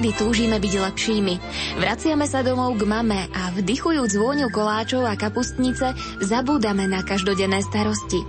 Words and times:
Je 0.00 0.12
čas, 0.12 0.16
kedy 0.16 0.16
túžime 0.16 0.56
byť 0.56 0.74
lepšími. 0.80 1.34
Vraciame 1.76 2.24
sa 2.24 2.40
domov 2.40 2.80
k 2.80 2.88
mame 2.88 3.28
a 3.36 3.52
vdychujúc 3.52 4.16
vôňu 4.16 4.48
koláčov 4.48 5.04
a 5.04 5.12
kapustnice 5.12 5.92
zabúdame 6.24 6.88
na 6.88 7.04
každodenné 7.04 7.60
starosti. 7.60 8.24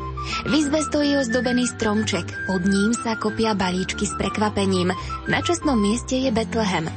V 0.45 0.51
izbe 0.51 0.83
stojí 0.83 1.15
ozdobený 1.17 1.71
stromček, 1.71 2.27
pod 2.45 2.61
ním 2.67 2.91
sa 2.93 3.15
kopia 3.15 3.55
balíčky 3.55 4.03
s 4.03 4.13
prekvapením. 4.19 4.91
Na 5.31 5.39
čestnom 5.41 5.79
mieste 5.79 6.19
je 6.19 6.29
Betlehem. 6.29 6.91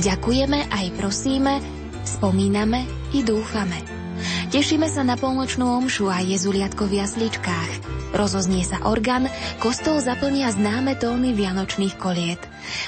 Ďakujeme 0.00 0.72
aj 0.72 0.86
prosíme, 0.96 1.60
spomíname 2.08 2.88
i 3.12 3.20
dúfame. 3.20 3.84
Tešíme 4.48 4.88
sa 4.88 5.04
na 5.04 5.20
polnočnú 5.20 5.68
omšu 5.76 6.08
a 6.08 6.24
jezuliatko 6.24 6.88
v 6.88 7.04
jasličkách. 7.04 7.70
Rozoznie 8.16 8.64
sa 8.64 8.80
orgán, 8.88 9.28
kostol 9.60 10.00
zaplnia 10.00 10.48
známe 10.48 10.96
tóny 10.96 11.36
vianočných 11.36 12.00
koliet. 12.00 12.40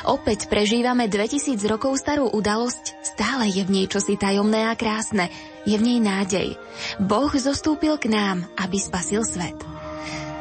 Opäť 0.09 0.49
prežívame 0.49 1.05
2000 1.05 1.61
rokov 1.69 2.01
starú 2.01 2.33
udalosť, 2.33 2.97
stále 3.05 3.53
je 3.53 3.61
v 3.61 3.71
nej 3.77 3.87
čosi 3.93 4.17
tajomné 4.17 4.65
a 4.65 4.73
krásne, 4.73 5.29
je 5.69 5.77
v 5.77 5.85
nej 5.85 6.01
nádej. 6.01 6.57
Boh 6.97 7.29
zostúpil 7.29 8.01
k 8.01 8.09
nám, 8.09 8.49
aby 8.57 8.81
spasil 8.81 9.21
svet. 9.29 9.53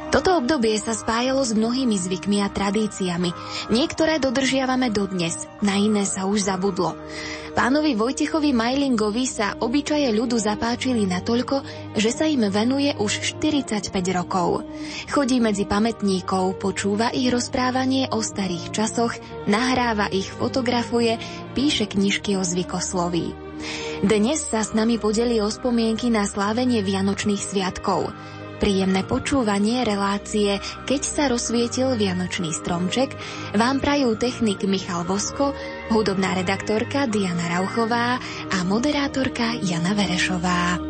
Toto 0.07 0.39
obdobie 0.39 0.79
sa 0.79 0.95
spájalo 0.95 1.43
s 1.43 1.51
mnohými 1.51 1.99
zvykmi 1.99 2.39
a 2.39 2.47
tradíciami. 2.47 3.35
Niektoré 3.67 4.23
dodržiavame 4.23 4.87
dodnes, 4.87 5.43
na 5.59 5.75
iné 5.75 6.07
sa 6.07 6.23
už 6.23 6.47
zabudlo. 6.47 6.95
Pánovi 7.57 7.97
Vojtechovi 7.97 8.53
Majlingovi 8.53 9.25
sa 9.25 9.57
obyčaje 9.57 10.13
ľudu 10.13 10.37
zapáčili 10.37 11.09
natoľko, 11.09 11.65
že 11.97 12.13
sa 12.13 12.29
im 12.29 12.45
venuje 12.53 12.93
už 12.93 13.33
45 13.41 13.89
rokov. 14.13 14.61
Chodí 15.09 15.41
medzi 15.41 15.65
pamätníkov, 15.65 16.61
počúva 16.61 17.09
ich 17.09 17.33
rozprávanie 17.33 18.13
o 18.13 18.21
starých 18.21 18.69
časoch, 18.69 19.17
nahráva 19.49 20.05
ich, 20.13 20.29
fotografuje, 20.29 21.17
píše 21.57 21.89
knižky 21.89 22.37
o 22.37 22.45
zvykosloví. 22.45 23.33
Dnes 24.05 24.37
sa 24.37 24.61
s 24.61 24.77
nami 24.77 25.01
podeli 25.01 25.41
o 25.41 25.49
spomienky 25.49 26.13
na 26.13 26.29
slávenie 26.29 26.85
Vianočných 26.85 27.41
sviatkov. 27.41 28.13
Príjemné 28.57 29.05
počúvanie 29.05 29.85
relácie 29.85 30.57
Keď 30.89 31.01
sa 31.05 31.23
rozsvietil 31.29 31.93
Vianočný 31.93 32.49
stromček 32.49 33.13
vám 33.53 33.77
prajú 33.77 34.17
technik 34.17 34.65
Michal 34.65 35.05
Vosko, 35.05 35.53
hudobná 35.93 36.33
redaktorka 36.33 37.05
Diana 37.05 37.53
Rauchová 37.53 38.17
a 38.49 38.57
moderátorka 38.65 39.61
Jana 39.61 39.93
Verešová. 39.93 40.86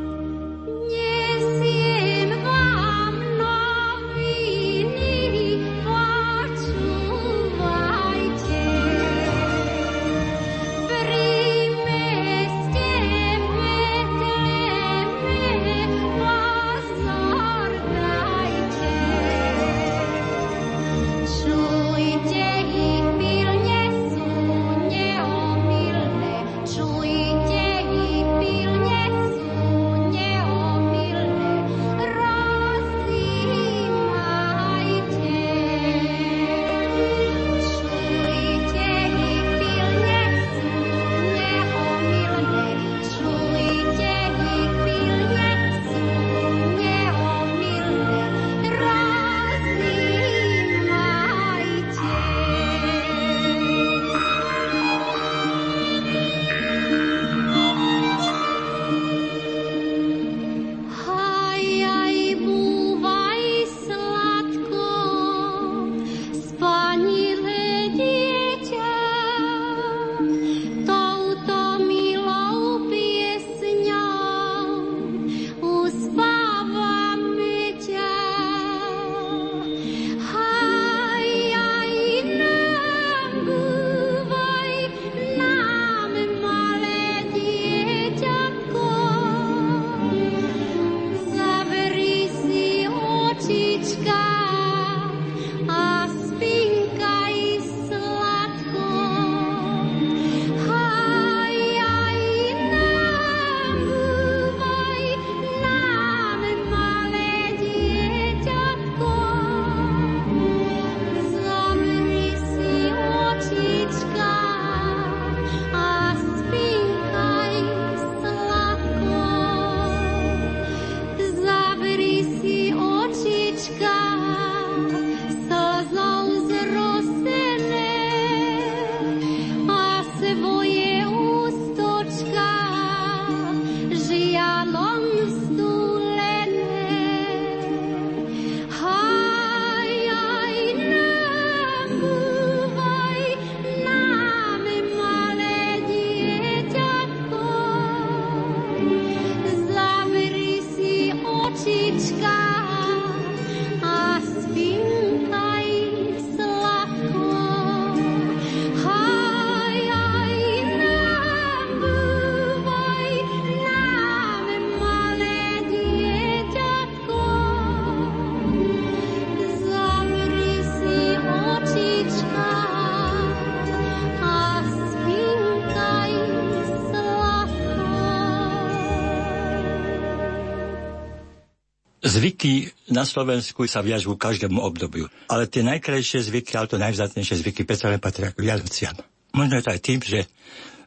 Zvyky 182.18 182.74
na 182.90 183.06
Slovensku 183.06 183.70
sa 183.70 183.86
viažú 183.86 184.18
každému 184.18 184.58
obdobiu. 184.58 185.06
Ale 185.30 185.46
tie 185.46 185.62
najkrajšie 185.62 186.26
zvyky, 186.26 186.58
ale 186.58 186.66
to 186.66 186.82
najvzácnejšie 186.82 187.46
zvyky 187.46 187.62
predsa 187.62 187.94
len 187.94 188.02
patria 188.02 188.34
k 188.34 188.42
Vianociam. 188.42 188.98
Možno 189.38 189.62
je 189.62 189.64
to 189.70 189.74
aj 189.78 189.82
tým, 189.86 190.00
že 190.02 190.26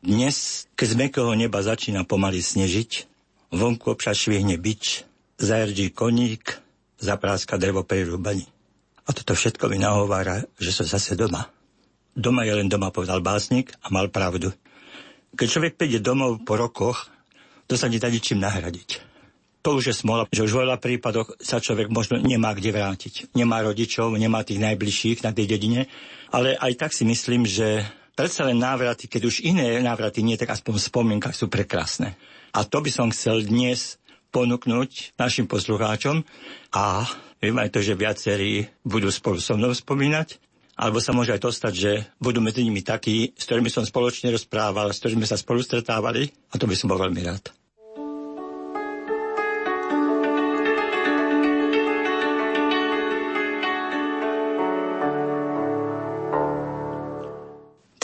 dnes, 0.03 0.67
keď 0.75 0.87
z 0.91 0.97
mekého 0.99 1.31
neba 1.38 1.62
začína 1.62 2.03
pomaly 2.03 2.43
snežiť, 2.43 3.06
vonku 3.55 3.94
občas 3.94 4.19
švihne 4.19 4.59
bič, 4.59 5.06
zajrdí 5.38 5.94
koník, 5.94 6.59
zapráska 6.99 7.62
drevo 7.62 7.87
pri 7.87 8.11
rúbani. 8.11 8.50
A 9.06 9.15
toto 9.15 9.38
všetko 9.38 9.71
mi 9.71 9.79
nahovára, 9.79 10.43
že 10.59 10.75
som 10.75 10.82
zase 10.82 11.15
doma. 11.15 11.47
Doma 12.11 12.43
je 12.43 12.59
len 12.59 12.67
doma, 12.67 12.91
povedal 12.91 13.23
básnik 13.23 13.71
a 13.87 13.94
mal 13.94 14.11
pravdu. 14.11 14.50
Keď 15.38 15.47
človek 15.47 15.79
príde 15.79 16.03
domov 16.03 16.43
po 16.43 16.59
rokoch, 16.59 17.06
to 17.71 17.79
sa 17.79 17.87
nedá 17.87 18.11
ničím 18.11 18.43
nahradiť 18.43 19.10
to 19.61 19.77
už 19.77 19.93
je 19.93 19.95
smola, 19.95 20.25
že 20.33 20.45
už 20.45 20.53
v 20.57 20.61
veľa 20.65 20.81
prípadoch 20.81 21.37
sa 21.37 21.61
človek 21.61 21.93
možno 21.93 22.17
nemá 22.17 22.57
kde 22.57 22.73
vrátiť. 22.73 23.37
Nemá 23.37 23.61
rodičov, 23.61 24.17
nemá 24.17 24.41
tých 24.41 24.61
najbližších 24.61 25.21
na 25.21 25.37
tej 25.37 25.47
dedine, 25.53 25.87
ale 26.33 26.57
aj 26.57 26.73
tak 26.81 26.91
si 26.97 27.05
myslím, 27.05 27.45
že 27.45 27.85
predsa 28.17 28.49
len 28.49 28.57
návraty, 28.57 29.05
keď 29.05 29.23
už 29.29 29.45
iné 29.45 29.77
návraty 29.85 30.25
nie, 30.25 30.41
tak 30.41 30.57
aspoň 30.57 30.81
v 30.81 30.87
spomienkach 30.89 31.37
sú 31.37 31.53
prekrásne. 31.53 32.17
A 32.57 32.65
to 32.65 32.81
by 32.81 32.91
som 32.91 33.12
chcel 33.12 33.45
dnes 33.45 34.01
ponúknuť 34.33 35.19
našim 35.21 35.45
poslucháčom 35.45 36.23
a 36.73 37.05
viem 37.43 37.56
aj 37.59 37.71
to, 37.75 37.81
že 37.83 37.99
viacerí 37.99 38.65
budú 38.87 39.11
spolu 39.11 39.43
so 39.43 39.59
mnou 39.59 39.75
spomínať, 39.75 40.39
alebo 40.81 41.03
sa 41.03 41.13
môže 41.13 41.37
aj 41.37 41.43
to 41.45 41.51
stať, 41.53 41.75
že 41.77 41.93
budú 42.17 42.41
medzi 42.41 42.65
nimi 42.65 42.81
takí, 42.81 43.37
s 43.37 43.45
ktorými 43.45 43.69
som 43.69 43.85
spoločne 43.85 44.33
rozprával, 44.33 44.89
s 44.95 45.03
ktorými 45.03 45.29
sa 45.29 45.37
spolu 45.37 45.61
stretávali 45.61 46.31
a 46.49 46.56
to 46.56 46.65
by 46.65 46.73
som 46.79 46.89
bol 46.89 46.97
veľmi 46.97 47.21
rád. 47.21 47.60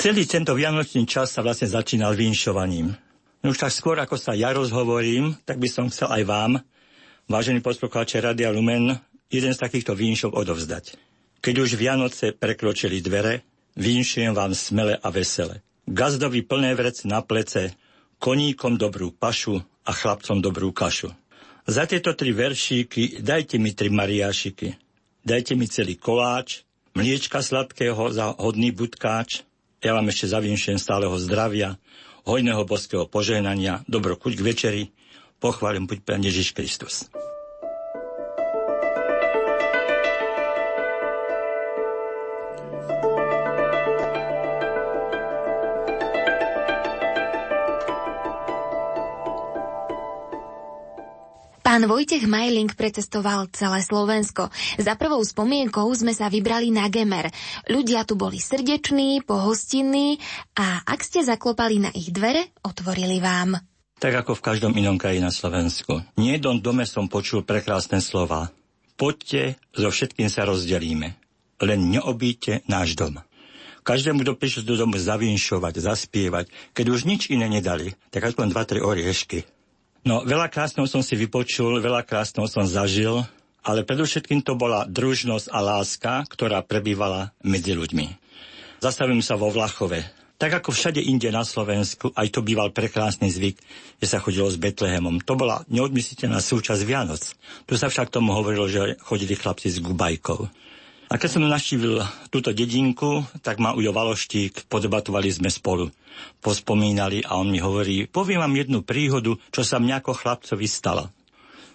Celý 0.06 0.22
tento 0.22 0.54
vianočný 0.54 1.02
čas 1.02 1.34
sa 1.34 1.42
vlastne 1.42 1.66
začínal 1.66 2.14
vinšovaním. 2.14 2.94
No 3.42 3.50
už 3.50 3.58
tak 3.58 3.74
skôr, 3.74 3.98
ako 3.98 4.14
sa 4.14 4.38
ja 4.38 4.54
rozhovorím, 4.54 5.34
tak 5.42 5.58
by 5.58 5.66
som 5.66 5.90
chcel 5.90 6.06
aj 6.06 6.22
vám, 6.22 6.52
vážení 7.26 7.58
poslucháči 7.58 8.22
Radia 8.22 8.54
Lumen, 8.54 9.02
jeden 9.26 9.50
z 9.50 9.58
takýchto 9.58 9.98
vinšov 9.98 10.30
odovzdať. 10.30 10.94
Keď 11.42 11.54
už 11.58 11.74
Vianoce 11.74 12.30
prekročili 12.30 13.02
dvere, 13.02 13.42
vinšujem 13.74 14.30
vám 14.30 14.54
smele 14.54 14.94
a 14.94 15.10
vesele. 15.10 15.66
Gazdovi 15.90 16.46
plné 16.46 16.78
vrec 16.78 17.02
na 17.02 17.26
plece, 17.26 17.74
koníkom 18.22 18.78
dobrú 18.78 19.10
pašu 19.10 19.58
a 19.58 19.90
chlapcom 19.90 20.38
dobrú 20.38 20.70
kašu. 20.70 21.10
Za 21.66 21.82
tieto 21.90 22.14
tri 22.14 22.30
veršíky 22.30 23.26
dajte 23.26 23.58
mi 23.58 23.74
tri 23.74 23.90
mariášiky. 23.90 24.70
Dajte 25.26 25.58
mi 25.58 25.66
celý 25.66 25.98
koláč, 25.98 26.62
mliečka 26.94 27.42
sladkého 27.42 28.14
za 28.14 28.38
hodný 28.38 28.70
budkáč, 28.70 29.42
ja 29.84 29.92
vám 29.92 30.08
ešte 30.08 30.32
zavinšujem 30.32 30.80
stáleho 30.80 31.14
zdravia, 31.20 31.76
hojného 32.26 32.64
boského 32.66 33.04
požehnania, 33.06 33.84
dobro 33.86 34.16
kuť 34.18 34.32
k 34.34 34.46
večeri, 34.46 34.82
pochválim 35.38 35.84
buď 35.84 35.98
Pán 36.02 36.22
Ježiš 36.24 36.56
Kristus. 36.56 37.06
Pán 51.76 51.92
Vojtech 51.92 52.24
Majling 52.24 52.72
precestoval 52.72 53.52
celé 53.52 53.84
Slovensko. 53.84 54.48
Za 54.80 54.96
prvou 54.96 55.20
spomienkou 55.20 55.84
sme 55.92 56.16
sa 56.16 56.32
vybrali 56.32 56.72
na 56.72 56.88
Gemer. 56.88 57.28
Ľudia 57.68 58.08
tu 58.08 58.16
boli 58.16 58.40
srdeční, 58.40 59.20
pohostinní 59.20 60.16
a 60.56 60.80
ak 60.88 61.04
ste 61.04 61.20
zaklopali 61.20 61.76
na 61.76 61.92
ich 61.92 62.16
dvere, 62.16 62.48
otvorili 62.64 63.20
vám. 63.20 63.60
Tak 64.00 64.24
ako 64.24 64.40
v 64.40 64.44
každom 64.48 64.72
inom 64.72 64.96
kraji 64.96 65.20
na 65.20 65.28
Slovensku. 65.28 66.00
Nie 66.16 66.40
jednom 66.40 66.64
dome 66.64 66.88
som 66.88 67.12
počul 67.12 67.44
prekrásne 67.44 68.00
slova. 68.00 68.48
Poďte, 68.96 69.60
so 69.76 69.92
všetkým 69.92 70.32
sa 70.32 70.48
rozdelíme. 70.48 71.12
Len 71.60 71.80
neobíte 71.92 72.64
náš 72.72 72.96
dom. 72.96 73.20
Každému, 73.84 74.24
kto 74.24 74.32
prišiel 74.32 74.64
do 74.64 74.80
domu 74.80 74.96
zavinšovať, 74.96 75.84
zaspievať, 75.84 76.48
keď 76.72 76.86
už 76.88 77.04
nič 77.04 77.28
iné 77.28 77.52
nedali, 77.52 77.92
tak 78.08 78.32
aspoň 78.32 78.48
dva, 78.48 78.64
tri 78.64 78.80
oriešky 78.80 79.44
No, 80.06 80.22
veľa 80.22 80.46
krásneho 80.46 80.86
som 80.86 81.02
si 81.02 81.18
vypočul, 81.18 81.82
veľa 81.82 82.06
krásneho 82.06 82.46
som 82.46 82.62
zažil, 82.62 83.26
ale 83.66 83.82
predovšetkým 83.82 84.38
to 84.38 84.54
bola 84.54 84.86
družnosť 84.86 85.50
a 85.50 85.58
láska, 85.58 86.22
ktorá 86.30 86.62
prebývala 86.62 87.34
medzi 87.42 87.74
ľuďmi. 87.74 88.14
Zastavím 88.78 89.18
sa 89.18 89.34
vo 89.34 89.50
Vlachove. 89.50 90.06
Tak 90.38 90.62
ako 90.62 90.70
všade 90.70 91.02
inde 91.02 91.34
na 91.34 91.42
Slovensku, 91.42 92.14
aj 92.14 92.28
to 92.30 92.46
býval 92.46 92.70
prekrásny 92.70 93.34
zvyk, 93.34 93.58
že 93.98 94.06
sa 94.06 94.22
chodilo 94.22 94.46
s 94.46 94.60
Betlehemom. 94.60 95.18
To 95.26 95.34
bola 95.34 95.66
neodmysliteľná 95.66 96.38
súčasť 96.38 96.86
Vianoc. 96.86 97.34
Tu 97.66 97.74
sa 97.74 97.90
však 97.90 98.14
tomu 98.14 98.30
hovorilo, 98.30 98.70
že 98.70 98.94
chodili 99.02 99.34
chlapci 99.34 99.74
s 99.74 99.82
gubajkou. 99.82 100.46
A 101.06 101.22
keď 101.22 101.38
som 101.38 101.46
naštívil 101.46 102.02
túto 102.34 102.50
dedinku, 102.50 103.22
tak 103.38 103.62
ma 103.62 103.78
ujo 103.78 103.94
Valoštík, 103.94 104.66
podebatovali 104.66 105.30
sme 105.30 105.46
spolu. 105.54 105.94
Pospomínali 106.42 107.22
a 107.22 107.38
on 107.38 107.46
mi 107.46 107.62
hovorí, 107.62 108.10
poviem 108.10 108.42
vám 108.42 108.58
jednu 108.58 108.82
príhodu, 108.82 109.38
čo 109.54 109.62
sa 109.62 109.78
mňa 109.78 110.02
ako 110.02 110.12
chlapcovi 110.18 110.66
stala. 110.66 111.06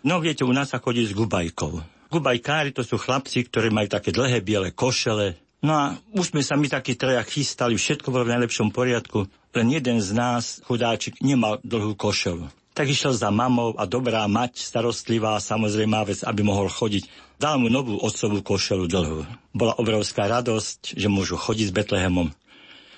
No 0.03 0.19
viete, 0.19 0.43
u 0.43 0.51
nás 0.51 0.75
sa 0.75 0.83
chodí 0.83 1.07
s 1.07 1.15
gubajkou. 1.15 1.79
Gubajkári 2.11 2.75
to 2.75 2.83
sú 2.83 2.99
chlapci, 2.99 3.47
ktorí 3.47 3.71
majú 3.71 3.87
také 3.87 4.11
dlhé 4.11 4.43
biele 4.43 4.75
košele. 4.75 5.39
No 5.63 5.79
a 5.79 5.83
už 6.11 6.35
sme 6.35 6.43
sa 6.43 6.59
my 6.59 6.67
takí 6.67 6.99
traja 6.99 7.23
chystali, 7.23 7.79
všetko 7.79 8.11
bolo 8.11 8.27
v 8.27 8.35
najlepšom 8.35 8.73
poriadku, 8.75 9.31
len 9.55 9.67
jeden 9.71 10.03
z 10.03 10.11
nás, 10.11 10.59
chudáčik, 10.67 11.23
nemal 11.23 11.63
dlhú 11.63 11.95
košelu. 11.95 12.51
Tak 12.75 12.87
išiel 12.87 13.15
za 13.15 13.31
mamou 13.31 13.77
a 13.79 13.87
dobrá 13.87 14.27
mať, 14.27 14.59
starostlivá, 14.59 15.39
samozrejme 15.39 16.03
vec, 16.07 16.19
aby 16.25 16.41
mohol 16.43 16.67
chodiť 16.67 17.30
Dal 17.41 17.57
mu 17.57 17.73
novú 17.73 17.97
otcovú 17.97 18.45
košelu 18.45 18.85
dlhú. 18.85 19.25
Bola 19.49 19.73
obrovská 19.81 20.29
radosť, 20.29 20.93
že 20.93 21.09
môžu 21.09 21.41
chodiť 21.41 21.73
s 21.73 21.75
Betlehemom. 21.75 22.29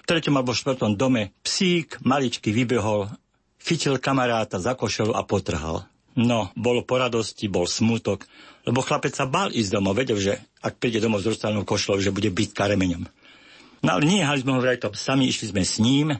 V 0.03 0.05
treťom 0.11 0.35
alebo 0.35 0.51
štvrtom 0.51 0.99
dome 0.99 1.31
psík 1.47 2.03
maličky 2.03 2.51
vybehol, 2.51 3.07
chytil 3.63 3.95
kamaráta 4.03 4.59
za 4.59 4.75
košelu 4.75 5.15
a 5.15 5.23
potrhal. 5.23 5.87
No, 6.19 6.51
bolo 6.59 6.83
po 6.83 6.99
radosti, 6.99 7.47
bol 7.47 7.71
smutok, 7.71 8.27
lebo 8.67 8.83
chlapec 8.83 9.15
sa 9.15 9.23
bál 9.23 9.47
ísť 9.47 9.79
domov, 9.79 9.95
vedel, 9.95 10.19
že 10.19 10.43
ak 10.59 10.75
príde 10.75 10.99
domov 10.99 11.23
s 11.23 11.31
rozstavenou 11.31 11.63
košľou, 11.63 12.03
že 12.03 12.11
bude 12.11 12.27
byť 12.27 12.51
karemeňom. 12.51 13.07
No 13.79 13.89
ale 13.95 14.03
nehali 14.03 14.43
sme 14.43 14.59
ho 14.59 14.59
vraj 14.59 14.75
to 14.75 14.91
sami, 14.91 15.31
išli 15.31 15.55
sme 15.55 15.63
s 15.63 15.79
ním, 15.79 16.19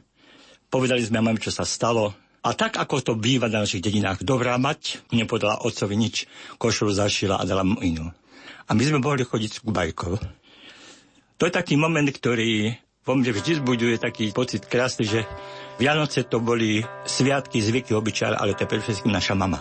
povedali 0.72 1.04
sme 1.04 1.20
mami, 1.20 1.44
čo 1.44 1.52
sa 1.52 1.68
stalo, 1.68 2.16
a 2.44 2.50
tak, 2.52 2.76
ako 2.76 3.00
to 3.00 3.14
býva 3.16 3.48
na 3.48 3.64
našich 3.64 3.80
dedinách, 3.80 4.20
dobrá 4.28 4.60
mať 4.60 5.00
nepodala 5.16 5.64
otcovi 5.64 5.96
nič, 5.96 6.28
košru 6.60 6.92
zašila 6.92 7.40
a 7.40 7.48
dala 7.48 7.64
mu 7.64 7.80
inú. 7.80 8.12
A 8.68 8.76
my 8.76 8.84
sme 8.84 9.00
mohli 9.00 9.24
chodiť 9.24 9.52
s 9.52 9.64
kubajkou. 9.64 10.14
To 11.40 11.44
je 11.48 11.54
taký 11.56 11.80
moment, 11.80 12.08
ktorý 12.08 12.76
vo 13.04 13.20
mne 13.20 13.36
vždy 13.36 13.60
zbuduje 13.60 13.96
taký 14.00 14.32
pocit 14.32 14.64
krásny, 14.68 15.04
že 15.08 15.28
Vianoce 15.76 16.24
to 16.24 16.40
boli 16.40 16.84
sviatky, 17.04 17.60
zvyky, 17.60 17.92
obyčaj, 17.92 18.36
ale 18.36 18.56
to 18.56 18.64
je 18.64 18.72
predovšetkým 18.72 19.12
naša 19.12 19.36
mama. 19.36 19.60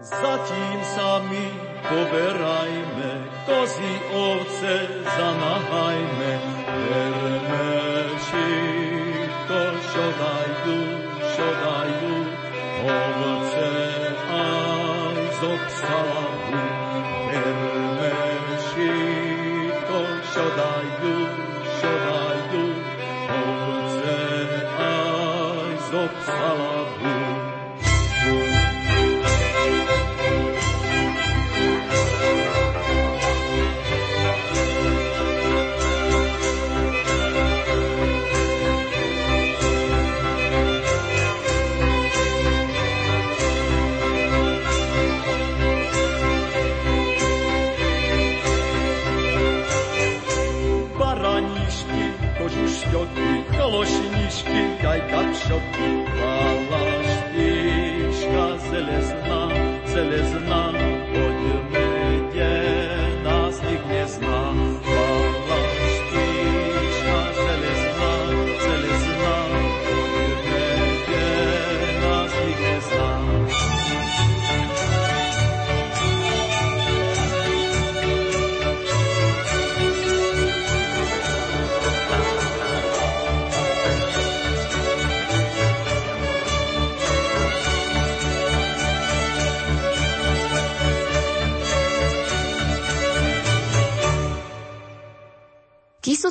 Zatím 0.00 0.80
sa 0.96 1.20
my 1.22 1.44
poberajme, 1.84 3.10
kozy 3.44 3.94
ovce 4.10 4.74
zamáhajme, 5.04 6.30
verme 6.88 7.39
z 15.80 15.82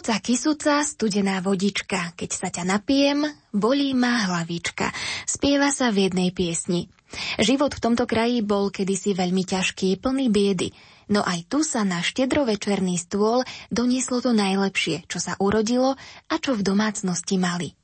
Kysuca, 0.09 0.25
kysuca, 0.25 0.75
studená 0.81 1.37
vodička, 1.37 2.17
keď 2.17 2.29
sa 2.33 2.49
ťa 2.49 2.65
napijem, 2.65 3.29
bolí 3.53 3.93
ma 3.93 4.25
hlavička. 4.25 4.89
Spieva 5.29 5.69
sa 5.69 5.93
v 5.93 6.09
jednej 6.09 6.33
piesni. 6.33 6.89
Život 7.37 7.77
v 7.77 7.83
tomto 7.85 8.09
kraji 8.09 8.41
bol 8.41 8.73
kedysi 8.73 9.13
veľmi 9.13 9.45
ťažký, 9.45 10.01
plný 10.01 10.33
biedy. 10.33 10.73
No 11.13 11.21
aj 11.21 11.45
tu 11.45 11.61
sa 11.61 11.85
na 11.85 12.01
štedrovečerný 12.01 12.97
stôl 12.97 13.45
donieslo 13.69 14.17
to 14.25 14.33
najlepšie, 14.33 15.05
čo 15.05 15.21
sa 15.21 15.37
urodilo 15.37 15.93
a 16.25 16.35
čo 16.41 16.57
v 16.57 16.65
domácnosti 16.65 17.37
mali. 17.37 17.77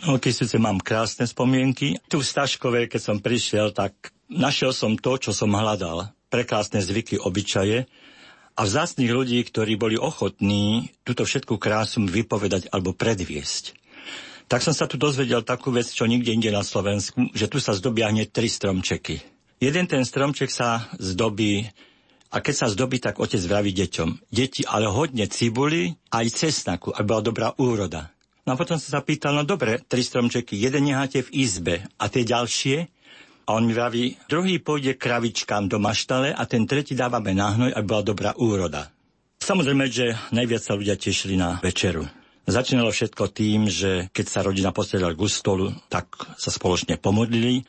No, 0.00 0.16
Kysuce 0.16 0.56
mám 0.56 0.80
krásne 0.80 1.28
spomienky. 1.28 2.00
Tu 2.08 2.16
v 2.16 2.24
Staškove, 2.24 2.88
keď 2.88 3.00
som 3.04 3.20
prišiel, 3.20 3.76
tak 3.76 4.16
našiel 4.32 4.72
som 4.72 4.96
to, 4.96 5.20
čo 5.20 5.36
som 5.36 5.52
hľadal. 5.52 6.08
Prekrásne 6.32 6.80
zvyky, 6.80 7.20
obyčaje 7.20 7.84
a 8.56 8.60
vzácných 8.64 9.12
ľudí, 9.12 9.38
ktorí 9.44 9.76
boli 9.76 10.00
ochotní 10.00 10.90
túto 11.04 11.28
všetku 11.28 11.60
krásu 11.60 12.00
vypovedať 12.08 12.72
alebo 12.72 12.96
predviesť. 12.96 13.76
Tak 14.48 14.64
som 14.64 14.72
sa 14.72 14.88
tu 14.88 14.96
dozvedel 14.96 15.44
takú 15.44 15.74
vec, 15.74 15.90
čo 15.90 16.08
nikde 16.08 16.32
inde 16.32 16.50
na 16.54 16.64
Slovensku, 16.64 17.28
že 17.36 17.50
tu 17.50 17.60
sa 17.60 17.76
zdobia 17.76 18.08
hneď 18.08 18.32
tri 18.32 18.48
stromčeky. 18.48 19.20
Jeden 19.60 19.84
ten 19.90 20.06
stromček 20.06 20.48
sa 20.48 20.88
zdobí 20.96 21.66
a 22.30 22.42
keď 22.42 22.54
sa 22.54 22.66
zdobí, 22.68 23.00
tak 23.00 23.22
otec 23.22 23.40
vraví 23.46 23.72
deťom. 23.72 24.28
Deti, 24.28 24.66
ale 24.66 24.90
hodne 24.90 25.24
cibuli 25.30 25.94
aj 26.10 26.26
cesnaku, 26.34 26.92
aby 26.92 27.06
bola 27.06 27.22
dobrá 27.22 27.48
úroda. 27.56 28.12
No 28.46 28.54
a 28.54 28.60
potom 28.60 28.78
sa 28.78 29.02
pýtal, 29.02 29.34
no 29.34 29.42
dobre, 29.42 29.82
tri 29.82 30.06
stromčeky, 30.06 30.54
jeden 30.54 30.86
necháte 30.86 31.26
v 31.26 31.32
izbe 31.34 31.76
a 31.98 32.06
tie 32.06 32.22
ďalšie? 32.22 32.86
A 33.46 33.54
on 33.54 33.62
mi 33.62 33.78
vraví, 33.78 34.18
druhý 34.26 34.58
pôjde 34.58 34.98
kravičkám 34.98 35.70
do 35.70 35.78
maštale 35.78 36.34
a 36.34 36.42
ten 36.50 36.66
tretí 36.66 36.98
dávame 36.98 37.30
na 37.30 37.54
hnoj, 37.54 37.78
aby 37.78 37.86
bola 37.86 38.02
dobrá 38.02 38.30
úroda. 38.34 38.90
Samozrejme, 39.38 39.86
že 39.86 40.18
najviac 40.34 40.62
sa 40.66 40.74
ľudia 40.74 40.98
tešili 40.98 41.38
na 41.38 41.62
večeru. 41.62 42.02
Začínalo 42.46 42.90
všetko 42.90 43.30
tým, 43.30 43.70
že 43.70 44.10
keď 44.10 44.26
sa 44.26 44.42
rodina 44.42 44.74
postavila 44.74 45.14
k 45.14 45.22
stolu, 45.30 45.70
tak 45.86 46.10
sa 46.34 46.50
spoločne 46.50 46.98
pomodlili. 46.98 47.62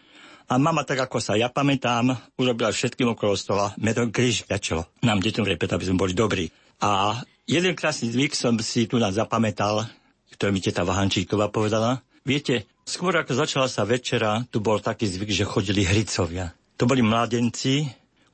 A 0.49 0.57
mama, 0.57 0.81
tak 0.81 1.01
ako 1.05 1.21
sa 1.21 1.37
ja 1.37 1.49
pamätám, 1.53 2.13
urobila 2.41 2.73
všetkým 2.73 3.13
okolo 3.13 3.37
stola 3.37 3.73
medom 3.77 4.09
kríž 4.09 4.49
večelo. 4.49 4.89
Nám 5.05 5.21
deťom 5.21 5.45
repet, 5.45 5.73
aby 5.73 5.85
sme 5.85 6.01
boli 6.01 6.17
dobrí. 6.17 6.49
A 6.81 7.21
jeden 7.45 7.77
krásny 7.77 8.09
zvyk 8.13 8.33
som 8.33 8.57
si 8.61 8.89
tu 8.89 8.97
nás 8.97 9.17
zapamätal, 9.17 9.85
ktorý 10.33 10.53
mi 10.53 10.61
teta 10.61 10.85
Vahančíková 10.85 11.49
povedala. 11.49 12.01
Viete, 12.21 12.69
Skôr 12.87 13.19
ako 13.19 13.35
začala 13.35 13.67
sa 13.67 13.83
večera, 13.83 14.47
tu 14.47 14.63
bol 14.63 14.79
taký 14.79 15.11
zvyk, 15.11 15.27
že 15.35 15.43
chodili 15.43 15.83
hricovia. 15.83 16.55
To 16.79 16.87
boli 16.87 17.03
mladenci, 17.03 17.83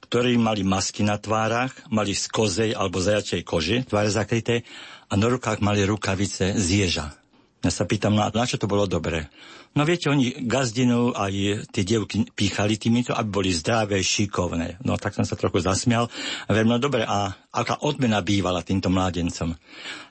ktorí 0.06 0.38
mali 0.38 0.62
masky 0.62 1.02
na 1.02 1.18
tvárach, 1.18 1.74
mali 1.90 2.14
z 2.14 2.30
kozej 2.30 2.72
alebo 2.78 3.02
zajačej 3.02 3.42
kože, 3.42 3.82
tváre 3.90 4.14
zakryté, 4.14 4.62
a 5.10 5.18
na 5.18 5.26
rukách 5.26 5.58
mali 5.58 5.82
rukavice 5.82 6.54
z 6.54 6.68
ježa. 6.86 7.18
Ja 7.66 7.74
sa 7.74 7.90
pýtam, 7.90 8.14
na, 8.14 8.30
na 8.30 8.46
čo 8.46 8.62
to 8.62 8.70
bolo 8.70 8.86
dobré. 8.86 9.26
No 9.74 9.90
viete, 9.90 10.06
oni 10.06 10.46
gazdinu 10.46 11.18
aj 11.18 11.66
tie 11.74 11.82
dievky 11.82 12.30
píchali 12.30 12.78
týmito, 12.78 13.10
aby 13.10 13.26
boli 13.26 13.50
zdravé, 13.50 14.06
šikovné. 14.06 14.78
No 14.86 15.02
tak 15.02 15.18
som 15.18 15.26
sa 15.26 15.34
trochu 15.34 15.66
zasmial. 15.66 16.14
Veľmi 16.46 16.78
no 16.78 16.80
dobre, 16.80 17.02
a 17.02 17.34
aká 17.50 17.82
odmena 17.82 18.22
bývala 18.22 18.62
týmto 18.62 18.94
mládencom? 18.94 19.58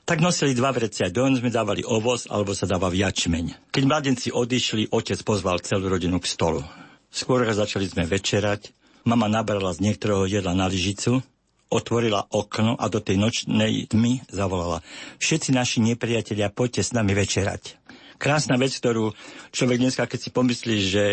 Tak 0.03 0.19
nosili 0.19 0.51
dva 0.51 0.75
vrecia, 0.75 1.07
do 1.07 1.23
sme 1.31 1.47
dávali 1.47 1.79
ovoz, 1.87 2.27
alebo 2.27 2.51
sa 2.51 2.67
dáva 2.67 2.91
jačmeň. 2.91 3.71
Keď 3.71 3.83
mládenci 3.87 4.27
odišli, 4.35 4.91
otec 4.91 5.23
pozval 5.23 5.63
celú 5.63 5.87
rodinu 5.87 6.19
k 6.19 6.27
stolu. 6.27 6.59
Skôr 7.07 7.47
začali 7.47 7.87
sme 7.87 8.03
večerať, 8.03 8.75
mama 9.07 9.31
nabrala 9.31 9.71
z 9.71 9.79
niektorého 9.79 10.27
jedla 10.27 10.51
na 10.51 10.67
lyžicu, 10.67 11.23
otvorila 11.73 12.29
okno 12.29 12.77
a 12.77 12.85
do 12.91 13.01
tej 13.01 13.17
nočnej 13.17 13.89
tmy 13.89 14.27
zavolala. 14.29 14.85
Všetci 15.17 15.49
naši 15.55 15.81
nepriatelia, 15.81 16.53
poďte 16.53 16.85
s 16.85 16.91
nami 16.93 17.17
večerať. 17.17 17.82
Krásna 18.23 18.55
vec, 18.55 18.71
ktorú 18.71 19.11
človek 19.51 19.83
dneska, 19.83 20.07
keď 20.07 20.19
si 20.23 20.29
pomyslí, 20.31 20.75
že 20.79 21.03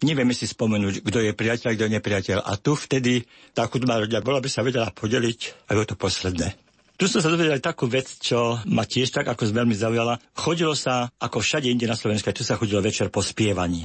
nevieme 0.00 0.32
si 0.32 0.48
spomenúť, 0.48 1.04
kto 1.04 1.18
je 1.20 1.36
priateľ 1.36 1.76
kto 1.76 1.84
je 1.84 1.96
nepriateľ. 2.00 2.38
A 2.40 2.56
tu 2.56 2.72
vtedy 2.72 3.28
tá 3.52 3.68
chudobná 3.68 4.00
rodina 4.00 4.24
bola 4.24 4.40
by 4.40 4.48
sa 4.48 4.64
vedela 4.64 4.88
podeliť 4.88 5.68
aj 5.68 5.76
o 5.76 5.84
to 5.84 5.94
posledné. 6.00 6.56
Tu 6.96 7.04
som 7.04 7.20
sa 7.20 7.28
dozvedel 7.28 7.60
takú 7.60 7.84
vec, 7.84 8.08
čo 8.16 8.64
ma 8.64 8.88
tiež 8.88 9.12
tak 9.12 9.28
ako 9.28 9.44
veľmi 9.44 9.76
zaujala. 9.76 10.16
Chodilo 10.32 10.72
sa, 10.72 11.12
ako 11.20 11.44
všade 11.44 11.68
inde 11.68 11.84
na 11.84 12.00
Slovensku, 12.00 12.32
tu 12.32 12.48
sa 12.48 12.56
chodilo 12.56 12.80
večer 12.80 13.12
po 13.12 13.20
spievaní. 13.20 13.84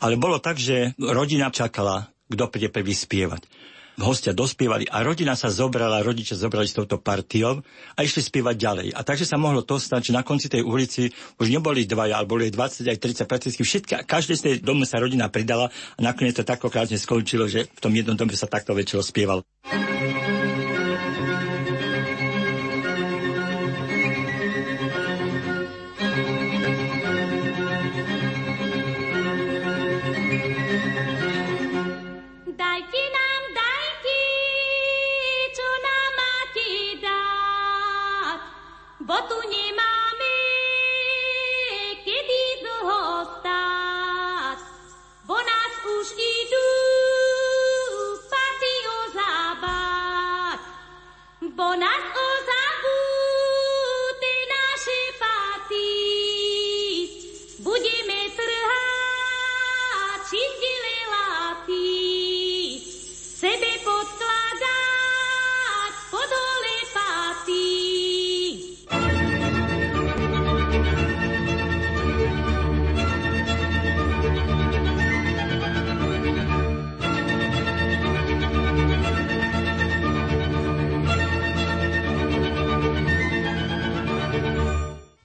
Ale 0.00 0.16
bolo 0.16 0.40
tak, 0.40 0.56
že 0.56 0.96
rodina 0.96 1.52
čakala, 1.52 2.08
kto 2.24 2.48
príde 2.48 2.72
prvý 2.72 2.96
spievať 2.96 3.44
hostia 4.00 4.32
dospievali 4.32 4.88
a 4.88 5.04
rodina 5.04 5.36
sa 5.36 5.52
zobrala, 5.52 6.00
rodičia 6.00 6.38
zobrali 6.38 6.64
s 6.64 6.76
touto 6.76 6.96
partiou 7.02 7.60
a 7.96 7.98
išli 8.00 8.24
spievať 8.24 8.56
ďalej. 8.56 8.88
A 8.96 9.00
takže 9.04 9.28
sa 9.28 9.36
mohlo 9.36 9.60
to 9.66 9.76
stať, 9.76 10.12
že 10.12 10.16
na 10.16 10.24
konci 10.24 10.48
tej 10.48 10.64
ulici 10.64 11.12
už 11.36 11.52
neboli 11.52 11.84
dvaja, 11.84 12.22
ale 12.22 12.30
boli 12.30 12.48
20 12.48 12.88
aj 12.88 12.98
30 12.98 13.28
prakticky 13.28 13.62
všetky, 13.62 13.92
každej 14.08 14.36
z 14.38 14.42
tej 14.42 14.54
domu 14.64 14.88
sa 14.88 15.02
rodina 15.02 15.28
pridala 15.28 15.68
a 15.70 16.00
nakoniec 16.00 16.36
to 16.38 16.46
tak 16.46 16.62
krásne 16.62 16.96
skončilo, 16.96 17.50
že 17.50 17.68
v 17.68 17.80
tom 17.82 17.92
jednom 17.92 18.16
dome 18.16 18.32
sa 18.32 18.48
takto 18.48 18.72
večero 18.72 19.04
spieval. 19.04 19.44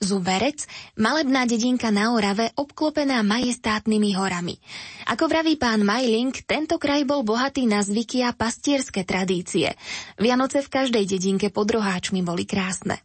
Zuberec, 0.08 0.64
malebná 0.96 1.44
dedinka 1.44 1.92
na 1.92 2.16
Orave 2.16 2.56
obklopená 2.56 3.20
majestátnymi 3.28 4.16
horami. 4.16 4.56
Ako 5.12 5.28
vraví 5.28 5.60
pán 5.60 5.84
Majling, 5.84 6.32
tento 6.48 6.80
kraj 6.80 7.04
bol 7.04 7.28
bohatý 7.28 7.68
na 7.68 7.84
zvyky 7.84 8.24
a 8.24 8.32
pastierské 8.32 9.04
tradície. 9.04 9.76
Vianoce 10.16 10.64
v 10.64 10.72
každej 10.72 11.04
dedinke 11.04 11.52
pod 11.52 11.68
roháčmi 11.68 12.24
boli 12.24 12.48
krásne. 12.48 13.04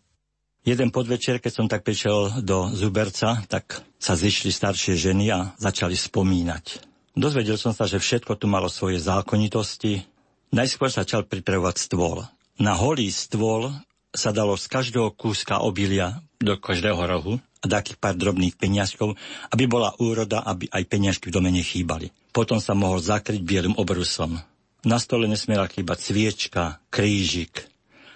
Jeden 0.62 0.94
podvečer, 0.94 1.42
keď 1.42 1.52
som 1.52 1.66
tak 1.66 1.82
prišiel 1.82 2.38
do 2.46 2.70
Zuberca, 2.70 3.42
tak 3.50 3.82
sa 3.98 4.14
zišli 4.14 4.54
staršie 4.54 4.94
ženy 4.94 5.26
a 5.34 5.50
začali 5.58 5.98
spomínať. 5.98 6.86
Dozvedel 7.18 7.58
som 7.58 7.74
sa, 7.74 7.90
že 7.90 7.98
všetko 7.98 8.38
tu 8.38 8.46
malo 8.46 8.70
svoje 8.70 9.02
zákonitosti. 9.02 10.06
Najskôr 10.54 10.86
sa 10.86 11.02
začal 11.02 11.26
pripravovať 11.26 11.76
stôl. 11.82 12.22
Na 12.62 12.78
holý 12.78 13.10
stôl 13.10 13.74
sa 14.14 14.30
dalo 14.30 14.54
z 14.54 14.70
každého 14.70 15.16
kúska 15.18 15.58
obilia 15.64 16.22
do 16.42 16.54
každého 16.58 16.98
rohu 16.98 17.38
a 17.62 17.66
takých 17.70 17.98
pár 18.02 18.18
drobných 18.18 18.58
peniažkov, 18.58 19.14
aby 19.54 19.64
bola 19.70 19.94
úroda, 20.02 20.42
aby 20.42 20.66
aj 20.68 20.82
peniažky 20.90 21.30
v 21.30 21.38
dome 21.38 21.50
nechýbali. 21.54 22.10
Potom 22.34 22.58
sa 22.58 22.74
mohol 22.74 22.98
zakryť 22.98 23.40
bielým 23.42 23.78
obrusom. 23.78 24.42
Na 24.82 24.98
stole 24.98 25.30
nesmiela 25.30 25.70
chýbať 25.70 25.98
sviečka, 26.10 26.82
krížik 26.90 27.70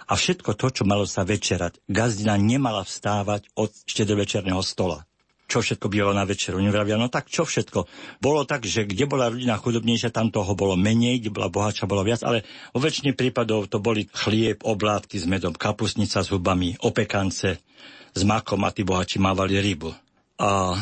a 0.07 0.15
všetko 0.15 0.55
to, 0.55 0.67
čo 0.71 0.83
malo 0.83 1.07
sa 1.07 1.23
večerať. 1.23 1.83
Gazdina 1.87 2.35
nemala 2.35 2.83
vstávať 2.83 3.47
od 3.55 3.71
štedrovečerného 3.87 4.59
stola 4.63 5.07
čo 5.47 5.63
všetko 5.63 5.87
bývalo 5.87 6.11
na 6.11 6.27
večeru. 6.27 6.59
Nevravia, 6.59 6.99
no 6.99 7.07
tak 7.07 7.31
čo 7.31 7.47
všetko. 7.47 7.87
Bolo 8.19 8.43
tak, 8.43 8.67
že 8.67 8.83
kde 8.83 9.07
bola 9.07 9.31
rodina 9.31 9.55
chudobnejšia, 9.55 10.11
tam 10.11 10.27
toho 10.27 10.51
bolo 10.59 10.75
menej, 10.75 11.23
kde 11.23 11.31
bola 11.31 11.47
bohatšia, 11.47 11.87
bolo 11.87 12.03
viac, 12.03 12.19
ale 12.27 12.43
vo 12.75 12.83
väčšine 12.83 13.15
prípadov 13.15 13.71
to 13.71 13.79
boli 13.79 14.11
chlieb, 14.11 14.59
oblátky 14.67 15.15
s 15.15 15.25
medom, 15.25 15.55
kapusnica 15.55 16.19
s 16.19 16.29
hubami, 16.35 16.75
opekance, 16.83 17.63
s 18.17 18.25
makom 18.25 18.65
a 18.65 18.73
tí 18.73 18.81
bohači 18.81 19.21
mávali 19.21 19.61
rybu. 19.61 19.93
A 20.41 20.73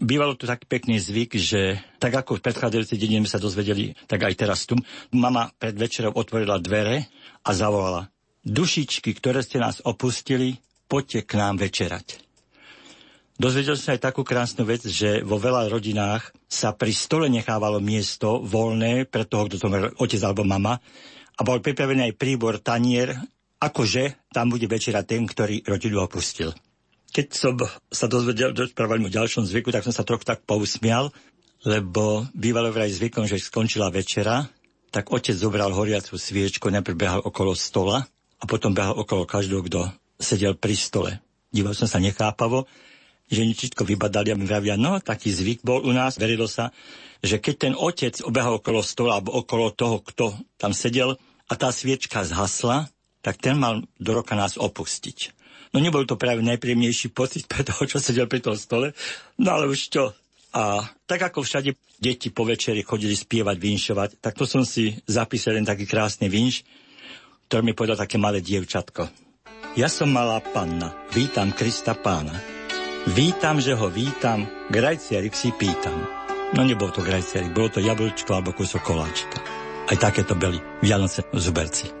bývalo 0.00 0.32
tu 0.38 0.48
taký 0.48 0.64
pekný 0.64 0.96
zvyk, 0.96 1.36
že 1.36 1.76
tak 2.00 2.16
ako 2.16 2.40
v 2.40 2.44
predchádzajúcej 2.48 2.96
dedine 2.96 3.28
sa 3.28 3.36
dozvedeli, 3.36 3.92
tak 4.08 4.24
aj 4.24 4.34
teraz 4.38 4.64
tu. 4.64 4.78
Mama 5.12 5.52
pred 5.60 5.76
večerou 5.76 6.16
otvorila 6.16 6.56
dvere 6.56 7.12
a 7.44 7.50
zavolala. 7.52 8.08
Dušičky, 8.48 9.12
ktoré 9.18 9.44
ste 9.44 9.60
nás 9.60 9.84
opustili, 9.84 10.56
poďte 10.88 11.28
k 11.28 11.32
nám 11.36 11.60
večerať. 11.60 12.24
Dozvedel 13.38 13.78
som 13.78 13.94
aj 13.94 14.02
takú 14.02 14.26
krásnu 14.26 14.66
vec, 14.66 14.82
že 14.82 15.22
vo 15.22 15.38
veľa 15.38 15.70
rodinách 15.70 16.34
sa 16.50 16.74
pri 16.74 16.90
stole 16.90 17.30
nechávalo 17.30 17.78
miesto 17.78 18.42
voľné 18.42 19.06
pre 19.06 19.22
toho, 19.22 19.46
kto 19.46 19.56
to 19.62 19.70
mal 19.70 19.94
otec 19.94 20.18
alebo 20.26 20.42
mama 20.42 20.82
a 21.38 21.40
bol 21.46 21.62
pripravený 21.62 22.10
aj 22.10 22.18
príbor, 22.18 22.58
tanier, 22.58 23.14
akože 23.62 24.34
tam 24.34 24.50
bude 24.50 24.66
večera 24.66 25.06
ten, 25.06 25.22
ktorý 25.22 25.62
rodinu 25.62 26.02
opustil. 26.02 26.50
Keď 27.08 27.26
som 27.32 27.56
sa 27.88 28.06
dozvedel, 28.06 28.52
rozprávali 28.52 29.08
o 29.08 29.12
ďalšom 29.12 29.48
zvyku, 29.48 29.72
tak 29.72 29.84
som 29.84 29.94
sa 29.96 30.04
trochu 30.04 30.28
tak 30.28 30.44
pousmial, 30.44 31.08
lebo 31.64 32.28
bývalo 32.36 32.70
vraj 32.70 32.92
zvykom, 32.92 33.24
že 33.24 33.40
skončila 33.40 33.88
večera, 33.88 34.46
tak 34.92 35.12
otec 35.12 35.36
zobral 35.36 35.72
horiacu 35.72 36.16
sviečku, 36.16 36.68
najprv 36.68 36.96
behal 36.96 37.20
okolo 37.24 37.52
stola 37.56 38.04
a 38.38 38.44
potom 38.44 38.72
behal 38.72 38.96
okolo 38.96 39.28
každého, 39.28 39.64
kto 39.66 39.80
sedel 40.20 40.54
pri 40.56 40.76
stole. 40.76 41.12
Díval 41.48 41.72
som 41.72 41.88
sa 41.88 42.00
nechápavo, 42.00 42.68
že 43.28 43.44
všetko 43.44 43.84
vybadali 43.84 44.32
a 44.32 44.38
mi 44.40 44.48
vravia, 44.48 44.80
no 44.80 44.96
taký 45.00 45.28
zvyk 45.28 45.60
bol 45.60 45.84
u 45.84 45.92
nás, 45.92 46.16
verilo 46.16 46.48
sa, 46.48 46.72
že 47.20 47.36
keď 47.36 47.54
ten 47.56 47.74
otec 47.76 48.14
obehal 48.24 48.56
okolo 48.56 48.80
stola 48.80 49.20
alebo 49.20 49.36
okolo 49.36 49.72
toho, 49.72 50.00
kto 50.00 50.32
tam 50.56 50.72
sedel 50.72 51.20
a 51.48 51.52
tá 51.56 51.68
sviečka 51.68 52.24
zhasla, 52.24 52.88
tak 53.20 53.36
ten 53.40 53.58
mal 53.58 53.84
do 54.00 54.10
roka 54.16 54.32
nás 54.32 54.56
opustiť. 54.56 55.37
No 55.72 55.78
nebol 55.82 56.08
to 56.08 56.16
práve 56.16 56.40
najpríjemnejší 56.44 57.12
pocit 57.12 57.44
pre 57.44 57.64
toho, 57.64 57.84
čo 57.84 58.00
sedel 58.00 58.30
pri 58.30 58.40
tom 58.40 58.56
stole, 58.56 58.96
no 59.36 59.48
ale 59.52 59.68
už 59.68 59.80
čo. 59.92 60.04
A 60.56 60.80
tak 61.04 61.28
ako 61.28 61.44
všade 61.44 61.76
deti 62.00 62.32
po 62.32 62.48
večeri 62.48 62.80
chodili 62.80 63.12
spievať, 63.12 63.56
vinšovať, 63.60 64.10
tak 64.24 64.32
to 64.38 64.48
som 64.48 64.64
si 64.64 64.96
zapísal 65.04 65.60
len 65.60 65.68
taký 65.68 65.84
krásny 65.84 66.32
vinš, 66.32 66.64
ktorý 67.52 67.62
mi 67.68 67.76
povedal 67.76 68.00
také 68.00 68.16
malé 68.16 68.40
dievčatko. 68.40 69.08
Ja 69.76 69.92
som 69.92 70.08
malá 70.08 70.40
panna, 70.40 70.96
vítam 71.12 71.52
Krista 71.52 71.92
pána. 71.92 72.32
Vítam, 73.12 73.60
že 73.60 73.76
ho 73.76 73.88
vítam, 73.92 74.48
grajciarik 74.72 75.36
si 75.36 75.52
pýtam. 75.52 75.96
No 76.56 76.64
nebol 76.64 76.88
to 76.88 77.04
grajciarik, 77.04 77.52
bolo 77.52 77.68
to 77.68 77.84
jablčko 77.84 78.32
alebo 78.32 78.56
kúsok 78.56 78.80
koláčika. 78.80 79.38
Aj 79.88 79.96
takéto 79.96 80.32
byli 80.36 80.60
Vianoce 80.80 81.24
Zuberci. 81.36 81.97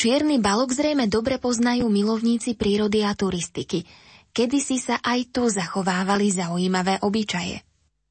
Čierny 0.00 0.40
balok 0.40 0.72
zrejme 0.72 1.12
dobre 1.12 1.36
poznajú 1.36 1.84
milovníci 1.92 2.56
prírody 2.56 3.04
a 3.04 3.12
turistiky. 3.12 3.84
Kedy 4.32 4.56
si 4.56 4.80
sa 4.80 4.96
aj 4.96 5.28
tu 5.28 5.44
zachovávali 5.44 6.32
zaujímavé 6.32 7.04
obyčaje. 7.04 7.60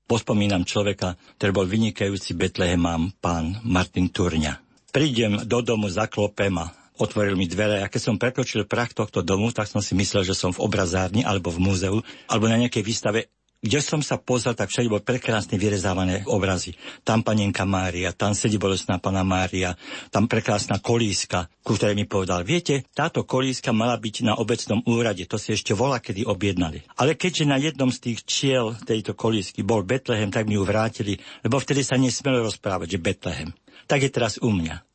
Pospomínam 0.06 0.70
človeka, 0.70 1.18
ktorý 1.42 1.50
bol 1.50 1.66
vynikajúci 1.66 2.38
Betlehemám, 2.38 3.18
pán 3.18 3.58
Martin 3.66 4.14
Turňa. 4.14 4.62
Prídem 4.94 5.42
do 5.50 5.66
domu, 5.66 5.90
zaklopem 5.90 6.54
a 6.62 6.70
otvoril 7.02 7.34
mi 7.34 7.50
dvere 7.50 7.82
a 7.82 7.90
keď 7.90 8.02
som 8.06 8.22
prekročil 8.22 8.70
prach 8.70 8.94
tohto 8.94 9.26
domu, 9.26 9.50
tak 9.50 9.66
som 9.66 9.82
si 9.82 9.98
myslel, 9.98 10.22
že 10.22 10.38
som 10.38 10.54
v 10.54 10.62
obrazárni 10.62 11.26
alebo 11.26 11.50
v 11.50 11.58
múzeu 11.58 12.06
alebo 12.30 12.46
na 12.46 12.62
nejakej 12.62 12.86
výstave 12.86 13.34
kde 13.60 13.80
som 13.84 14.00
sa 14.00 14.16
pozrel, 14.16 14.56
tak 14.56 14.72
všade 14.72 14.88
bol 14.88 15.04
prekrásne 15.04 15.60
vyrezávané 15.60 16.24
obrazy. 16.32 16.80
Tam 17.04 17.20
panenka 17.28 17.68
Mária, 17.68 18.16
tam 18.16 18.32
sedí 18.32 18.56
bolestná 18.56 19.04
pana 19.04 19.28
Mária, 19.28 19.76
tam 20.16 20.32
prekrásna 20.32 20.80
kolíska, 20.80 21.52
ku 21.60 21.76
ktorej 21.76 22.00
mi 22.00 22.08
povedal, 22.08 22.48
viete, 22.48 22.88
táto 22.96 23.28
kolíska 23.28 23.76
mala 23.76 24.00
byť 24.00 24.16
na 24.24 24.34
obecnom 24.40 24.80
úrade, 24.88 25.28
to 25.28 25.36
si 25.36 25.52
ešte 25.52 25.76
volá, 25.76 26.00
kedy 26.00 26.24
objednali. 26.24 26.88
Ale 26.96 27.20
keďže 27.20 27.46
na 27.52 27.60
jednom 27.60 27.92
z 27.92 28.00
tých 28.00 28.20
čiel 28.24 28.80
tejto 28.88 29.12
kolísky 29.12 29.60
bol 29.60 29.84
Betlehem, 29.84 30.32
tak 30.32 30.48
mi 30.48 30.56
ju 30.56 30.64
vrátili, 30.64 31.20
lebo 31.44 31.60
vtedy 31.60 31.84
sa 31.84 32.00
nesmelo 32.00 32.48
rozprávať, 32.48 32.96
že 32.96 33.04
Betlehem. 33.04 33.52
Tak 33.92 34.08
je 34.08 34.12
teraz 34.12 34.40
u 34.40 34.56
mňa. 34.56 34.88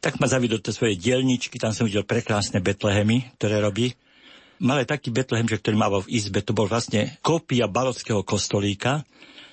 Tak 0.00 0.16
ma 0.16 0.24
zavidol 0.24 0.64
do 0.64 0.72
svojej 0.72 0.96
dielničky, 0.96 1.60
tam 1.60 1.76
som 1.76 1.84
videl 1.84 2.08
prekrásne 2.08 2.64
Betlehemy, 2.64 3.36
ktoré 3.36 3.60
robí 3.60 3.92
mal 4.60 4.84
aj 4.84 4.92
taký 4.92 5.08
Betlehem, 5.10 5.48
že 5.48 5.58
ktorý 5.58 5.76
mal 5.76 5.92
v 6.04 6.12
izbe, 6.12 6.44
to 6.44 6.52
bol 6.52 6.68
vlastne 6.68 7.16
kópia 7.24 7.66
balockého 7.66 8.20
kostolíka 8.20 9.02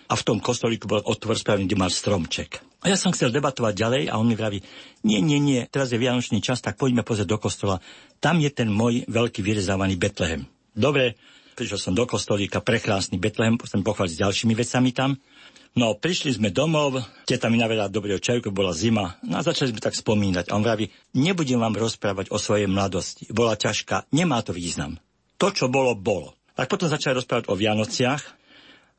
a 0.07 0.13
v 0.13 0.25
tom 0.27 0.37
kostolíku 0.43 0.87
bol 0.87 1.01
otvor 1.03 1.39
spravený, 1.39 1.67
kde 1.67 1.79
mal 1.79 1.91
stromček. 1.91 2.63
A 2.85 2.93
ja 2.93 2.97
som 2.99 3.09
chcel 3.09 3.33
debatovať 3.33 3.73
ďalej 3.73 4.03
a 4.11 4.21
on 4.21 4.29
mi 4.29 4.37
vraví, 4.37 4.61
nie, 5.01 5.19
nie, 5.19 5.41
nie, 5.41 5.65
teraz 5.65 5.89
je 5.89 5.97
Vianočný 5.97 6.39
čas, 6.43 6.61
tak 6.61 6.77
poďme 6.77 7.01
pozrieť 7.01 7.27
do 7.27 7.39
kostola. 7.41 7.81
Tam 8.21 8.37
je 8.37 8.53
ten 8.53 8.69
môj 8.69 9.03
veľký 9.09 9.41
vyrezávaný 9.41 9.97
Betlehem. 9.97 10.45
Dobre, 10.77 11.17
prišiel 11.57 11.81
som 11.81 11.97
do 11.97 12.05
kostolíka, 12.05 12.61
prekrásny 12.61 13.17
Betlehem, 13.17 13.57
som 13.65 13.81
pochváliť 13.81 14.13
s 14.13 14.21
ďalšími 14.21 14.53
vecami 14.53 14.93
tam. 14.93 15.17
No, 15.77 15.93
prišli 15.93 16.33
sme 16.33 16.49
domov, 16.49 17.05
teta 17.29 17.53
mi 17.53 17.61
navedla 17.61 17.85
dobrého 17.85 18.17
čaju, 18.17 18.49
bola 18.49 18.73
zima, 18.73 19.21
no 19.21 19.37
a 19.37 19.45
začali 19.45 19.69
sme 19.69 19.77
tak 19.77 19.93
spomínať. 19.93 20.49
A 20.49 20.57
on 20.57 20.65
vraví, 20.65 20.89
nebudem 21.13 21.61
vám 21.61 21.77
rozprávať 21.77 22.33
o 22.33 22.41
svojej 22.41 22.65
mladosti. 22.65 23.29
Bola 23.29 23.53
ťažká, 23.53 24.09
nemá 24.09 24.41
to 24.41 24.57
význam. 24.57 24.97
To, 25.37 25.53
čo 25.53 25.69
bolo, 25.69 25.93
bolo. 25.93 26.33
Tak 26.57 26.65
potom 26.65 26.89
začali 26.89 27.21
rozprávať 27.21 27.53
o 27.53 27.53
Vianociach. 27.53 28.25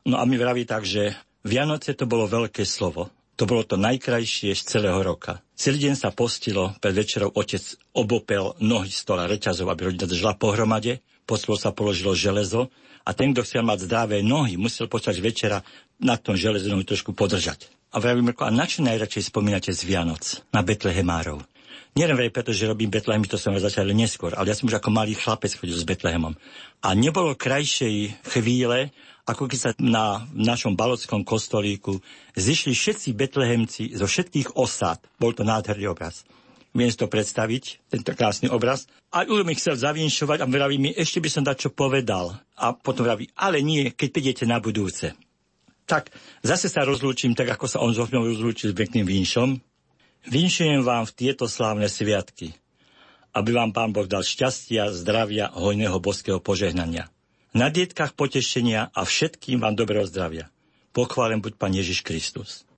No 0.07 0.23
a 0.23 0.23
mi 0.23 0.39
vraví 0.39 0.63
tak, 0.63 0.87
že 0.87 1.19
Vianoce 1.43 1.99
to 1.99 2.07
bolo 2.07 2.31
veľké 2.31 2.63
slovo. 2.63 3.11
To 3.35 3.43
bolo 3.43 3.67
to 3.67 3.75
najkrajšie 3.75 4.55
z 4.55 4.63
celého 4.63 5.03
roka. 5.03 5.43
Celý 5.59 5.83
deň 5.83 5.99
sa 5.99 6.15
postilo, 6.15 6.79
pred 6.79 6.95
večerou 6.95 7.27
otec 7.35 7.59
obopel 7.91 8.55
nohy 8.63 8.87
stola 8.87 9.27
reťazov, 9.27 9.67
aby 9.67 9.91
rodina 9.91 10.07
držala 10.07 10.39
pohromade, 10.39 11.03
pod 11.27 11.43
sa 11.43 11.75
položilo 11.75 12.15
železo 12.15 12.71
a 13.09 13.17
ten, 13.17 13.33
kto 13.33 13.41
chcel 13.41 13.65
mať 13.65 13.89
zdravé 13.89 14.21
nohy, 14.21 14.53
musel 14.53 14.85
počať 14.85 15.17
večera 15.17 15.65
na 15.97 16.13
tom 16.13 16.37
železu 16.37 16.69
nohy 16.69 16.85
trošku 16.85 17.17
podržať. 17.17 17.65
A 17.89 17.97
vravím, 17.97 18.29
a 18.29 18.53
na 18.53 18.69
čo 18.69 18.85
najradšej 18.85 19.33
spomínate 19.33 19.73
z 19.73 19.81
Vianoc? 19.81 20.45
Na 20.53 20.61
Betlehemárov. 20.61 21.41
Nielen 21.97 22.13
vraj 22.13 22.29
preto, 22.29 22.53
že 22.53 22.69
robím 22.69 22.93
Betlehem, 22.93 23.25
to 23.25 23.41
som 23.41 23.57
začal 23.57 23.89
neskôr, 23.97 24.37
ale 24.37 24.53
ja 24.53 24.55
som 24.55 24.69
už 24.69 24.77
ako 24.77 24.93
malý 24.93 25.17
chlapec 25.17 25.57
chodil 25.57 25.73
s 25.73 25.89
Betlehemom. 25.89 26.37
A 26.85 26.93
nebolo 26.93 27.33
krajšej 27.33 28.13
chvíle, 28.29 28.93
ako 29.25 29.49
keď 29.49 29.57
sa 29.57 29.71
na 29.81 30.29
našom 30.37 30.77
balockom 30.77 31.25
kostolíku 31.25 31.97
zišli 32.37 32.77
všetci 32.77 33.17
betlehemci 33.17 33.97
zo 33.97 34.05
všetkých 34.05 34.53
osád. 34.53 35.01
Bol 35.17 35.33
to 35.33 35.41
nádherný 35.41 35.89
obraz 35.89 36.29
viem 36.73 36.89
si 36.89 36.97
to 36.97 37.09
predstaviť, 37.09 37.89
tento 37.89 38.11
krásny 38.13 38.47
obraz. 38.49 38.85
A 39.09 39.25
už 39.25 39.41
mi 39.45 39.57
chcel 39.57 39.77
zavinšovať 39.77 40.45
a 40.45 40.49
vraví 40.49 40.77
mi, 40.77 40.89
ešte 40.93 41.17
by 41.17 41.29
som 41.29 41.43
dať 41.45 41.67
čo 41.67 41.69
povedal. 41.73 42.37
A 42.57 42.77
potom 42.77 43.05
vraví, 43.05 43.29
ale 43.33 43.65
nie, 43.65 43.89
keď 43.89 44.07
prídete 44.13 44.45
na 44.45 44.61
budúce. 44.61 45.17
Tak 45.89 46.13
zase 46.45 46.69
sa 46.69 46.85
rozlúčim, 46.85 47.33
tak 47.33 47.49
ako 47.49 47.65
sa 47.65 47.81
on 47.81 47.97
so 47.97 48.05
mnou 48.05 48.29
rozlúčil 48.29 48.71
s 48.71 48.77
pekným 48.77 49.09
vinšom. 49.09 49.57
Vinšujem 50.29 50.85
vám 50.85 51.09
v 51.09 51.15
tieto 51.17 51.49
slávne 51.49 51.89
sviatky, 51.89 52.53
aby 53.33 53.49
vám 53.49 53.73
Pán 53.73 53.89
Boh 53.89 54.05
dal 54.05 54.21
šťastia, 54.21 54.93
zdravia, 54.93 55.49
hojného 55.49 55.97
boského 55.97 56.37
požehnania. 56.37 57.09
Na 57.49 57.73
dietkách 57.73 58.13
potešenia 58.13 58.93
a 58.93 59.01
všetkým 59.01 59.57
vám 59.57 59.73
dobrého 59.73 60.05
zdravia. 60.05 60.53
Pochválen 60.93 61.41
buď 61.41 61.57
Pán 61.57 61.73
Ježiš 61.73 62.05
Kristus. 62.05 62.68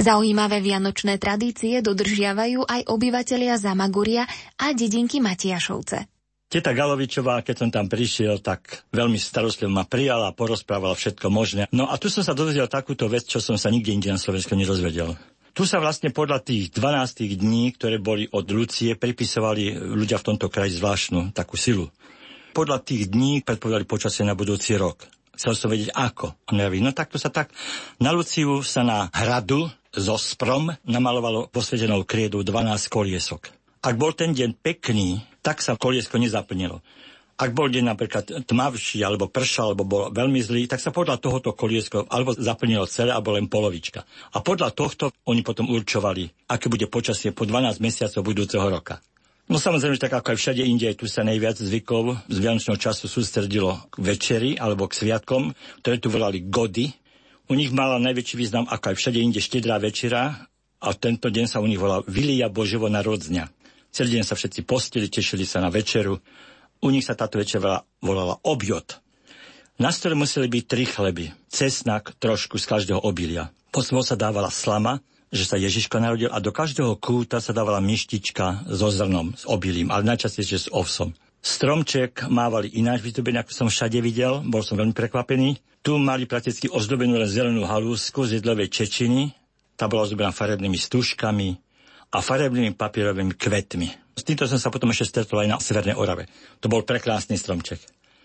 Zaujímavé 0.00 0.64
vianočné 0.64 1.20
tradície 1.20 1.84
dodržiavajú 1.84 2.64
aj 2.64 2.88
obyvatelia 2.88 3.60
Zamaguria 3.60 4.24
a 4.56 4.72
dedinky 4.72 5.20
Matiašovce. 5.20 6.08
Teta 6.48 6.72
Galovičová, 6.72 7.44
keď 7.44 7.56
som 7.60 7.68
tam 7.68 7.86
prišiel, 7.86 8.40
tak 8.40 8.88
veľmi 8.96 9.20
starostlivo 9.20 9.68
ma 9.68 9.84
prijala 9.84 10.32
a 10.32 10.34
porozprávala 10.34 10.96
všetko 10.96 11.28
možné. 11.28 11.68
No 11.76 11.84
a 11.84 12.00
tu 12.00 12.08
som 12.08 12.24
sa 12.24 12.32
dozvedel 12.32 12.64
takúto 12.66 13.12
vec, 13.12 13.28
čo 13.28 13.44
som 13.44 13.60
sa 13.60 13.68
nikde 13.68 13.92
inde 13.92 14.08
na 14.08 14.16
Slovensku 14.16 14.56
nerozvedel. 14.56 15.20
Tu 15.52 15.68
sa 15.68 15.76
vlastne 15.84 16.08
podľa 16.08 16.48
tých 16.48 16.72
12 16.72 17.36
dní, 17.36 17.76
ktoré 17.76 18.00
boli 18.00 18.24
od 18.32 18.48
Lucie, 18.48 18.96
pripisovali 18.96 19.76
ľudia 19.76 20.16
v 20.16 20.26
tomto 20.32 20.48
kraji 20.48 20.80
zvláštnu 20.80 21.36
takú 21.36 21.60
silu. 21.60 21.92
Podľa 22.56 22.80
tých 22.82 23.12
dní 23.12 23.44
predpovedali 23.44 23.84
počasie 23.84 24.24
na 24.24 24.32
budúci 24.32 24.80
rok. 24.80 25.19
Chcel 25.40 25.56
som 25.56 25.72
vedieť 25.72 25.96
ako. 25.96 26.36
On 26.52 26.60
no 26.60 26.92
takto 26.92 27.16
sa 27.16 27.32
tak. 27.32 27.48
Na 27.96 28.12
Luciu 28.12 28.60
sa 28.60 28.84
na 28.84 29.08
hradu 29.08 29.72
zo 29.88 30.20
sprom 30.20 30.68
namalovalo 30.84 31.48
posvedenou 31.48 32.04
kriedu 32.04 32.44
12 32.44 32.92
koliesok. 32.92 33.48
Ak 33.80 33.96
bol 33.96 34.12
ten 34.12 34.36
deň 34.36 34.60
pekný, 34.60 35.24
tak 35.40 35.64
sa 35.64 35.80
koliesko 35.80 36.20
nezaplnilo. 36.20 36.84
Ak 37.40 37.56
bol 37.56 37.72
deň 37.72 37.88
napríklad 37.88 38.44
tmavší, 38.44 39.00
alebo 39.00 39.32
pršal, 39.32 39.72
alebo 39.72 39.88
bol 39.88 40.02
veľmi 40.12 40.44
zlý, 40.44 40.68
tak 40.68 40.84
sa 40.84 40.92
podľa 40.92 41.16
tohoto 41.16 41.56
koliesko 41.56 42.04
alebo 42.12 42.36
zaplnilo 42.36 42.84
celé, 42.84 43.16
alebo 43.16 43.32
len 43.32 43.48
polovička. 43.48 44.04
A 44.36 44.44
podľa 44.44 44.76
tohto 44.76 45.08
oni 45.24 45.40
potom 45.40 45.72
určovali, 45.72 46.52
aké 46.52 46.68
bude 46.68 46.84
počasie 46.84 47.32
po 47.32 47.48
12 47.48 47.80
mesiacov 47.80 48.20
budúceho 48.28 48.68
roka. 48.68 49.00
No 49.50 49.58
samozrejme, 49.58 49.98
tak 49.98 50.14
ako 50.14 50.30
aj 50.30 50.38
všade 50.38 50.62
inde, 50.62 50.86
tu 50.94 51.10
sa 51.10 51.26
najviac 51.26 51.58
zvykov 51.58 52.22
z 52.30 52.36
vianočného 52.38 52.78
času 52.78 53.10
sústredilo 53.10 53.82
k 53.90 53.98
večeri 53.98 54.54
alebo 54.54 54.86
k 54.86 54.94
sviatkom, 54.94 55.50
ktoré 55.82 55.98
tu 55.98 56.06
volali 56.06 56.46
gody, 56.46 56.94
u 57.50 57.58
nich 57.58 57.74
mala 57.74 57.98
najväčší 57.98 58.38
význam, 58.38 58.70
ako 58.70 58.94
aj 58.94 58.96
všade 59.02 59.18
inde, 59.18 59.42
štedrá 59.42 59.82
večera 59.82 60.46
a 60.78 60.88
tento 60.94 61.26
deň 61.26 61.50
sa 61.50 61.58
u 61.58 61.66
nich 61.66 61.82
volá 61.82 61.98
Vilia 62.06 62.46
Boževo 62.46 62.86
narodzňa. 62.86 63.50
Celý 63.90 64.22
deň 64.22 64.24
sa 64.24 64.38
všetci 64.38 64.62
postili, 64.62 65.10
tešili 65.10 65.42
sa 65.42 65.58
na 65.58 65.66
večeru. 65.66 66.22
U 66.78 66.88
nich 66.94 67.02
sa 67.02 67.18
táto 67.18 67.42
večera 67.42 67.82
volala 67.98 68.38
objot. 68.46 69.02
Na 69.82 69.90
stole 69.90 70.14
museli 70.14 70.46
byť 70.46 70.64
tri 70.70 70.86
chleby, 70.86 71.34
cesnak, 71.50 72.14
trošku 72.22 72.54
z 72.54 72.70
každého 72.70 73.02
obilia. 73.02 73.50
Potom 73.74 73.98
sa 74.06 74.14
dávala 74.14 74.54
slama, 74.54 75.02
že 75.30 75.46
sa 75.46 75.56
Ježiško 75.56 76.02
narodil 76.02 76.30
a 76.30 76.42
do 76.42 76.50
každého 76.50 76.98
kúta 76.98 77.38
sa 77.38 77.54
dávala 77.54 77.78
myštička 77.78 78.66
so 78.66 78.90
zrnom, 78.90 79.32
s 79.38 79.46
obilím, 79.46 79.94
ale 79.94 80.06
najčastejšie 80.06 80.58
s 80.58 80.68
ovsom. 80.74 81.14
Stromček 81.40 82.28
mávali 82.28 82.68
ináč 82.76 83.00
vyzdobený, 83.00 83.40
ako 83.40 83.52
som 83.54 83.68
všade 83.72 83.96
videl, 84.04 84.44
bol 84.44 84.60
som 84.60 84.76
veľmi 84.76 84.92
prekvapený. 84.92 85.56
Tu 85.80 85.96
mali 85.96 86.28
prakticky 86.28 86.68
ozdobenú 86.68 87.16
len 87.16 87.30
zelenú 87.30 87.64
halúsku 87.64 88.28
z 88.28 88.42
jedlovej 88.42 88.68
čečiny, 88.68 89.32
tá 89.80 89.88
bola 89.88 90.04
ozdobená 90.04 90.28
farebnými 90.28 90.76
stužkami 90.76 91.56
a 92.12 92.20
farebnými 92.20 92.76
papierovými 92.76 93.32
kvetmi. 93.32 93.88
S 94.12 94.26
týmto 94.26 94.44
som 94.44 94.60
sa 94.60 94.68
potom 94.68 94.92
ešte 94.92 95.16
stretol 95.16 95.46
aj 95.46 95.48
na 95.48 95.56
Severnej 95.56 95.96
Orave. 95.96 96.28
To 96.60 96.68
bol 96.68 96.84
prekrásny 96.84 97.40
stromček. 97.40 97.80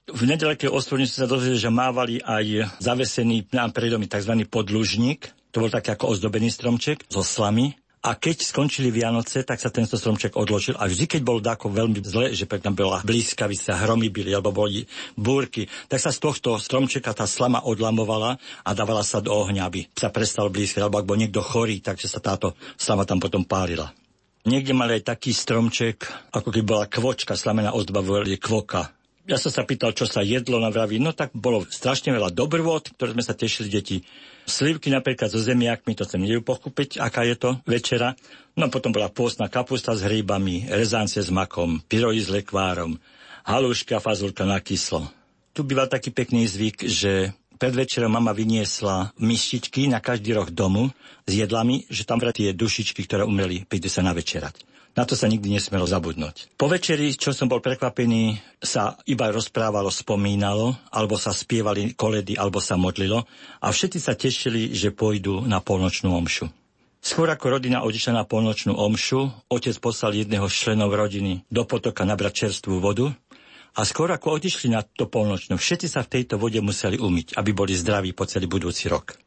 V 0.05 0.21
nedalekej 0.27 0.67
ostrovni 0.67 1.07
sa 1.07 1.25
dozvedeli, 1.25 1.57
že 1.57 1.71
mávali 1.71 2.19
aj 2.19 2.77
zavesený 2.83 3.49
na 3.55 3.71
predomy 3.71 4.11
tzv. 4.11 4.35
podlužník. 4.51 5.31
To 5.55 5.63
bol 5.63 5.71
taký 5.71 5.95
ako 5.95 6.11
ozdobený 6.11 6.51
stromček 6.51 7.07
so 7.07 7.23
slamy 7.23 7.79
a 8.05 8.13
keď 8.13 8.45
skončili 8.45 8.93
Vianoce, 8.93 9.41
tak 9.41 9.57
sa 9.57 9.73
tento 9.73 9.97
stromček 9.97 10.37
odložil. 10.37 10.77
A 10.77 10.85
vždy, 10.85 11.09
keď 11.09 11.21
bol 11.25 11.41
dáko 11.41 11.73
veľmi 11.73 12.05
zle, 12.05 12.37
že 12.37 12.45
tam 12.45 12.77
bola 12.77 13.01
blízkavica, 13.01 13.81
hromy 13.81 14.13
byli, 14.13 14.29
alebo 14.29 14.53
boli 14.53 14.85
búrky, 15.17 15.65
tak 15.89 15.97
sa 15.97 16.13
z 16.13 16.21
tohto 16.21 16.61
stromčeka 16.61 17.17
tá 17.17 17.25
slama 17.25 17.65
odlamovala 17.65 18.37
a 18.61 18.69
dávala 18.77 19.01
sa 19.01 19.25
do 19.25 19.33
ohňa, 19.33 19.65
aby 19.65 19.89
sa 19.97 20.13
prestal 20.13 20.53
blízkať. 20.53 20.85
Alebo 20.85 21.01
ak 21.01 21.09
bol 21.09 21.17
niekto 21.17 21.41
chorý, 21.41 21.81
takže 21.81 22.05
sa 22.05 22.21
táto 22.21 22.53
slama 22.77 23.09
tam 23.09 23.17
potom 23.17 23.41
pálila. 23.41 23.89
Niekde 24.45 24.77
mali 24.77 25.01
aj 25.01 25.17
taký 25.17 25.33
stromček, 25.33 26.05
ako 26.29 26.53
keby 26.53 26.65
bola 26.67 26.85
kvočka, 26.85 27.33
slamená 27.33 27.73
ozdoba, 27.73 28.05
volali 28.05 28.37
kvoka. 28.37 28.94
Ja 29.25 29.41
som 29.41 29.49
sa 29.49 29.65
pýtal, 29.65 29.97
čo 29.97 30.05
sa 30.05 30.21
jedlo 30.21 30.61
na 30.61 30.69
vraví. 30.69 31.01
No 31.01 31.09
tak 31.09 31.33
bolo 31.33 31.65
strašne 31.65 32.13
veľa 32.13 32.29
dobrôd, 32.29 32.93
ktoré 32.93 33.17
sme 33.17 33.25
sa 33.25 33.33
tešili 33.33 33.73
deti. 33.73 34.05
Slivky 34.45 34.93
napríklad 34.93 35.33
so 35.33 35.41
zemiakmi, 35.41 35.97
to 35.97 36.05
chcem 36.05 36.21
nejú 36.21 36.45
pochúpiť, 36.45 37.01
aká 37.01 37.25
je 37.25 37.33
to 37.33 37.49
večera. 37.65 38.13
No 38.53 38.69
potom 38.69 38.93
bola 38.93 39.09
pôstna 39.09 39.49
kapusta 39.49 39.97
s 39.97 40.05
hríbami, 40.05 40.69
rezáncie 40.69 41.25
s 41.25 41.33
makom, 41.33 41.81
pyroji 41.89 42.21
s 42.21 42.29
lekvárom, 42.29 43.01
haluška, 43.49 43.97
fazulka 43.97 44.45
na 44.45 44.61
kyslo. 44.61 45.09
Tu 45.57 45.65
býval 45.65 45.89
taký 45.89 46.13
pekný 46.13 46.45
zvyk, 46.45 46.85
že 46.85 47.33
pred 47.57 47.73
večerom 47.73 48.13
mama 48.13 48.29
vyniesla 48.29 49.09
myštičky 49.17 49.89
na 49.89 50.05
každý 50.05 50.37
roh 50.37 50.53
domu 50.53 50.93
s 51.25 51.31
jedlami, 51.33 51.89
že 51.89 52.05
tam 52.05 52.21
tie 52.21 52.53
dušičky, 52.53 53.01
ktoré 53.09 53.25
umreli, 53.25 53.65
prídu 53.65 53.89
sa 53.89 54.05
navečerať. 54.05 54.74
Na 54.95 55.03
to 55.03 55.11
sa 55.11 55.27
nikdy 55.27 55.51
nesmelo 55.51 55.83
zabudnúť. 55.83 56.55
Po 56.55 56.71
večeri, 56.71 57.11
čo 57.11 57.35
som 57.35 57.51
bol 57.51 57.59
prekvapený, 57.59 58.39
sa 58.63 58.95
iba 59.03 59.27
rozprávalo, 59.27 59.91
spomínalo, 59.91 60.71
alebo 60.87 61.19
sa 61.19 61.35
spievali 61.35 61.91
koledy, 61.99 62.39
alebo 62.39 62.63
sa 62.63 62.79
modlilo 62.79 63.27
a 63.59 63.67
všetci 63.75 63.99
sa 63.99 64.15
tešili, 64.15 64.71
že 64.71 64.95
pôjdu 64.95 65.43
na 65.43 65.59
polnočnú 65.59 66.15
omšu. 66.15 66.47
Skôr 67.05 67.29
ako 67.29 67.59
rodina 67.59 67.83
odišla 67.85 68.17
na 68.17 68.25
polnočnú 68.25 68.73
omšu, 68.73 69.29
otec 69.51 69.75
poslal 69.77 70.15
jedného 70.15 70.47
z 70.49 70.55
členov 70.57 70.95
rodiny 70.95 71.43
do 71.51 71.67
potoka 71.67 72.07
nabrať 72.07 72.47
čerstvú 72.47 72.81
vodu 72.81 73.13
a 73.75 73.83
skôr 73.83 74.09
ako 74.09 74.39
odišli 74.39 74.71
na 74.71 74.81
to 74.81 75.11
polnočnú, 75.11 75.59
všetci 75.59 75.91
sa 75.91 76.01
v 76.01 76.11
tejto 76.17 76.39
vode 76.39 76.57
museli 76.63 76.95
umyť, 76.95 77.35
aby 77.35 77.51
boli 77.51 77.75
zdraví 77.75 78.15
po 78.15 78.23
celý 78.25 78.47
budúci 78.47 78.87
rok. 78.87 79.24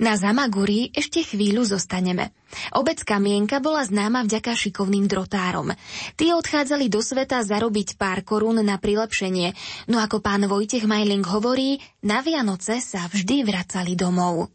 Na 0.00 0.16
Zamaguri 0.16 0.88
ešte 0.96 1.20
chvíľu 1.20 1.68
zostaneme. 1.68 2.32
Obec 2.72 3.04
Kamienka 3.04 3.60
bola 3.60 3.84
známa 3.84 4.24
vďaka 4.24 4.56
šikovným 4.56 5.04
drotárom. 5.04 5.70
Tí 6.16 6.32
odchádzali 6.32 6.88
do 6.88 7.04
sveta 7.04 7.44
zarobiť 7.44 8.00
pár 8.00 8.24
korún 8.24 8.64
na 8.64 8.80
prilepšenie, 8.80 9.52
no 9.92 10.00
ako 10.00 10.24
pán 10.24 10.48
Vojtech 10.48 10.88
Majling 10.88 11.22
hovorí, 11.28 11.78
na 12.00 12.24
Vianoce 12.24 12.80
sa 12.80 13.04
vždy 13.06 13.44
vracali 13.44 13.92
domov. 13.92 14.48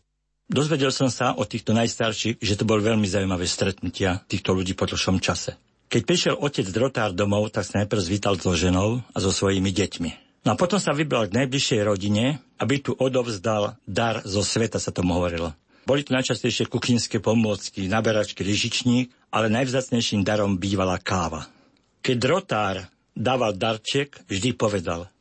Dozvedel 0.47 0.89
som 0.89 1.11
sa 1.11 1.35
od 1.35 1.47
týchto 1.47 1.75
najstarších, 1.75 2.39
že 2.39 2.57
to 2.57 2.63
bol 2.63 2.79
veľmi 2.79 3.05
zaujímavé 3.05 3.45
stretnutia 3.45 4.23
týchto 4.25 4.55
ľudí 4.55 4.73
po 4.73 4.87
dlhšom 4.87 5.19
čase. 5.19 5.59
Keď 5.87 6.01
prišiel 6.03 6.35
otec 6.35 6.67
drotár 6.67 7.15
domov, 7.15 7.55
tak 7.55 7.63
sa 7.63 7.83
najprv 7.83 8.01
zvítal 8.03 8.35
so 8.35 8.51
ženou 8.51 8.99
a 9.15 9.17
so 9.23 9.31
svojimi 9.31 9.71
deťmi. 9.71 10.26
No 10.47 10.55
a 10.55 10.59
potom 10.63 10.79
sa 10.79 10.95
vybral 10.95 11.27
k 11.27 11.43
najbližšej 11.43 11.83
rodine, 11.83 12.39
aby 12.55 12.79
tu 12.79 12.95
odovzdal 12.95 13.75
dar 13.83 14.23
zo 14.23 14.39
sveta, 14.39 14.79
sa 14.79 14.95
tomu 14.95 15.19
hovorilo. 15.19 15.51
Boli 15.83 16.07
tu 16.07 16.15
najčastejšie 16.15 16.71
kuchynské 16.71 17.19
pomôcky, 17.19 17.91
naberačky, 17.91 18.47
lyžičník, 18.47 19.11
ale 19.27 19.51
najvzácnejším 19.51 20.23
darom 20.23 20.55
bývala 20.55 21.03
káva. 21.03 21.51
Keď 21.99 22.15
drotár 22.15 22.87
dával 23.11 23.59
darček, 23.59 24.23
vždy 24.31 24.55
povedal 24.55 25.11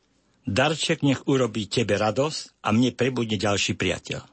Darček 0.47 1.03
nech 1.03 1.27
urobí 1.27 1.67
tebe 1.67 1.99
radosť 1.99 2.63
a 2.63 2.71
mne 2.71 2.95
prebudne 2.95 3.35
ďalší 3.35 3.75
priateľ. 3.75 4.23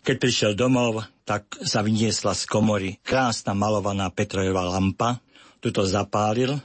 Keď 0.00 0.16
prišiel 0.16 0.52
domov, 0.56 1.04
tak 1.28 1.44
sa 1.60 1.84
vyniesla 1.84 2.32
z 2.32 2.48
komory 2.48 2.96
krásna 3.04 3.52
malovaná 3.52 4.08
Petrojová 4.08 4.64
lampa, 4.64 5.20
tuto 5.60 5.84
zapálil 5.84 6.56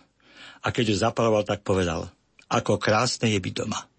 a 0.63 0.67
keď 0.71 0.95
ju 0.95 1.03
zapaloval, 1.03 1.43
tak 1.43 1.67
povedal– 1.67 2.07
ako 2.53 2.77
krásne 2.77 3.33
je 3.33 3.41
byť 3.41 3.53
doma. 3.57 3.89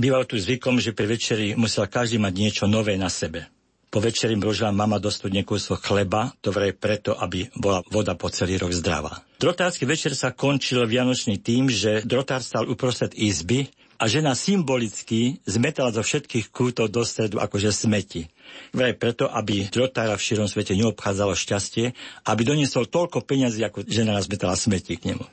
Býval 0.00 0.24
tu 0.24 0.40
zvykom, 0.40 0.80
že 0.80 0.96
pri 0.96 1.06
večeri 1.08 1.46
musel 1.56 1.84
každý 1.88 2.16
mať 2.16 2.32
niečo 2.36 2.64
nové 2.64 2.96
na 2.96 3.12
sebe. 3.12 3.48
Po 3.86 4.02
večeri 4.02 4.36
vložila 4.36 4.74
mama 4.74 5.00
do 5.00 5.08
studne 5.08 5.40
kúsok 5.40 5.80
chleba, 5.80 6.34
vraj 6.44 6.76
preto, 6.76 7.16
aby 7.16 7.48
bola 7.56 7.80
voda 7.88 8.12
po 8.12 8.28
celý 8.28 8.60
rok 8.60 8.76
zdravá. 8.76 9.24
Drotársky 9.40 9.88
večer 9.88 10.12
sa 10.12 10.36
končil 10.36 10.84
vianočný 10.84 11.40
tým, 11.40 11.72
že 11.72 12.04
drotár 12.04 12.44
stal 12.44 12.68
uprostred 12.68 13.16
izby 13.16 13.72
a 13.96 14.04
žena 14.04 14.36
symbolicky 14.36 15.40
zmetala 15.48 15.96
zo 15.96 16.04
všetkých 16.04 16.52
kútov 16.52 16.92
do 16.92 17.00
stredu 17.08 17.40
akože 17.40 17.72
smeti. 17.72 18.28
Vraj 18.76 19.00
preto, 19.00 19.32
aby 19.32 19.64
drotára 19.72 20.20
v 20.20 20.24
širom 20.28 20.48
svete 20.50 20.76
neobchádzalo 20.76 21.32
šťastie, 21.32 21.96
aby 22.28 22.40
doniesol 22.44 22.84
toľko 22.84 23.24
peňazí, 23.24 23.64
ako 23.64 23.88
žena 23.88 24.12
nazmetala 24.12 24.60
smeti 24.60 25.00
k 25.00 25.16
nemu. 25.16 25.24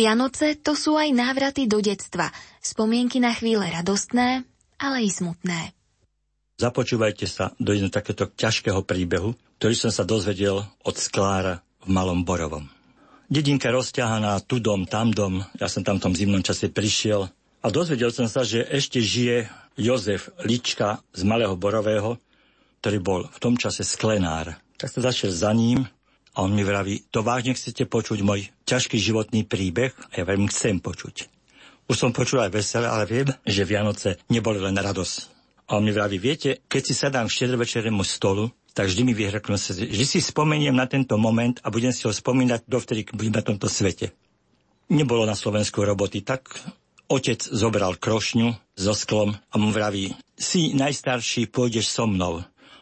Vianoce 0.00 0.56
to 0.56 0.72
sú 0.72 0.96
aj 0.96 1.12
návraty 1.12 1.68
do 1.68 1.84
detstva, 1.84 2.32
spomienky 2.64 3.20
na 3.20 3.36
chvíle 3.36 3.68
radostné, 3.68 4.48
ale 4.80 5.04
i 5.04 5.12
smutné. 5.12 5.76
Započúvajte 6.56 7.28
sa 7.28 7.52
do 7.60 7.76
jedného 7.76 7.92
takéto 7.92 8.24
ťažkého 8.32 8.80
príbehu. 8.80 9.36
ktorý 9.60 9.76
som 9.76 9.92
sa 9.92 10.08
dozvedel 10.08 10.64
od 10.88 10.96
sklára 10.96 11.60
v 11.84 11.92
Malom 11.92 12.24
Borovom. 12.24 12.64
Dedinka 13.28 13.68
rozťahaná, 13.68 14.40
tu 14.40 14.56
dom, 14.56 14.88
tam 14.88 15.12
dom, 15.12 15.44
ja 15.60 15.68
som 15.68 15.84
tam 15.84 16.00
v 16.00 16.04
tom 16.08 16.14
zimnom 16.16 16.40
čase 16.40 16.72
prišiel 16.72 17.28
a 17.60 17.66
dozvedel 17.68 18.08
som 18.08 18.24
sa, 18.24 18.40
že 18.40 18.64
ešte 18.64 19.04
žije 19.04 19.52
Jozef 19.76 20.32
Lička 20.48 21.04
z 21.12 21.28
Malého 21.28 21.60
Borového, 21.60 22.16
ktorý 22.80 22.98
bol 23.04 23.20
v 23.28 23.36
tom 23.36 23.60
čase 23.60 23.84
sklenár. 23.84 24.56
Tak 24.80 24.88
som 24.88 25.04
zašiel 25.04 25.28
za 25.28 25.52
ním 25.52 25.84
a 26.40 26.48
on 26.48 26.56
mi 26.56 26.64
vraví, 26.64 27.04
to 27.12 27.20
vážne 27.20 27.52
chcete 27.52 27.84
počuť 27.84 28.24
môj 28.24 28.48
ťažký 28.64 28.96
životný 28.96 29.44
príbeh? 29.44 29.92
A 29.92 30.12
ja 30.16 30.24
veľmi 30.24 30.48
chcem 30.48 30.80
počuť. 30.80 31.28
Už 31.84 32.00
som 32.00 32.16
počul 32.16 32.40
aj 32.40 32.56
veselé, 32.56 32.88
ale 32.88 33.04
viem, 33.04 33.28
že 33.44 33.68
Vianoce 33.68 34.16
neboli 34.32 34.56
len 34.56 34.72
radosť. 34.72 35.16
A 35.68 35.76
on 35.76 35.84
mi 35.84 35.92
vraví, 35.92 36.16
viete, 36.16 36.64
keď 36.64 36.80
si 36.80 36.96
sadám 36.96 37.28
k 37.28 37.44
štedrovečerému 37.44 38.00
stolu, 38.08 38.48
tak 38.72 38.88
vždy 38.88 39.04
mi 39.04 39.12
vyhreknú 39.12 39.60
sa, 39.60 39.76
že 39.76 40.04
si 40.08 40.24
spomeniem 40.24 40.72
na 40.72 40.88
tento 40.88 41.20
moment 41.20 41.60
a 41.60 41.68
budem 41.68 41.92
si 41.92 42.08
ho 42.08 42.12
spomínať 42.14 42.64
dovtedy, 42.64 43.04
keď 43.04 43.14
budem 43.20 43.36
na 43.36 43.44
tomto 43.44 43.68
svete. 43.68 44.16
Nebolo 44.88 45.28
na 45.28 45.36
Slovensku 45.36 45.84
roboty, 45.84 46.24
tak 46.24 46.48
otec 47.12 47.36
zobral 47.36 48.00
krošňu 48.00 48.56
so 48.80 48.96
sklom 48.96 49.36
a 49.36 49.54
mu 49.60 49.68
vraví, 49.68 50.16
si 50.40 50.72
najstarší, 50.72 51.52
pôjdeš 51.52 51.92
so 51.92 52.08
mnou, 52.08 52.40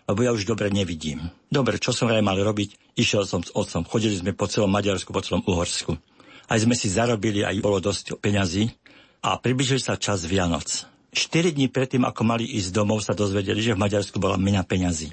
lebo 0.09 0.25
ja 0.25 0.33
už 0.33 0.49
dobre 0.49 0.73
nevidím. 0.73 1.29
Dobre, 1.53 1.77
čo 1.77 1.93
som 1.93 2.09
vraj 2.09 2.25
mal 2.25 2.41
robiť? 2.41 2.97
Išiel 2.97 3.29
som 3.29 3.45
s 3.45 3.53
otcom, 3.53 3.85
chodili 3.85 4.17
sme 4.17 4.33
po 4.33 4.49
celom 4.49 4.73
Maďarsku, 4.73 5.13
po 5.13 5.21
celom 5.21 5.45
Uhorsku. 5.45 6.01
Aj 6.49 6.57
sme 6.57 6.73
si 6.73 6.89
zarobili, 6.89 7.45
aj 7.45 7.61
bolo 7.61 7.77
dosť 7.77 8.17
peňazí 8.17 8.73
a 9.21 9.37
približili 9.37 9.79
sa 9.79 10.01
čas 10.01 10.25
Vianoc. 10.25 10.89
4 11.13 11.53
dní 11.53 11.69
predtým, 11.69 12.09
ako 12.09 12.25
mali 12.25 12.49
ísť 12.57 12.73
domov, 12.73 13.05
sa 13.05 13.13
dozvedeli, 13.13 13.61
že 13.61 13.77
v 13.77 13.85
Maďarsku 13.85 14.17
bola 14.17 14.41
mena 14.41 14.65
peňazí. 14.65 15.13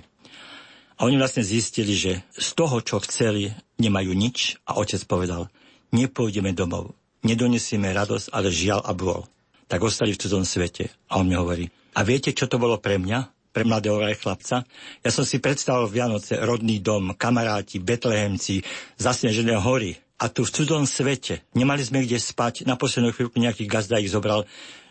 A 0.96 1.04
oni 1.04 1.20
vlastne 1.20 1.44
zistili, 1.44 1.92
že 1.92 2.24
z 2.32 2.50
toho, 2.56 2.80
čo 2.80 3.04
chceli, 3.04 3.52
nemajú 3.84 4.16
nič 4.16 4.64
a 4.64 4.80
otec 4.80 5.04
povedal, 5.04 5.52
nepôjdeme 5.92 6.56
domov, 6.56 6.96
nedonesieme 7.28 7.92
radosť, 7.92 8.32
ale 8.32 8.48
žiaľ 8.48 8.80
a 8.88 8.96
bôl. 8.96 9.28
Tak 9.68 9.84
ostali 9.84 10.16
v 10.16 10.22
cudzom 10.24 10.48
svete. 10.48 10.88
A 11.12 11.20
on 11.20 11.28
mi 11.28 11.36
hovorí, 11.36 11.68
a 11.96 12.04
viete, 12.08 12.32
čo 12.32 12.48
to 12.48 12.56
bolo 12.56 12.80
pre 12.80 12.96
mňa? 12.96 13.35
Pre 13.56 13.64
mladého 13.64 14.04
chlapca? 14.20 14.68
Ja 15.00 15.12
som 15.16 15.24
si 15.24 15.40
predstavil 15.40 15.88
Vianoce, 15.88 16.36
rodný 16.44 16.84
dom, 16.84 17.16
kamaráti, 17.16 17.80
betlehemci, 17.80 18.60
zasnežené 19.00 19.56
hory. 19.56 19.96
A 20.20 20.28
tu 20.28 20.44
v 20.44 20.52
cudzom 20.52 20.84
svete 20.84 21.48
nemali 21.56 21.80
sme 21.80 22.04
kde 22.04 22.20
spať. 22.20 22.68
Na 22.68 22.76
poslednú 22.76 23.16
chvíľku 23.16 23.40
nejaký 23.40 23.64
gazda 23.64 24.04
ich 24.04 24.12
zobral, 24.12 24.44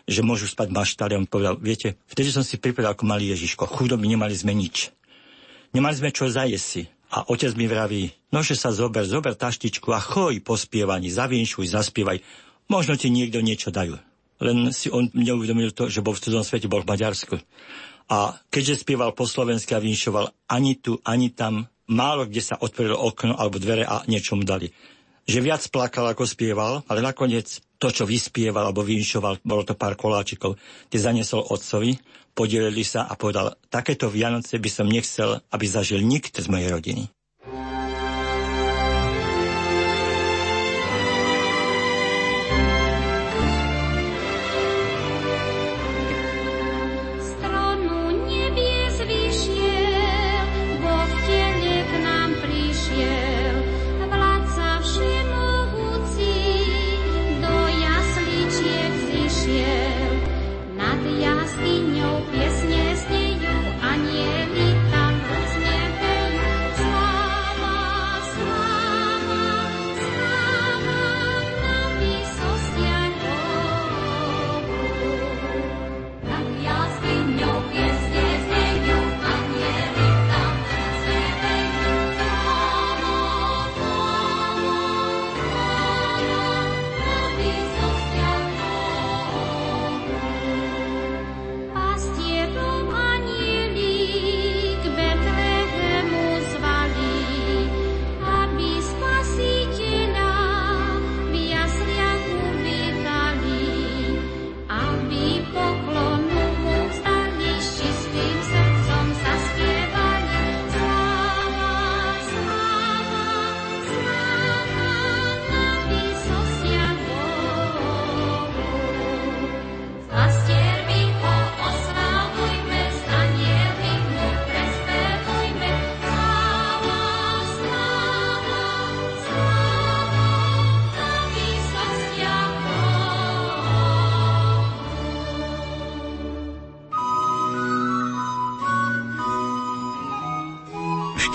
že 0.09 0.25
môžu 0.25 0.49
spať 0.49 0.73
maštali. 0.73 1.13
A 1.13 1.21
on 1.21 1.29
povedal, 1.29 1.61
viete, 1.61 2.01
vtedy 2.09 2.33
som 2.33 2.41
si 2.41 2.57
pripadal 2.57 2.97
ako 2.97 3.05
malý 3.05 3.37
Ježiško. 3.37 3.69
Chudoby 3.69 4.09
nemali 4.09 4.33
sme 4.33 4.57
nič. 4.57 4.89
Nemali 5.77 5.93
sme 6.01 6.09
čo 6.09 6.25
zajesť 6.25 6.65
si. 6.65 6.89
A 7.13 7.21
otec 7.29 7.53
mi 7.53 7.69
vraví, 7.69 8.17
no 8.33 8.41
že 8.41 8.57
sa 8.57 8.73
zober, 8.73 9.05
zober 9.05 9.37
taštičku 9.37 9.93
a 9.93 10.01
choj 10.01 10.41
po 10.41 10.57
spievaní, 10.57 11.13
zavinšuj, 11.13 11.69
zaspievaj. 11.69 12.17
Možno 12.65 12.97
ti 12.97 13.13
niekto 13.13 13.45
niečo 13.45 13.69
dajú. 13.69 14.01
Len 14.41 14.73
si 14.73 14.89
on 14.89 15.07
neuvedomil 15.13 15.71
to, 15.71 15.87
že 15.87 16.03
bol 16.03 16.17
v 16.17 16.21
cudzom 16.27 16.43
svete, 16.43 16.67
bol 16.67 16.83
v 16.83 16.91
Maďarsku. 16.91 17.39
A 18.05 18.37
keďže 18.53 18.85
spieval 18.85 19.17
po 19.17 19.25
slovensky 19.25 19.73
a 19.73 19.81
vinšoval 19.81 20.29
ani 20.45 20.77
tu, 20.77 21.01
ani 21.01 21.33
tam, 21.33 21.65
málo 21.89 22.29
kde 22.29 22.41
sa 22.41 22.55
otvorilo 22.61 22.97
okno 22.97 23.33
alebo 23.37 23.57
dvere 23.57 23.85
a 23.85 24.05
niečo 24.05 24.37
mu 24.37 24.45
dali. 24.45 24.69
Že 25.25 25.41
viac 25.41 25.65
plakal, 25.73 26.05
ako 26.13 26.29
spieval, 26.29 26.85
ale 26.85 27.01
nakoniec 27.01 27.57
to, 27.81 27.89
čo 27.89 28.05
vyspieval 28.05 28.69
alebo 28.69 28.85
vinšoval, 28.85 29.41
bolo 29.41 29.65
to 29.65 29.73
pár 29.73 29.97
koláčikov, 29.97 30.61
tie 30.93 31.01
zaniesol 31.01 31.49
otcovi 31.49 31.97
podelili 32.35 32.85
sa 32.85 33.09
a 33.09 33.17
povedal, 33.17 33.57
takéto 33.71 34.11
Vianoce 34.11 34.61
by 34.61 34.69
som 34.69 34.85
nechcel, 34.85 35.41
aby 35.49 35.65
zažil 35.65 36.03
nikto 36.03 36.43
z 36.43 36.51
mojej 36.51 36.69
rodiny. 36.69 37.03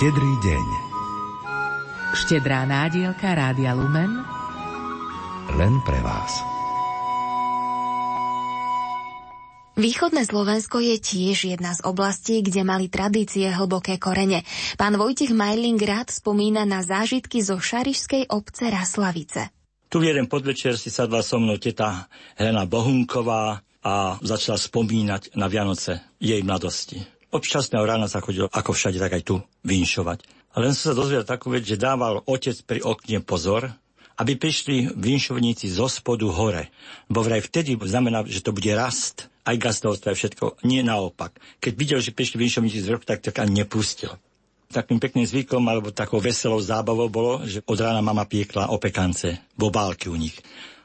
Štedrý 0.01 0.33
deň. 0.41 0.67
Štedrá 2.17 2.65
nádielka 2.65 3.37
Rádia 3.37 3.77
Lumen 3.77 4.25
len 5.61 5.73
pre 5.85 6.01
vás. 6.01 6.41
Východné 9.77 10.25
Slovensko 10.25 10.81
je 10.81 10.97
tiež 10.97 11.53
jedna 11.53 11.77
z 11.77 11.85
oblastí, 11.85 12.41
kde 12.41 12.65
mali 12.65 12.89
tradície 12.89 13.45
hlboké 13.53 14.01
korene. 14.01 14.41
Pán 14.73 14.97
Vojtich 14.97 15.37
Majling 15.37 15.77
rád 15.77 16.09
spomína 16.09 16.65
na 16.65 16.81
zážitky 16.81 17.45
zo 17.45 17.61
šarišskej 17.61 18.33
obce 18.33 18.73
Raslavice. 18.73 19.53
Tu 19.85 20.01
v 20.01 20.09
jeden 20.17 20.25
podvečer 20.25 20.81
si 20.81 20.89
sadla 20.89 21.21
so 21.21 21.37
mnou 21.37 21.61
teta 21.61 22.09
Helena 22.41 22.65
Bohunková 22.65 23.61
a 23.85 24.17
začala 24.25 24.57
spomínať 24.57 25.37
na 25.37 25.45
Vianoce 25.45 26.01
jej 26.17 26.41
mladosti. 26.41 27.20
Od 27.31 27.39
časného 27.39 27.87
rána 27.87 28.11
sa 28.11 28.19
chodil 28.19 28.51
ako 28.51 28.75
všade, 28.75 28.99
tak 28.99 29.15
aj 29.15 29.23
tu 29.23 29.35
vinšovať. 29.63 30.27
Len 30.59 30.75
som 30.75 30.91
sa 30.91 30.99
dozvedel 30.99 31.23
takú 31.23 31.47
vec, 31.47 31.63
že 31.63 31.79
dával 31.79 32.19
otec 32.27 32.59
pri 32.67 32.83
okne 32.83 33.23
pozor, 33.23 33.71
aby 34.19 34.35
prišli 34.35 34.91
vinšovníci 34.99 35.71
zo 35.71 35.87
spodu 35.87 36.27
hore. 36.27 36.67
Bo 37.07 37.23
vraj 37.23 37.39
vtedy 37.39 37.79
znamená, 37.79 38.27
že 38.27 38.43
to 38.43 38.51
bude 38.51 38.67
rast, 38.75 39.31
aj 39.47 39.57
gazdovstvo, 39.57 40.11
aj 40.11 40.17
všetko. 40.19 40.45
Nie 40.67 40.83
naopak. 40.83 41.39
Keď 41.63 41.73
videl, 41.73 41.99
že 42.03 42.11
prišli 42.13 42.37
vinšovníci 42.37 42.83
z 42.83 42.87
vrchu, 42.91 43.05
tak 43.07 43.23
tak 43.23 43.39
ani 43.39 43.63
nepustil. 43.63 44.13
Takým 44.71 44.99
pekným 44.99 45.27
zvykom 45.27 45.63
alebo 45.67 45.91
takou 45.91 46.19
veselou 46.19 46.59
zábavou 46.59 47.07
bolo, 47.11 47.33
že 47.43 47.63
od 47.63 47.79
rána 47.79 47.99
mama 47.99 48.23
piekla 48.23 48.71
opekance, 48.71 49.39
bobálky 49.55 50.07
u 50.07 50.15
nich. 50.15 50.35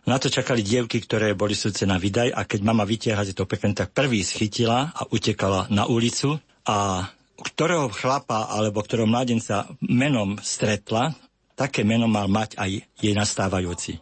Na 0.07 0.23
to 0.23 0.31
čakali 0.31 0.63
dievky, 0.63 1.03
ktoré 1.03 1.35
boli 1.35 1.59
súce 1.59 1.83
na 1.83 1.99
vydaj 1.99 2.31
a 2.31 2.47
keď 2.47 2.61
mama 2.63 2.87
vytiahla 2.87 3.27
to 3.35 3.43
pekne, 3.43 3.75
tak 3.75 3.91
prvý 3.91 4.23
schytila 4.23 4.95
a 4.95 5.03
utekala 5.11 5.67
na 5.67 5.91
ulicu 5.91 6.39
a 6.63 7.11
ktorého 7.43 7.91
chlapa 7.91 8.47
alebo 8.55 8.87
ktorého 8.87 9.11
mladenca 9.11 9.67
menom 9.83 10.39
stretla, 10.39 11.11
také 11.59 11.83
meno 11.83 12.07
mal 12.07 12.31
mať 12.31 12.55
aj 12.55 12.71
jej 13.03 13.15
nastávajúci. 13.19 13.99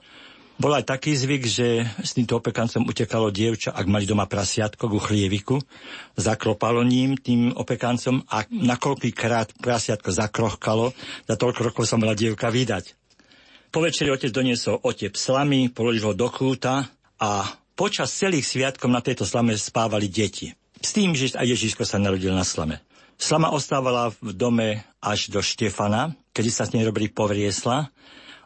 Bol 0.55 0.77
aj 0.77 0.87
taký 0.87 1.17
zvyk, 1.17 1.43
že 1.49 1.83
s 1.99 2.15
týmto 2.15 2.39
opekancom 2.39 2.87
utekalo 2.87 3.33
dievča, 3.33 3.75
ak 3.75 3.91
mali 3.91 4.07
doma 4.07 4.29
prasiatko 4.29 4.87
ku 4.87 5.03
chlieviku, 5.03 5.59
zaklopalo 6.15 6.87
ním 6.87 7.19
tým 7.19 7.51
opekancom 7.57 8.23
a 8.31 8.47
nakoľkýkrát 8.53 9.59
prasiatko 9.59 10.15
zakrochkalo, 10.15 10.95
za 11.27 11.35
toľko 11.35 11.73
rokov 11.73 11.91
sa 11.91 11.99
mala 11.99 12.15
dievka 12.15 12.55
vydať. 12.55 13.04
Po 13.75 13.83
večeri 13.83 14.07
otec 14.07 14.31
doniesol 14.31 14.79
otep 14.87 15.19
slamy, 15.19 15.67
položil 15.67 16.07
ho 16.07 16.15
do 16.15 16.31
kúta 16.31 16.87
a 17.19 17.43
počas 17.75 18.15
celých 18.15 18.47
sviatkov 18.47 18.87
na 18.87 19.03
tejto 19.03 19.27
slame 19.27 19.59
spávali 19.59 20.07
deti. 20.07 20.55
S 20.79 20.95
tým, 20.95 21.11
že 21.11 21.35
aj 21.35 21.59
Ježiško 21.59 21.83
sa 21.83 21.99
narodil 21.99 22.31
na 22.31 22.47
slame. 22.47 22.79
Slama 23.19 23.51
ostávala 23.51 24.15
v 24.23 24.31
dome 24.31 24.69
až 25.03 25.27
do 25.27 25.43
Štefana, 25.43 26.15
kedy 26.31 26.51
sa 26.55 26.71
s 26.71 26.71
nej 26.71 26.87
robili 26.87 27.11
povriesla 27.11 27.91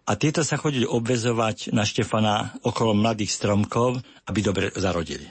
a 0.08 0.10
tieto 0.16 0.40
sa 0.40 0.56
chodili 0.56 0.88
obvezovať 0.88 1.76
na 1.76 1.84
Štefana 1.84 2.56
okolo 2.64 2.96
mladých 2.96 3.36
stromkov, 3.36 4.00
aby 4.24 4.40
dobre 4.40 4.72
zarodili. 4.80 5.28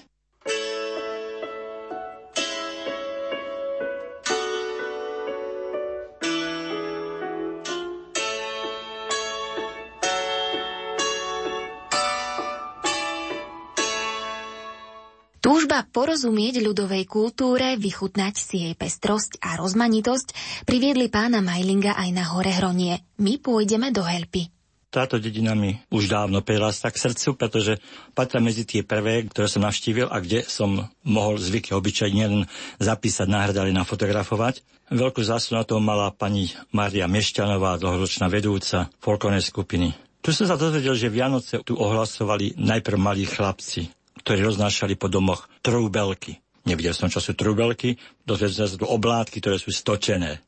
Porozumieť 15.90 16.60
ľudovej 16.62 17.08
kultúre, 17.08 17.80
vychutnať 17.80 18.36
si 18.36 18.68
jej 18.68 18.76
pestrosť 18.76 19.40
a 19.42 19.58
rozmanitosť 19.58 20.36
priviedli 20.68 21.08
pána 21.08 21.40
Majlinga 21.42 21.96
aj 21.96 22.10
na 22.12 22.28
hore 22.30 22.52
Hronie. 22.52 23.02
My 23.18 23.40
pôjdeme 23.40 23.90
do 23.90 24.04
Helpy. 24.04 24.52
Táto 24.88 25.20
dedina 25.20 25.52
mi 25.52 25.76
už 25.92 26.08
dávno 26.08 26.40
prirastla 26.40 26.96
k 26.96 27.12
srdcu, 27.12 27.36
pretože 27.36 27.76
patria 28.16 28.40
medzi 28.40 28.64
tie 28.64 28.88
prvé, 28.88 29.28
ktoré 29.28 29.52
som 29.52 29.68
navštívil 29.68 30.08
a 30.08 30.18
kde 30.24 30.48
som 30.48 30.88
mohol 31.04 31.36
zvyky 31.36 31.76
obyčaj 31.76 32.08
nielen 32.16 32.48
zapísať, 32.80 33.28
náhrať, 33.28 33.56
ale 33.60 33.76
nafotografovať. 33.76 34.64
Veľkú 34.88 35.20
zásluhu 35.20 35.60
na 35.60 35.68
to 35.68 35.84
mala 35.84 36.16
pani 36.16 36.56
Maria 36.72 37.12
Mešťanová, 37.12 37.76
dlhoročná 37.84 38.32
vedúca 38.32 38.88
folklórnej 39.04 39.44
skupiny. 39.44 39.92
Tu 40.24 40.32
som 40.32 40.48
sa 40.48 40.56
dozvedel, 40.56 40.96
že 40.96 41.12
Vianoce 41.12 41.60
tu 41.68 41.76
ohlasovali 41.76 42.56
najprv 42.56 42.98
malí 43.00 43.28
chlapci, 43.28 43.92
ktorí 44.22 44.44
roznášali 44.44 44.98
po 44.98 45.08
domoch 45.08 45.48
trúbelky. 45.62 46.42
Nevidel 46.68 46.92
som, 46.92 47.08
čo 47.08 47.24
sú 47.24 47.32
trúbelky, 47.32 47.96
dozvedel 48.28 48.68
sa 48.68 48.76
tu 48.76 48.84
oblátky, 48.84 49.40
ktoré 49.40 49.56
sú 49.56 49.72
stočené. 49.72 50.44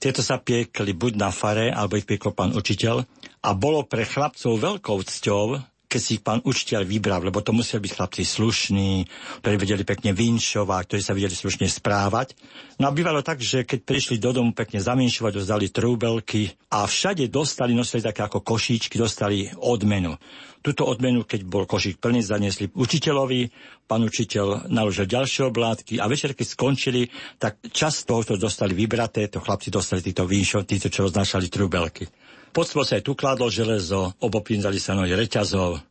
Tieto 0.00 0.24
sa 0.24 0.40
piekli 0.40 0.96
buď 0.96 1.12
na 1.20 1.30
fare, 1.30 1.70
alebo 1.70 2.00
ich 2.00 2.08
piekol 2.08 2.32
pán 2.32 2.56
učiteľ. 2.56 3.04
A 3.44 3.50
bolo 3.52 3.84
pre 3.84 4.08
chlapcov 4.08 4.56
veľkou 4.56 4.98
cťou, 5.04 5.60
keď 5.94 6.00
si 6.02 6.18
ich 6.18 6.26
pán 6.26 6.42
učiteľ 6.42 6.82
vybral, 6.82 7.22
lebo 7.22 7.38
to 7.38 7.54
museli 7.54 7.86
byť 7.86 7.92
chlapci 7.94 8.26
slušní, 8.26 9.06
ktorí 9.46 9.54
vedeli 9.54 9.86
pekne 9.86 10.10
vinšovať, 10.10 10.82
ktorí 10.90 11.02
sa 11.06 11.14
vedeli 11.14 11.30
slušne 11.30 11.70
správať. 11.70 12.34
No 12.82 12.90
a 12.90 12.96
bývalo 12.96 13.22
tak, 13.22 13.38
že 13.38 13.62
keď 13.62 13.86
prišli 13.86 14.18
do 14.18 14.34
domu 14.34 14.50
pekne 14.50 14.82
zaminšovať, 14.82 15.38
dostali 15.38 15.70
trúbelky 15.70 16.50
a 16.74 16.90
všade 16.90 17.30
dostali, 17.30 17.78
nosili 17.78 18.02
také 18.02 18.26
ako 18.26 18.42
košíčky, 18.42 18.98
dostali 18.98 19.46
odmenu. 19.54 20.18
Tuto 20.64 20.88
odmenu, 20.88 21.28
keď 21.28 21.44
bol 21.44 21.68
košík 21.68 22.00
plný, 22.00 22.24
zaniesli 22.24 22.72
učiteľovi, 22.72 23.52
pán 23.84 24.00
učiteľ 24.00 24.72
naložil 24.72 25.04
ďalšie 25.04 25.52
oblátky 25.52 26.00
a 26.00 26.08
večer, 26.08 26.32
keď 26.32 26.46
skončili, 26.56 27.12
tak 27.36 27.60
čas 27.68 28.08
toho, 28.08 28.24
čo 28.24 28.40
dostali 28.40 28.72
vybraté, 28.72 29.28
to 29.28 29.44
chlapci 29.44 29.68
dostali 29.68 30.00
týchto 30.00 30.24
výšov, 30.24 30.64
títo, 30.64 30.88
čo 30.88 31.04
roznášali 31.04 31.52
trúbelky. 31.52 32.08
Pod 32.56 32.64
sa 32.64 32.96
aj 32.96 33.04
tu 33.04 33.12
kladlo 33.12 33.52
železo, 33.52 34.16
obopínzali 34.24 34.80
sa 34.80 34.96
nohy 34.96 35.12
reťazov. 35.12 35.84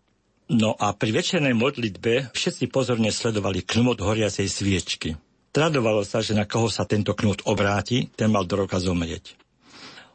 No 0.49 0.73
a 0.73 0.97
pri 0.97 1.21
večernej 1.21 1.53
modlitbe 1.53 2.33
všetci 2.33 2.73
pozorne 2.73 3.13
sledovali 3.13 3.61
knut 3.61 4.01
horiacej 4.01 4.47
sviečky. 4.49 5.09
Tradovalo 5.53 6.01
sa, 6.01 6.25
že 6.25 6.33
na 6.33 6.49
koho 6.49 6.65
sa 6.65 6.89
tento 6.89 7.13
knut 7.13 7.45
obráti, 7.45 8.09
ten 8.17 8.33
mal 8.33 8.49
do 8.49 8.57
roka 8.57 8.81
zomrieť. 8.81 9.37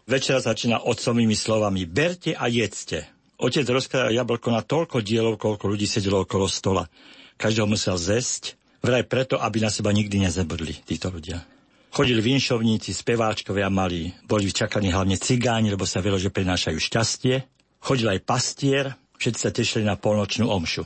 Večera 0.09 0.43
začína 0.43 0.83
otcovými 0.83 1.37
slovami 1.37 1.87
Berte 1.87 2.35
a 2.35 2.51
jedzte. 2.51 3.18
Otec 3.39 3.71
rozkladal 3.71 4.11
jablko 4.19 4.51
na 4.51 4.67
toľko 4.67 4.99
dielov, 4.99 5.39
koľko 5.39 5.71
ľudí 5.71 5.87
sedelo 5.87 6.27
okolo 6.27 6.51
stola. 6.51 6.91
Každého 7.39 7.71
musel 7.71 7.95
zesť, 7.95 8.59
vraj 8.83 9.07
preto, 9.07 9.39
aby 9.39 9.63
na 9.63 9.71
seba 9.71 9.95
nikdy 9.95 10.27
nezabudli 10.27 10.75
títo 10.83 11.15
ľudia. 11.15 11.47
Chodili 11.95 12.19
vinšovníci, 12.19 12.91
speváčkovia 12.91 13.71
mali, 13.71 14.11
boli 14.27 14.51
vyčakaní 14.51 14.91
hlavne 14.91 15.15
cigáni, 15.17 15.71
lebo 15.71 15.87
sa 15.87 16.03
velo, 16.03 16.19
že 16.19 16.35
prinášajú 16.35 16.77
šťastie. 16.83 17.47
Chodil 17.79 18.11
aj 18.11 18.27
pastier, 18.27 18.99
všetci 19.23 19.39
sa 19.39 19.55
tešili 19.55 19.87
na 19.87 19.95
polnočnú 19.95 20.51
omšu. 20.51 20.85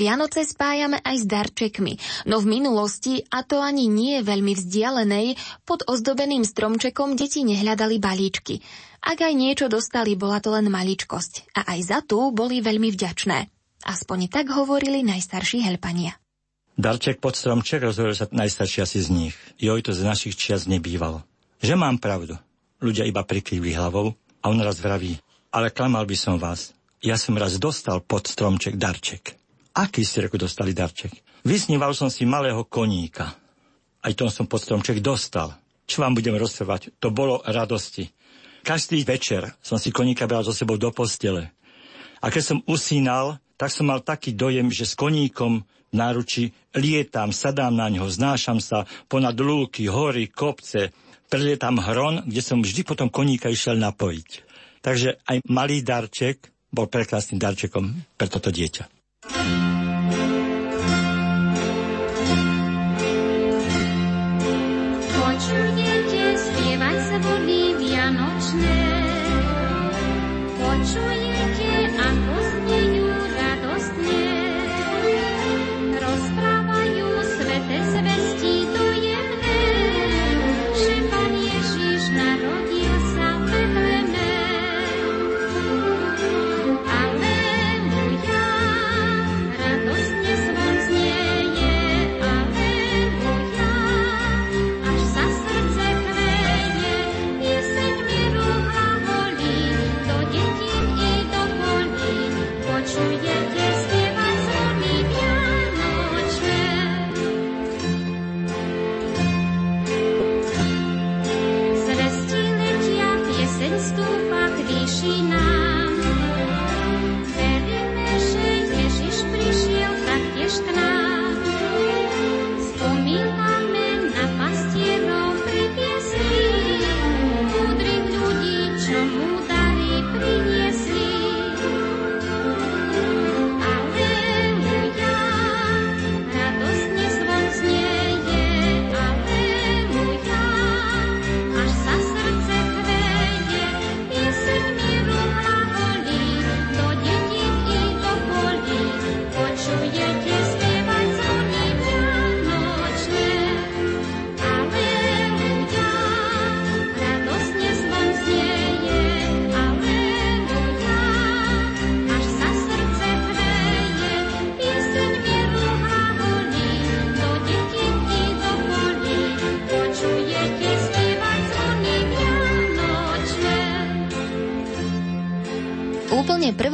Vianoce 0.00 0.48
spájame 0.48 0.96
aj 1.04 1.16
s 1.20 1.24
darčekmi, 1.28 2.24
no 2.24 2.40
v 2.40 2.56
minulosti, 2.56 3.20
a 3.28 3.44
to 3.44 3.60
ani 3.60 3.84
nie 3.84 4.24
veľmi 4.24 4.56
vzdialenej, 4.56 5.36
pod 5.68 5.84
ozdobeným 5.84 6.48
stromčekom 6.48 7.20
deti 7.20 7.44
nehľadali 7.44 8.00
balíčky. 8.00 8.64
Ak 9.04 9.20
aj 9.20 9.36
niečo 9.36 9.68
dostali, 9.68 10.16
bola 10.16 10.40
to 10.40 10.56
len 10.56 10.72
maličkosť 10.72 11.52
a 11.52 11.76
aj 11.76 11.80
za 11.84 11.98
tú 12.00 12.32
boli 12.32 12.64
veľmi 12.64 12.88
vďačné. 12.88 13.52
Aspoň 13.84 14.32
tak 14.32 14.48
hovorili 14.52 15.04
najstarší 15.04 15.64
helpania. 15.68 16.16
Darček 16.80 17.20
pod 17.20 17.36
stromček 17.36 17.84
rozhovoril 17.84 18.16
sa 18.16 18.24
najstarší 18.32 18.78
asi 18.80 19.04
z 19.04 19.08
nich. 19.12 19.36
Joj, 19.60 19.84
to 19.84 19.92
z 19.92 20.00
našich 20.00 20.36
čias 20.36 20.64
nebývalo. 20.64 21.20
Že 21.60 21.76
mám 21.76 22.00
pravdu. 22.00 22.40
Ľudia 22.80 23.04
iba 23.04 23.20
prikývli 23.20 23.76
hlavou 23.76 24.16
a 24.16 24.44
on 24.48 24.60
raz 24.64 24.80
vraví, 24.80 25.20
ale 25.52 25.68
klamal 25.68 26.08
by 26.08 26.16
som 26.16 26.40
vás, 26.40 26.72
ja 27.00 27.16
som 27.16 27.36
raz 27.36 27.60
dostal 27.60 28.00
pod 28.00 28.28
stromček 28.28 28.80
darček. 28.80 29.39
Aký 29.76 30.02
ste 30.02 30.26
reku 30.26 30.34
dostali 30.34 30.74
darček? 30.74 31.14
Vysníval 31.46 31.94
som 31.94 32.10
si 32.10 32.26
malého 32.26 32.66
koníka. 32.66 33.32
Aj 34.00 34.12
tom 34.16 34.32
som 34.32 34.50
pod 34.50 34.64
stromček 34.64 34.98
dostal. 34.98 35.54
Čo 35.86 36.02
vám 36.02 36.18
budem 36.18 36.34
rozprávať? 36.34 36.94
To 36.98 37.14
bolo 37.14 37.42
radosti. 37.46 38.10
Každý 38.60 39.06
večer 39.06 39.56
som 39.64 39.80
si 39.80 39.94
koníka 39.94 40.28
bral 40.28 40.44
so 40.44 40.52
sebou 40.52 40.76
do 40.76 40.92
postele. 40.92 41.54
A 42.20 42.28
keď 42.28 42.42
som 42.44 42.58
usínal, 42.68 43.40
tak 43.56 43.72
som 43.72 43.88
mal 43.88 44.04
taký 44.04 44.36
dojem, 44.36 44.68
že 44.68 44.84
s 44.84 44.98
koníkom 44.98 45.64
v 45.64 45.94
náruči 45.96 46.52
lietam, 46.76 47.34
sadám 47.34 47.74
na 47.74 47.90
ňo, 47.90 48.06
znášam 48.06 48.62
sa 48.62 48.86
ponad 49.10 49.34
lúky, 49.40 49.90
hory, 49.90 50.30
kopce, 50.30 50.92
prelietam 51.26 51.80
hron, 51.80 52.22
kde 52.28 52.42
som 52.44 52.62
vždy 52.62 52.84
potom 52.84 53.08
koníka 53.08 53.50
išiel 53.50 53.80
napojiť. 53.80 54.28
Takže 54.84 55.24
aj 55.24 55.36
malý 55.50 55.82
darček 55.82 56.52
bol 56.70 56.86
prekrásnym 56.86 57.42
darčekom 57.42 57.90
pre 58.14 58.28
toto 58.30 58.54
dieťa. 58.54 58.99
Thank 59.22 59.64
you. 59.64 59.69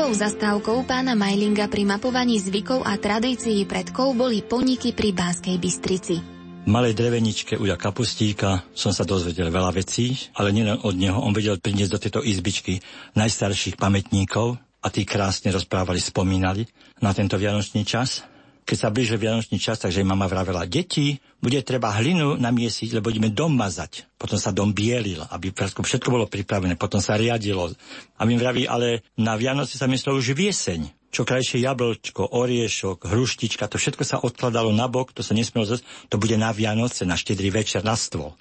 Prvou 0.06 0.22
zastávkou 0.22 0.86
pána 0.86 1.18
Majlinga 1.18 1.66
pri 1.66 1.82
mapovaní 1.82 2.38
zvykov 2.38 2.86
a 2.86 2.94
tradícií 2.94 3.66
predkov 3.66 4.14
boli 4.14 4.38
poniky 4.38 4.94
pri 4.94 5.10
Banskej 5.10 5.58
Bystrici. 5.58 6.22
V 6.62 6.70
malej 6.70 6.94
dreveničke 6.94 7.58
uja 7.58 7.74
kapustíka 7.74 8.62
som 8.70 8.94
sa 8.94 9.02
dozvedel 9.02 9.50
veľa 9.50 9.74
vecí, 9.74 10.30
ale 10.38 10.54
nielen 10.54 10.78
od 10.86 10.94
neho, 10.94 11.18
on 11.18 11.34
vedel 11.34 11.58
priniesť 11.58 11.90
do 11.90 11.98
tejto 11.98 12.20
izbičky 12.22 12.78
najstarších 13.18 13.74
pamätníkov 13.74 14.54
a 14.78 14.86
tí 14.94 15.02
krásne 15.02 15.50
rozprávali, 15.50 15.98
spomínali 15.98 16.70
na 17.02 17.10
tento 17.10 17.34
vianočný 17.34 17.82
čas. 17.82 18.22
Keď 18.66 18.76
sa 18.76 18.90
blížil 18.90 19.22
vianočný 19.22 19.62
čas, 19.62 19.78
takže 19.78 20.02
mama 20.02 20.26
vravela, 20.26 20.66
deti, 20.66 21.22
bude 21.38 21.62
treba 21.62 21.94
hlinu 21.94 22.34
namiesiť, 22.34 22.98
lebo 22.98 23.14
ideme 23.14 23.30
dom 23.30 23.54
mazať. 23.54 24.10
Potom 24.18 24.34
sa 24.42 24.50
dom 24.50 24.74
bielil, 24.74 25.22
aby 25.30 25.54
všetko 25.54 26.10
bolo 26.10 26.26
pripravené, 26.26 26.74
potom 26.74 26.98
sa 26.98 27.14
riadilo. 27.14 27.70
A 28.18 28.26
my 28.26 28.34
vraví, 28.34 28.66
ale 28.66 29.06
na 29.14 29.38
Vianoci 29.38 29.78
sa 29.78 29.86
myslelo 29.86 30.18
už 30.18 30.34
vieseň. 30.34 31.14
Čo 31.14 31.22
krajšie 31.22 31.62
jablčko, 31.62 32.34
oriešok, 32.34 33.06
hruštička, 33.06 33.70
to 33.70 33.78
všetko 33.78 34.02
sa 34.02 34.18
odkladalo 34.18 34.74
na 34.74 34.90
bok, 34.90 35.14
to 35.14 35.22
sa 35.22 35.32
nesmielo 35.32 35.64
zase, 35.64 35.86
to 36.10 36.18
bude 36.18 36.34
na 36.34 36.50
Vianoce, 36.50 37.06
na 37.06 37.14
štedrý 37.14 37.54
večer, 37.54 37.86
na 37.86 37.94
stôl. 37.94 38.34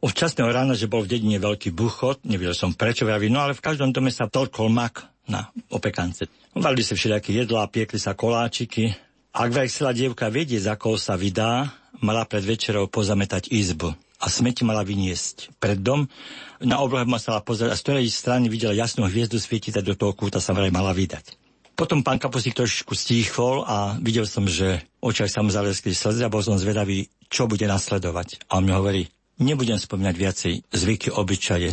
Od 0.00 0.08
časného 0.16 0.48
rána, 0.48 0.72
že 0.72 0.88
bol 0.88 1.04
v 1.04 1.20
dedine 1.20 1.36
veľký 1.36 1.76
buchot, 1.76 2.24
nevedel 2.24 2.56
som 2.56 2.72
prečo, 2.72 3.04
vraví, 3.04 3.28
no 3.28 3.44
ale 3.44 3.52
v 3.52 3.60
každom 3.60 3.92
dome 3.92 4.08
sa 4.08 4.24
tolkol 4.24 4.72
mak 4.72 5.04
na 5.28 5.52
opekance. 5.68 6.24
Varili 6.56 6.80
sa 6.80 6.96
všelijaké 6.96 7.36
jedlá, 7.36 7.68
piekli 7.68 8.00
sa 8.00 8.16
koláčiky. 8.16 9.09
Ak 9.30 9.54
chcela 9.54 9.94
dievka 9.94 10.26
vedieť, 10.26 10.66
za 10.66 10.74
koho 10.74 10.98
sa 10.98 11.14
vydá, 11.14 11.70
mala 12.02 12.26
pred 12.26 12.42
večerou 12.42 12.90
pozametať 12.90 13.46
izbu 13.54 13.94
a 14.18 14.26
smeti 14.26 14.66
mala 14.66 14.82
vyniesť 14.82 15.54
pred 15.62 15.78
dom. 15.78 16.10
Na 16.58 16.82
oblohe 16.82 17.06
ma 17.06 17.22
sa 17.22 17.38
pozerať 17.38 17.70
a 17.70 17.78
z 17.78 17.84
ktorej 17.86 18.06
strany 18.10 18.50
videla 18.50 18.74
jasnú 18.74 19.06
hviezdu 19.06 19.38
svietiť 19.38 19.86
do 19.86 19.94
toho 19.94 20.18
kúta 20.18 20.42
sa 20.42 20.50
vraj 20.50 20.74
mala 20.74 20.90
vydať. 20.90 21.38
Potom 21.78 22.02
pán 22.02 22.18
Kapusík 22.18 22.58
trošku 22.58 22.98
stíchol 22.98 23.62
a 23.70 23.94
videl 24.02 24.26
som, 24.26 24.50
že 24.50 24.82
očaj 24.98 25.30
sa 25.30 25.46
mu 25.46 25.54
zaleskli 25.54 25.94
slzy 25.94 26.26
a 26.26 26.32
bol 26.32 26.42
som 26.42 26.58
zvedavý, 26.58 27.06
čo 27.30 27.46
bude 27.46 27.64
nasledovať. 27.70 28.50
A 28.50 28.58
on 28.58 28.66
mi 28.66 28.74
hovorí, 28.74 29.08
nebudem 29.38 29.78
spomínať 29.78 30.14
viacej 30.18 30.54
zvyky, 30.74 31.08
obyčaje, 31.14 31.70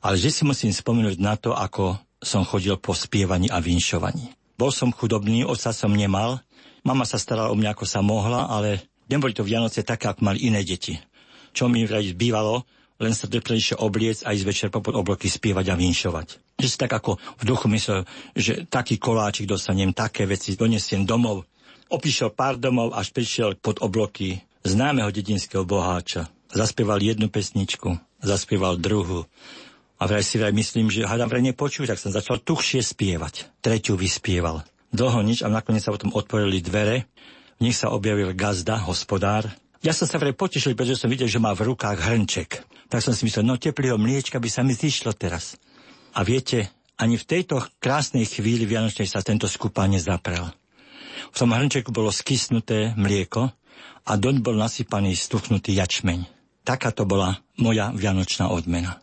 ale 0.00 0.16
že 0.16 0.32
si 0.32 0.42
musím 0.48 0.72
spomenúť 0.72 1.20
na 1.20 1.36
to, 1.36 1.52
ako 1.52 2.00
som 2.24 2.48
chodil 2.48 2.80
po 2.80 2.96
spievaní 2.96 3.52
a 3.52 3.60
vinšovaní. 3.60 4.32
Bol 4.56 4.72
som 4.72 4.90
chudobný, 4.90 5.44
oca 5.44 5.70
som 5.70 5.92
nemal, 5.92 6.40
mama 6.84 7.08
sa 7.08 7.16
starala 7.16 7.50
o 7.50 7.56
mňa, 7.56 7.72
ako 7.72 7.84
sa 7.88 8.04
mohla, 8.04 8.46
ale 8.46 8.84
neboli 9.08 9.32
to 9.32 9.42
Vianoce 9.42 9.82
také, 9.82 10.12
ako 10.12 10.20
mali 10.22 10.46
iné 10.46 10.60
deti. 10.62 10.94
Čo 11.56 11.66
mi 11.66 11.82
vraj 11.88 12.12
bývalo, 12.14 12.68
len 13.02 13.10
sa 13.16 13.26
doplnejšie 13.26 13.80
obliec 13.82 14.22
a 14.22 14.30
ísť 14.30 14.46
večer 14.46 14.68
popod 14.70 14.94
obloky 14.94 15.26
spievať 15.26 15.74
a 15.74 15.78
vinšovať. 15.78 16.58
Že 16.60 16.68
si 16.70 16.76
tak 16.78 16.92
ako 16.94 17.18
v 17.18 17.42
duchu 17.42 17.66
myslel, 17.72 18.06
že 18.38 18.68
taký 18.70 19.02
koláčik 19.02 19.50
dostanem, 19.50 19.90
také 19.90 20.28
veci 20.28 20.54
donesiem 20.54 21.02
domov. 21.02 21.42
Opišiel 21.90 22.30
pár 22.30 22.56
domov, 22.56 22.94
až 22.94 23.10
prišiel 23.10 23.58
pod 23.58 23.82
obloky 23.82 24.38
známeho 24.62 25.10
dedinského 25.10 25.66
boháča. 25.66 26.30
Zaspieval 26.54 27.02
jednu 27.02 27.26
pesničku, 27.26 27.98
zaspieval 28.22 28.78
druhú. 28.78 29.26
A 29.98 30.06
vraj 30.06 30.22
si 30.22 30.38
vraj 30.38 30.54
myslím, 30.54 30.90
že 30.90 31.06
hádam 31.06 31.30
vraj 31.30 31.42
nepočuť, 31.42 31.94
tak 31.94 32.02
som 32.02 32.14
začal 32.14 32.42
tuhšie 32.42 32.82
spievať. 32.82 33.50
Tretiu 33.58 33.98
vyspieval. 33.98 34.62
Dlho 34.94 35.26
nič 35.26 35.42
a 35.42 35.50
nakoniec 35.50 35.82
sa 35.82 35.90
potom 35.90 36.14
otvorili 36.14 36.62
dvere. 36.62 37.10
V 37.58 37.66
nich 37.66 37.74
sa 37.74 37.90
objavil 37.90 38.30
gazda, 38.38 38.78
hospodár. 38.86 39.50
Ja 39.82 39.90
som 39.90 40.06
sa 40.06 40.22
vraj 40.22 40.38
potešil, 40.38 40.78
pretože 40.78 41.02
som 41.02 41.10
videl, 41.10 41.26
že 41.26 41.42
má 41.42 41.50
v 41.50 41.74
rukách 41.74 41.98
hrnček. 41.98 42.62
Tak 42.86 43.02
som 43.02 43.10
si 43.10 43.26
myslel, 43.26 43.42
no 43.42 43.58
teplého 43.58 43.98
mliečka 43.98 44.38
by 44.38 44.46
sa 44.46 44.62
mi 44.62 44.72
zišlo 44.72 45.10
teraz. 45.18 45.58
A 46.14 46.22
viete, 46.22 46.70
ani 46.94 47.18
v 47.18 47.26
tejto 47.26 47.58
krásnej 47.82 48.22
chvíli 48.22 48.70
Vianočnej 48.70 49.10
sa 49.10 49.18
tento 49.18 49.50
skúpa 49.50 49.82
nezaprel. 49.90 50.46
V 51.34 51.36
tom 51.36 51.50
hrnčeku 51.50 51.90
bolo 51.90 52.14
skysnuté 52.14 52.94
mlieko 52.94 53.50
a 54.06 54.12
doň 54.14 54.46
bol 54.46 54.54
nasypaný 54.54 55.18
stuchnutý 55.18 55.74
jačmeň. 55.74 56.30
Taká 56.62 56.94
to 56.94 57.02
bola 57.02 57.42
moja 57.58 57.90
vianočná 57.90 58.46
odmena. 58.46 59.02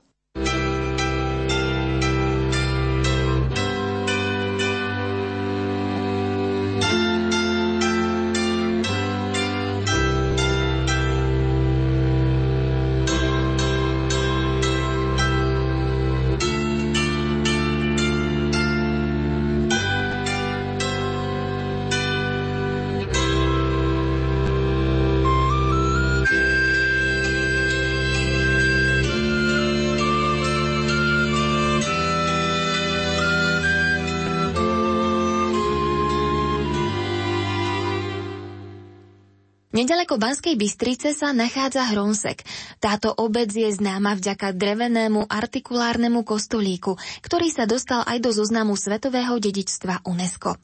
Nedaleko 40.12 40.28
Banskej 40.28 40.60
Bystrice 40.60 41.16
sa 41.16 41.32
nachádza 41.32 41.88
Hronsek. 41.88 42.44
Táto 42.84 43.16
obec 43.16 43.48
je 43.48 43.72
známa 43.72 44.20
vďaka 44.20 44.52
drevenému 44.52 45.24
artikulárnemu 45.24 46.28
kostolíku, 46.28 47.00
ktorý 47.24 47.48
sa 47.48 47.64
dostal 47.64 48.04
aj 48.04 48.20
do 48.20 48.36
zoznamu 48.36 48.76
Svetového 48.76 49.40
dedičstva 49.40 50.04
UNESCO. 50.04 50.60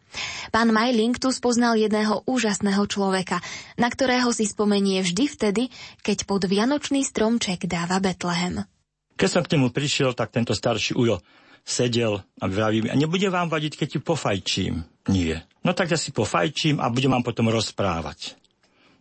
Pán 0.52 0.76
Majling 0.76 1.16
tu 1.16 1.32
spoznal 1.32 1.80
jedného 1.80 2.28
úžasného 2.28 2.84
človeka, 2.92 3.40
na 3.80 3.88
ktorého 3.88 4.36
si 4.36 4.52
spomenie 4.52 5.00
vždy 5.00 5.32
vtedy, 5.32 5.64
keď 6.04 6.28
pod 6.28 6.44
Vianočný 6.44 7.08
stromček 7.08 7.72
dáva 7.72 8.04
Betlehem. 8.04 8.68
Keď 9.16 9.30
som 9.32 9.48
k 9.48 9.56
nemu 9.56 9.72
prišiel, 9.72 10.12
tak 10.12 10.36
tento 10.36 10.52
starší 10.52 10.92
ujo 10.92 11.24
sedel 11.64 12.20
a 12.20 12.52
vraví 12.52 12.84
mi, 12.84 12.92
a 12.92 13.00
nebude 13.00 13.32
vám 13.32 13.48
vadiť, 13.48 13.80
keď 13.80 13.88
ti 13.96 14.00
pofajčím? 14.04 14.84
Nie. 15.08 15.48
No 15.64 15.72
tak 15.72 15.96
ja 15.96 15.96
si 15.96 16.12
pofajčím 16.12 16.84
a 16.84 16.92
budem 16.92 17.16
vám 17.16 17.24
potom 17.24 17.48
rozprávať. 17.48 18.36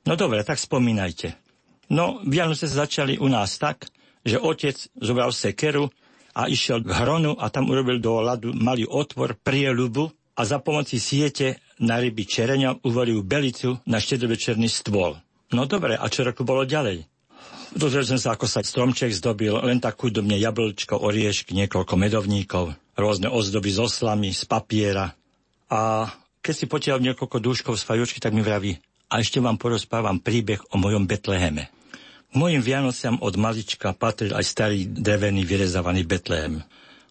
No 0.06 0.14
dobre, 0.14 0.46
tak 0.46 0.62
spomínajte. 0.62 1.34
No, 1.90 2.22
Vianoce 2.22 2.70
začali 2.70 3.18
u 3.18 3.26
nás 3.26 3.58
tak, 3.58 3.90
že 4.22 4.38
otec 4.38 4.74
zobral 4.98 5.30
sekeru 5.34 5.90
a 6.34 6.46
išiel 6.46 6.82
k 6.82 6.90
hronu 6.94 7.34
a 7.38 7.50
tam 7.50 7.70
urobil 7.70 7.98
do 7.98 8.22
ľadu 8.22 8.54
malý 8.54 8.86
otvor, 8.86 9.38
prieľubu 9.38 10.10
a 10.38 10.42
za 10.46 10.62
pomoci 10.62 10.98
siete 10.98 11.58
na 11.82 11.98
ryby 11.98 12.26
čereňa 12.26 12.86
uvolil 12.86 13.22
belicu 13.22 13.82
na 13.86 13.98
štedrovečerný 14.02 14.70
stôl. 14.70 15.18
No 15.54 15.66
dobre, 15.66 15.94
a 15.94 16.06
čo 16.10 16.26
roku 16.26 16.42
bolo 16.42 16.66
ďalej? 16.66 17.06
Dozvedel 17.76 18.16
som 18.16 18.20
sa, 18.20 18.34
ako 18.34 18.46
sa 18.48 18.62
stromček 18.62 19.12
zdobil, 19.12 19.52
len 19.62 19.78
tak 19.82 20.00
chudobne 20.00 20.38
jablčko, 20.38 20.96
oriešky, 20.96 21.52
niekoľko 21.54 21.94
medovníkov, 21.98 22.72
rôzne 22.98 23.28
ozdoby 23.30 23.70
z 23.74 23.78
oslami, 23.84 24.30
z 24.32 24.42
papiera. 24.48 25.12
A 25.70 26.10
keď 26.40 26.54
si 26.54 26.66
potiaľ 26.66 26.98
niekoľko 27.04 27.38
dúškov 27.42 27.74
z 27.76 27.84
fajočky, 27.84 28.18
tak 28.18 28.32
mi 28.32 28.40
vraví, 28.40 28.80
a 29.06 29.22
ešte 29.22 29.38
vám 29.38 29.54
porozprávam 29.58 30.18
príbeh 30.18 30.58
o 30.74 30.78
mojom 30.78 31.06
Betleheme. 31.06 31.70
K 32.30 32.34
mojim 32.34 32.60
Vianociam 32.60 33.18
od 33.22 33.36
malička 33.38 33.92
patril 33.94 34.34
aj 34.34 34.44
starý 34.44 34.84
drevený 34.84 35.46
vyrezávaný 35.46 36.04
Betlehem. 36.04 36.62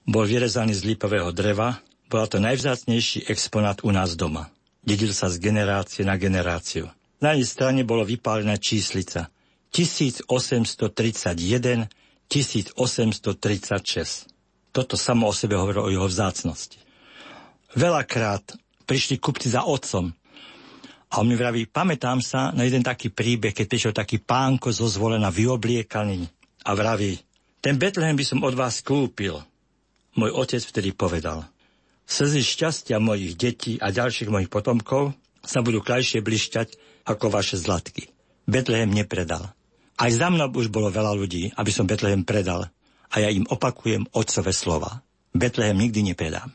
Bol 0.06 0.26
vyrezaný 0.28 0.74
z 0.78 0.86
lipového 0.93 1.32
dreva, 1.34 1.82
bola 2.12 2.28
to 2.30 2.38
najvzácnejší 2.38 3.26
exponát 3.26 3.82
u 3.82 3.89
nás 3.89 4.14
doma. 4.14 4.54
Dedil 4.86 5.18
sa 5.18 5.34
z 5.34 5.41
generácie 5.41 6.06
na 6.06 6.14
generáciu. 6.20 6.86
Na 7.18 7.34
jednej 7.34 7.50
strane 7.50 7.82
bolo 7.82 8.06
vypálená 8.06 8.62
číslica 8.62 9.34
1831 9.74 11.89
1836. 12.30 14.30
Toto 14.70 14.93
samo 15.00 15.30
o 15.30 15.34
sebe 15.34 15.56
hovorilo 15.58 15.86
o 15.88 15.93
jeho 15.93 16.06
vzácnosti. 16.06 16.78
Veľakrát 17.74 18.54
prišli 18.86 19.18
kupci 19.18 19.50
za 19.50 19.66
otcom, 19.66 20.14
a 21.12 21.22
on 21.22 21.30
mi 21.30 21.38
vraví, 21.38 21.70
pamätám 21.70 22.20
sa 22.20 22.49
na 22.51 22.66
jeden 22.66 22.82
taký 22.82 23.14
príbeh, 23.14 23.53
keď 23.53 23.66
prišiel 23.70 23.93
taký 23.93 24.18
pánko 24.20 24.74
zo 24.74 24.89
zvolena 24.89 25.30
vyobliekaný 25.30 26.26
a 26.66 26.72
vraví, 26.74 27.22
ten 27.62 27.82
Betlehem 27.82 28.14
by 28.14 28.26
som 28.26 28.45
od 28.45 28.53
vás 28.53 28.82
kúpil. 28.86 29.41
Môj 30.16 30.32
otec 30.34 30.62
vtedy 30.62 30.93
povedal, 30.93 31.45
slzy 32.06 32.41
šťastia 32.45 33.01
mojich 33.01 33.34
detí 33.34 33.82
a 33.82 33.89
ďalších 33.89 34.30
mojich 34.30 34.53
potomkov 34.53 35.18
sa 35.41 35.66
budú 35.66 35.82
krajšie 35.82 36.22
blišťať 36.22 36.78
ako 37.06 37.30
vaše 37.30 37.58
zlatky. 37.58 38.10
Betlehem 38.45 38.93
nepredal. 38.93 39.53
Aj 39.95 40.12
za 40.12 40.28
mnou 40.30 40.51
už 40.53 40.70
bolo 40.70 40.91
veľa 40.91 41.16
ľudí, 41.18 41.56
aby 41.56 41.72
som 41.74 41.89
Betlehem 41.89 42.22
predal. 42.22 42.70
A 43.10 43.16
ja 43.24 43.32
im 43.32 43.47
opakujem 43.47 44.06
otcové 44.12 44.51
slova. 44.51 45.01
Betlehem 45.32 45.78
nikdy 45.78 46.14
nepredám. 46.14 46.51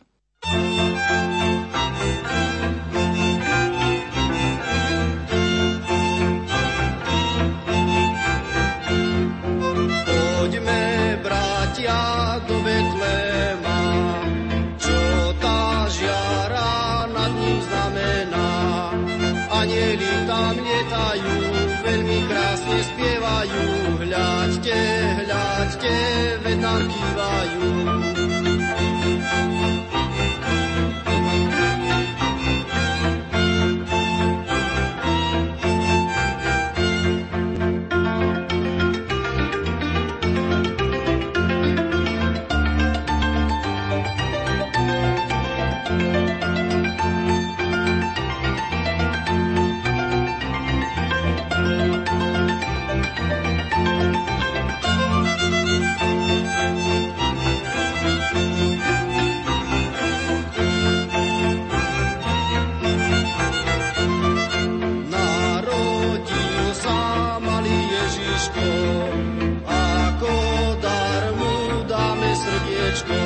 Ako 69.68 70.36
dar 70.80 71.24
mu 71.36 71.84
dáme 71.84 72.30
srdiečko. 72.32 73.20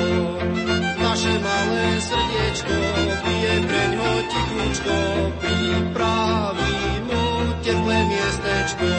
Naše 0.99 1.33
malé 1.39 1.87
srdiečko 2.03 2.77
bije 3.23 3.55
preňho 3.63 4.11
tichúčko, 4.27 4.97
pripraví 5.39 6.75
mu 7.07 7.23
teplé 7.63 7.99
miestečko. 8.11 8.91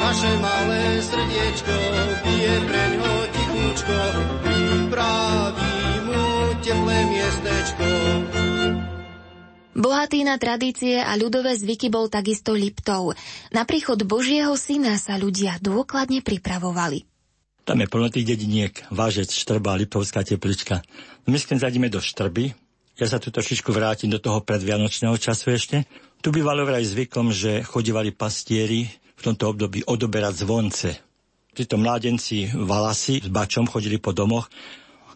Naše 0.00 0.32
malé 0.40 0.84
srdiečko 1.04 1.76
bije 2.24 2.54
preňho 2.64 3.12
tichúčko, 3.12 3.19
Bohatý 9.70 10.26
na 10.26 10.34
tradície 10.34 10.98
a 10.98 11.14
ľudové 11.14 11.54
zvyky 11.54 11.94
bol 11.94 12.10
takisto 12.10 12.50
Liptov. 12.50 13.14
Na 13.54 13.62
príchod 13.62 14.02
Božieho 14.02 14.50
syna 14.58 14.98
sa 14.98 15.14
ľudia 15.14 15.62
dôkladne 15.62 16.26
pripravovali. 16.26 17.06
Tam 17.62 17.78
je 17.78 17.86
plno 17.86 18.10
tých 18.10 18.26
dediniek, 18.26 18.74
Vážec, 18.90 19.30
Štrba, 19.30 19.78
Lipovská 19.78 20.26
teplička. 20.26 20.82
My 21.30 21.38
keď 21.38 21.70
zadíme 21.70 21.86
do 21.86 22.02
Štrby, 22.02 22.50
ja 22.98 23.06
sa 23.06 23.22
tu 23.22 23.30
trošičku 23.30 23.70
vrátim 23.70 24.10
do 24.10 24.18
toho 24.18 24.42
predvianočného 24.42 25.14
času 25.14 25.54
ešte. 25.54 25.76
Tu 26.18 26.34
bývalo 26.34 26.66
vraj 26.66 26.82
zvykom, 26.82 27.30
že 27.30 27.62
chodívali 27.62 28.10
pastieri 28.10 28.90
v 28.90 29.20
tomto 29.22 29.54
období 29.54 29.86
odoberať 29.86 30.42
zvonce. 30.42 30.88
Títo 31.54 31.78
mládenci 31.78 32.50
valasy 32.58 33.22
s 33.22 33.30
bačom 33.30 33.70
chodili 33.70 34.02
po 34.02 34.10
domoch. 34.10 34.50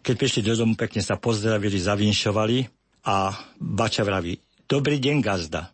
Keď 0.07 0.15
prišli 0.15 0.41
do 0.47 0.55
domu, 0.55 0.79
pekne 0.79 1.03
sa 1.03 1.19
pozdravili, 1.19 1.75
zavinšovali 1.75 2.84
a 3.05 3.37
bača 3.61 4.01
vraví, 4.01 4.41
dobrý 4.65 4.97
deň 4.97 5.17
gazda. 5.21 5.71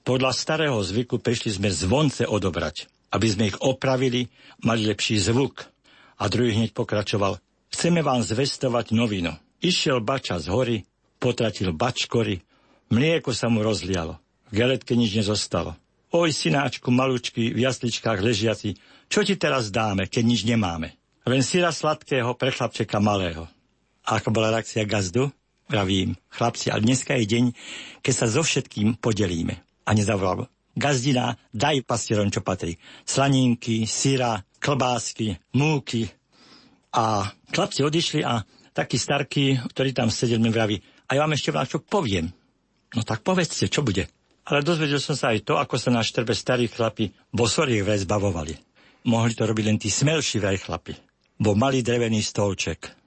Podľa 0.00 0.32
starého 0.32 0.80
zvyku 0.80 1.20
prišli 1.20 1.60
sme 1.60 1.68
zvonce 1.68 2.24
odobrať, 2.24 2.88
aby 3.12 3.26
sme 3.28 3.44
ich 3.52 3.58
opravili, 3.60 4.32
mali 4.64 4.88
lepší 4.88 5.20
zvuk. 5.20 5.68
A 6.16 6.28
druhý 6.32 6.56
hneď 6.56 6.72
pokračoval, 6.72 7.36
chceme 7.68 8.00
vám 8.00 8.24
zvestovať 8.24 8.96
novinu. 8.96 9.36
Išiel 9.60 10.00
bača 10.00 10.40
z 10.40 10.48
hory, 10.48 10.76
potratil 11.20 11.76
bačkory, 11.76 12.40
mlieko 12.88 13.36
sa 13.36 13.52
mu 13.52 13.60
rozlialo. 13.60 14.16
V 14.48 14.64
geletke 14.64 14.96
nič 14.96 15.12
nezostalo. 15.20 15.76
Oj, 16.10 16.32
synáčku, 16.32 16.90
malučky, 16.90 17.54
v 17.54 17.62
jasličkách 17.62 18.18
ležiaci, 18.24 18.74
čo 19.06 19.20
ti 19.22 19.36
teraz 19.36 19.68
dáme, 19.68 20.08
keď 20.08 20.22
nič 20.26 20.42
nemáme? 20.48 20.96
Len 21.28 21.44
syra 21.44 21.70
sladkého 21.70 22.32
pre 22.34 22.50
chlapčeka 22.50 22.98
malého. 22.98 23.46
A 24.02 24.18
ako 24.18 24.32
bola 24.32 24.50
reakcia 24.50 24.82
gazdu? 24.88 25.28
Pravím, 25.70 26.18
chlapci, 26.34 26.66
ale 26.74 26.82
dneska 26.82 27.14
je 27.14 27.30
deň, 27.30 27.44
keď 28.02 28.14
sa 28.14 28.26
so 28.26 28.42
všetkým 28.42 28.98
podelíme. 28.98 29.54
A 29.86 29.94
nezavolal. 29.94 30.50
Gazdina, 30.74 31.38
daj 31.54 31.86
pastierom, 31.86 32.26
čo 32.26 32.42
patrí. 32.42 32.74
Slaninky, 33.06 33.86
syra, 33.86 34.42
klbásky, 34.58 35.38
múky. 35.54 36.10
A 36.90 37.22
chlapci 37.54 37.86
odišli 37.86 38.26
a 38.26 38.42
taký 38.74 38.98
starky, 38.98 39.62
ktorý 39.70 39.94
tam 39.94 40.10
sedel, 40.10 40.42
mi 40.42 40.50
vraví, 40.50 40.82
a 41.06 41.14
ja 41.14 41.22
vám 41.22 41.38
ešte 41.38 41.54
vám 41.54 41.66
čo 41.66 41.78
poviem. 41.82 42.30
No 42.94 43.06
tak 43.06 43.22
povedzte, 43.22 43.70
čo 43.70 43.86
bude. 43.86 44.10
Ale 44.50 44.66
dozvedel 44.66 44.98
som 44.98 45.14
sa 45.14 45.30
aj 45.30 45.46
to, 45.46 45.54
ako 45.54 45.78
sa 45.78 45.94
na 45.94 46.02
štrbe 46.02 46.34
starí 46.34 46.66
chlapi 46.66 47.14
bosoriek 47.30 47.86
vraj 47.86 48.02
zbavovali. 48.02 48.58
Mohli 49.06 49.32
to 49.38 49.46
robiť 49.46 49.64
len 49.70 49.78
tí 49.78 49.86
smelší 49.86 50.42
vraj. 50.42 50.58
Bol 51.38 51.54
malý 51.54 51.82
drevený 51.86 52.22
stolček. 52.22 52.99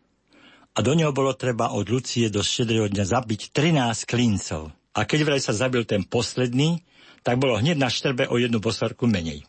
A 0.74 0.82
do 0.82 0.98
neho 0.98 1.14
bolo 1.14 1.38
treba 1.38 1.70
od 1.70 1.86
Lucie 1.86 2.34
do 2.34 2.42
štedrého 2.42 2.90
dňa 2.90 3.06
zabiť 3.06 3.54
13 3.54 4.10
klincov. 4.10 4.74
A 4.98 5.06
keď 5.06 5.20
vraj 5.22 5.42
sa 5.42 5.54
zabil 5.54 5.86
ten 5.86 6.02
posledný, 6.02 6.82
tak 7.22 7.38
bolo 7.38 7.62
hneď 7.62 7.78
na 7.78 7.94
štrbe 7.94 8.26
o 8.26 8.42
jednu 8.42 8.58
bosorku 8.58 9.06
menej. 9.06 9.46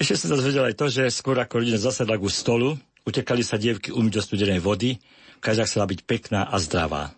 Ešte 0.00 0.24
sa 0.24 0.32
dozvedel 0.32 0.72
aj 0.72 0.78
to, 0.78 0.86
že 0.88 1.12
skôr 1.12 1.36
ako 1.36 1.60
rodina 1.60 1.76
zasadla 1.76 2.16
ku 2.16 2.32
stolu, 2.32 2.80
utekali 3.04 3.44
sa 3.44 3.60
dievky 3.60 3.92
umyť 3.92 4.12
do 4.14 4.22
studenej 4.24 4.60
vody, 4.64 4.96
každá 5.44 5.68
chcela 5.68 5.84
byť 5.84 6.00
pekná 6.08 6.48
a 6.48 6.56
zdravá. 6.56 7.12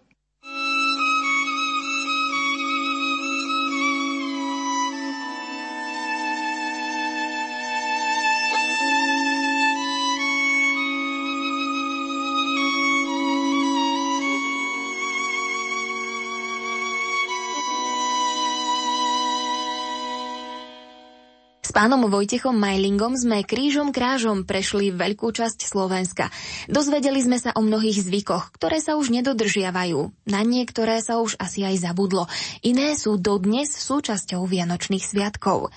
S 21.71 21.79
pánom 21.79 22.03
Vojtechom 22.11 22.59
Majlingom 22.59 23.15
sme 23.15 23.47
krížom 23.47 23.95
krážom 23.95 24.43
prešli 24.43 24.91
veľkú 24.91 25.31
časť 25.31 25.71
Slovenska. 25.71 26.27
Dozvedeli 26.67 27.23
sme 27.23 27.39
sa 27.39 27.55
o 27.55 27.63
mnohých 27.63 28.11
zvykoch, 28.11 28.59
ktoré 28.59 28.83
sa 28.83 28.99
už 28.99 29.15
nedodržiavajú. 29.15 30.11
Na 30.27 30.43
niektoré 30.43 30.99
sa 30.99 31.23
už 31.23 31.39
asi 31.39 31.63
aj 31.63 31.87
zabudlo. 31.87 32.27
Iné 32.67 32.99
sú 32.99 33.23
dodnes 33.23 33.71
súčasťou 33.71 34.51
Vianočných 34.51 35.07
sviatkov. 35.15 35.71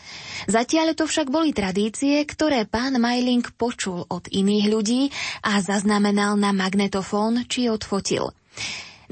Zatiaľ 0.50 0.98
to 0.98 1.06
však 1.06 1.30
boli 1.30 1.54
tradície, 1.54 2.26
ktoré 2.26 2.66
pán 2.66 2.98
Majling 2.98 3.46
počul 3.54 4.10
od 4.10 4.26
iných 4.34 4.66
ľudí 4.74 5.02
a 5.46 5.62
zaznamenal 5.62 6.42
na 6.42 6.58
magnetofón 6.58 7.46
či 7.46 7.70
odfotil. 7.70 8.34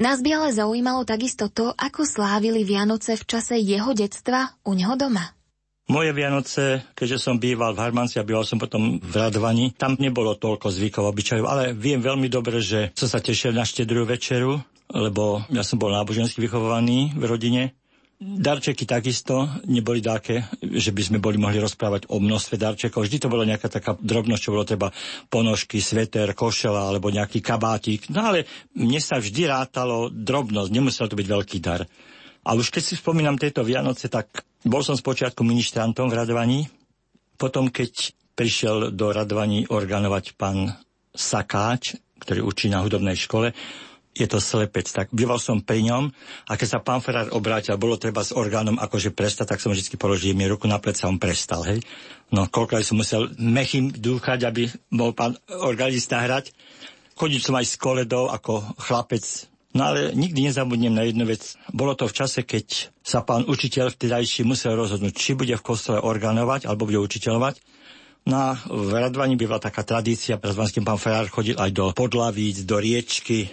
Nás 0.02 0.18
by 0.18 0.30
ale 0.34 0.50
zaujímalo 0.50 1.06
takisto 1.06 1.46
to, 1.46 1.70
ako 1.78 2.02
slávili 2.02 2.66
Vianoce 2.66 3.14
v 3.14 3.22
čase 3.22 3.54
jeho 3.54 3.94
detstva 3.94 4.50
u 4.66 4.74
neho 4.74 4.98
doma. 4.98 5.30
Moje 5.90 6.14
Vianoce, 6.14 6.86
keďže 6.94 7.18
som 7.18 7.42
býval 7.42 7.74
v 7.74 7.82
Harmanci 7.82 8.22
a 8.22 8.26
býval 8.26 8.46
som 8.46 8.54
potom 8.54 9.02
v 9.02 9.14
Radvani, 9.18 9.74
tam 9.74 9.98
nebolo 9.98 10.38
toľko 10.38 10.70
zvykov, 10.70 11.10
obyčajov, 11.10 11.42
ale 11.42 11.74
viem 11.74 11.98
veľmi 11.98 12.30
dobre, 12.30 12.62
že 12.62 12.94
som 12.94 13.10
sa 13.10 13.18
tešil 13.18 13.50
na 13.50 13.66
štedrú 13.66 14.06
večeru, 14.06 14.62
lebo 14.94 15.42
ja 15.50 15.66
som 15.66 15.82
bol 15.82 15.90
nábožensky 15.90 16.38
vychovaný 16.38 17.18
v 17.18 17.24
rodine. 17.26 17.62
Darčeky 18.22 18.86
takisto 18.86 19.50
neboli 19.66 19.98
také, 19.98 20.46
že 20.62 20.94
by 20.94 21.02
sme 21.02 21.18
boli 21.18 21.42
mohli 21.42 21.58
rozprávať 21.58 22.06
o 22.06 22.22
množstve 22.22 22.54
darčekov. 22.54 23.02
Vždy 23.02 23.18
to 23.18 23.26
bolo 23.26 23.42
nejaká 23.42 23.66
taká 23.66 23.98
drobnosť, 23.98 24.42
čo 24.46 24.54
bolo 24.54 24.62
treba 24.62 24.94
ponožky, 25.26 25.82
sveter, 25.82 26.30
košela 26.30 26.86
alebo 26.86 27.10
nejaký 27.10 27.42
kabátik. 27.42 28.06
No 28.14 28.30
ale 28.30 28.46
mne 28.78 29.02
sa 29.02 29.18
vždy 29.18 29.50
rátalo 29.50 30.06
drobnosť, 30.14 30.70
nemusel 30.70 31.10
to 31.10 31.18
byť 31.18 31.26
veľký 31.26 31.58
dar. 31.58 31.82
A 32.46 32.54
už 32.54 32.70
keď 32.70 32.82
si 32.86 32.94
spomínam 32.94 33.34
tieto 33.34 33.66
Vianoce, 33.66 34.06
tak 34.06 34.46
bol 34.62 34.82
som 34.86 34.94
spočiatku 34.94 35.42
ministrantom 35.42 36.06
v 36.06 36.18
Radvaní. 36.18 36.60
Potom, 37.34 37.70
keď 37.70 38.14
prišiel 38.38 38.94
do 38.94 39.10
Radvaní 39.10 39.66
organovať 39.66 40.38
pán 40.38 40.78
Sakáč, 41.12 41.98
ktorý 42.22 42.46
učí 42.46 42.70
na 42.70 42.80
hudobnej 42.80 43.18
škole, 43.18 43.50
je 44.12 44.28
to 44.28 44.44
slepec, 44.44 44.84
tak 44.92 45.08
býval 45.08 45.40
som 45.40 45.64
pri 45.64 45.88
ňom 45.88 46.12
a 46.44 46.52
keď 46.60 46.68
sa 46.68 46.84
pán 46.84 47.00
Ferrár 47.00 47.32
obrátil, 47.32 47.80
bolo 47.80 47.96
treba 47.96 48.20
s 48.20 48.36
orgánom 48.36 48.76
akože 48.76 49.16
prestať, 49.16 49.56
tak 49.56 49.64
som 49.64 49.72
vždy 49.72 49.96
položil 49.96 50.36
mi 50.36 50.44
ruku 50.44 50.68
na 50.68 50.76
pleca 50.76 51.08
a 51.08 51.10
on 51.10 51.16
prestal, 51.16 51.64
hej. 51.64 51.80
No, 52.28 52.44
koľko 52.44 52.84
som 52.84 53.00
musel 53.00 53.32
mechým 53.40 53.88
dúchať, 53.88 54.44
aby 54.44 54.68
bol 54.92 55.16
pán 55.16 55.36
organista 55.48 56.20
hrať. 56.20 56.52
Chodil 57.16 57.40
som 57.40 57.56
aj 57.56 57.66
s 57.68 57.80
koledou 57.80 58.28
ako 58.28 58.76
chlapec 58.80 59.24
No 59.72 59.88
ale 59.88 60.12
nikdy 60.12 60.52
nezabudnem 60.52 60.92
na 60.92 61.08
jednu 61.08 61.24
vec. 61.24 61.56
Bolo 61.72 61.96
to 61.96 62.04
v 62.04 62.16
čase, 62.16 62.44
keď 62.44 62.92
sa 63.00 63.24
pán 63.24 63.48
učiteľ 63.48 63.88
vtedajší 63.88 64.44
musel 64.44 64.76
rozhodnúť, 64.76 65.14
či 65.16 65.32
bude 65.32 65.56
v 65.56 65.64
kostole 65.64 65.96
organovať, 65.96 66.68
alebo 66.68 66.84
bude 66.84 67.00
učiteľovať. 67.00 67.56
No 68.28 68.36
a 68.38 68.48
v 68.68 68.90
Radvaní 68.94 69.34
býva 69.34 69.58
taká 69.58 69.82
tradícia, 69.82 70.38
prezvanským 70.38 70.86
pán 70.86 71.00
Ferár 71.00 71.26
chodil 71.26 71.58
aj 71.58 71.72
do 71.74 71.90
Podlavíc, 71.90 72.62
do 72.68 72.78
riečky, 72.78 73.50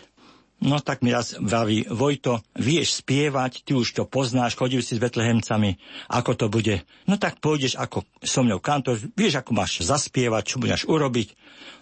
No 0.59 0.83
tak 0.83 0.99
mi 0.99 1.15
raz 1.15 1.39
vraví, 1.39 1.87
Vojto, 1.87 2.43
vieš 2.59 2.99
spievať, 2.99 3.63
ty 3.63 3.71
už 3.71 3.95
to 3.95 4.03
poznáš, 4.03 4.59
chodil 4.59 4.83
si 4.83 4.99
s 4.99 5.03
Betlehemcami, 5.03 5.79
ako 6.11 6.35
to 6.35 6.45
bude. 6.51 6.83
No 7.07 7.15
tak 7.15 7.39
pôjdeš 7.39 7.79
ako 7.79 8.03
so 8.19 8.43
mnou 8.43 8.59
kantor, 8.59 8.99
vieš, 9.15 9.39
ako 9.39 9.55
máš 9.55 9.87
zaspievať, 9.87 10.43
čo 10.43 10.59
budeš 10.59 10.83
urobiť. 10.83 11.31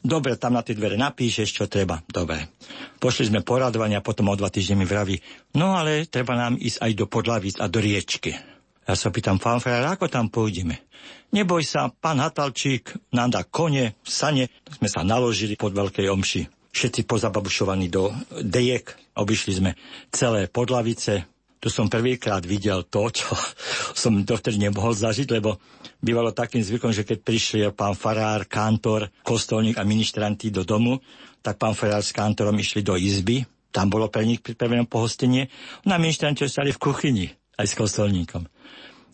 Dobre, 0.05 0.38
tam 0.38 0.53
na 0.53 0.61
tie 0.61 0.78
dvere 0.78 0.93
napíšeš, 0.93 1.57
čo 1.57 1.65
treba. 1.65 2.05
Dobre. 2.05 2.53
Pošli 3.01 3.34
sme 3.34 3.41
poradovania, 3.41 4.05
potom 4.05 4.30
o 4.30 4.38
dva 4.38 4.53
týždne 4.53 4.78
mi 4.78 4.86
vraví, 4.86 5.17
no 5.57 5.73
ale 5.73 6.05
treba 6.05 6.38
nám 6.38 6.53
ísť 6.61 6.78
aj 6.78 6.91
do 6.93 7.05
Podlavíc 7.09 7.57
a 7.57 7.65
do 7.65 7.82
riečky. 7.82 8.38
Ja 8.86 8.93
sa 8.93 9.09
pýtam, 9.09 9.41
pán 9.41 9.57
ako 9.59 10.05
tam 10.05 10.30
pôjdeme? 10.30 10.86
Neboj 11.34 11.65
sa, 11.65 11.89
pán 11.91 12.23
Hatalčík 12.23 12.93
nám 13.11 13.36
dá 13.36 13.41
kone, 13.43 13.99
sane. 14.05 14.47
Sme 14.80 14.88
sa 14.88 15.03
naložili 15.03 15.59
pod 15.59 15.75
veľkej 15.75 16.07
omši 16.07 16.57
všetci 16.78 17.09
pozababušovaní 17.09 17.89
do 17.89 18.13
dejek. 18.38 18.93
Obišli 19.17 19.53
sme 19.57 19.71
celé 20.13 20.45
podlavice. 20.45 21.25
Tu 21.57 21.73
som 21.73 21.89
prvýkrát 21.89 22.45
videl 22.45 22.86
to, 22.86 23.09
čo 23.09 23.34
som 24.01 24.21
dovtedy 24.21 24.61
nemohol 24.61 24.93
zažiť, 24.93 25.28
lebo 25.34 25.57
bývalo 25.97 26.38
takým 26.38 26.61
zvykom, 26.61 26.93
že 26.93 27.01
keď 27.01 27.17
prišiel 27.25 27.69
pán 27.73 27.97
farár, 27.97 28.45
kantor, 28.45 29.09
kostolník 29.25 29.82
a 29.82 29.88
ministranti 29.88 30.53
do 30.53 30.61
domu, 30.61 31.01
tak 31.41 31.57
pán 31.57 31.73
farár 31.73 32.05
s 32.05 32.13
kantorom 32.13 32.53
išli 32.53 32.86
do 32.86 32.93
izby. 32.93 33.41
Tam 33.73 33.89
bolo 33.89 34.07
pre 34.13 34.23
nich 34.23 34.45
pripravené 34.45 34.86
pohostenie. 34.86 35.49
No 35.89 35.97
a 35.97 36.01
ministranti 36.01 36.45
ostali 36.45 36.69
v 36.69 36.82
kuchyni 36.82 37.25
aj 37.57 37.65
s 37.65 37.73
kostolníkom. 37.73 38.45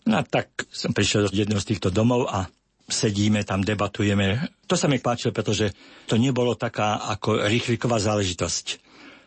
No 0.04 0.20
a 0.20 0.22
tak 0.22 0.68
som 0.68 0.92
prišiel 0.92 1.32
do 1.32 1.32
jedného 1.32 1.60
z 1.60 1.72
týchto 1.72 1.88
domov 1.88 2.28
a 2.28 2.44
sedíme 2.88 3.42
tam, 3.44 3.64
debatujeme. 3.64 4.52
To 4.68 4.76
sa 4.76 4.88
mi 4.88 5.00
páčilo, 5.00 5.32
pretože 5.32 5.72
to 6.08 6.20
nebolo 6.20 6.56
taká 6.56 7.00
ako 7.16 7.48
rýchliková 7.48 8.00
záležitosť. 8.00 8.84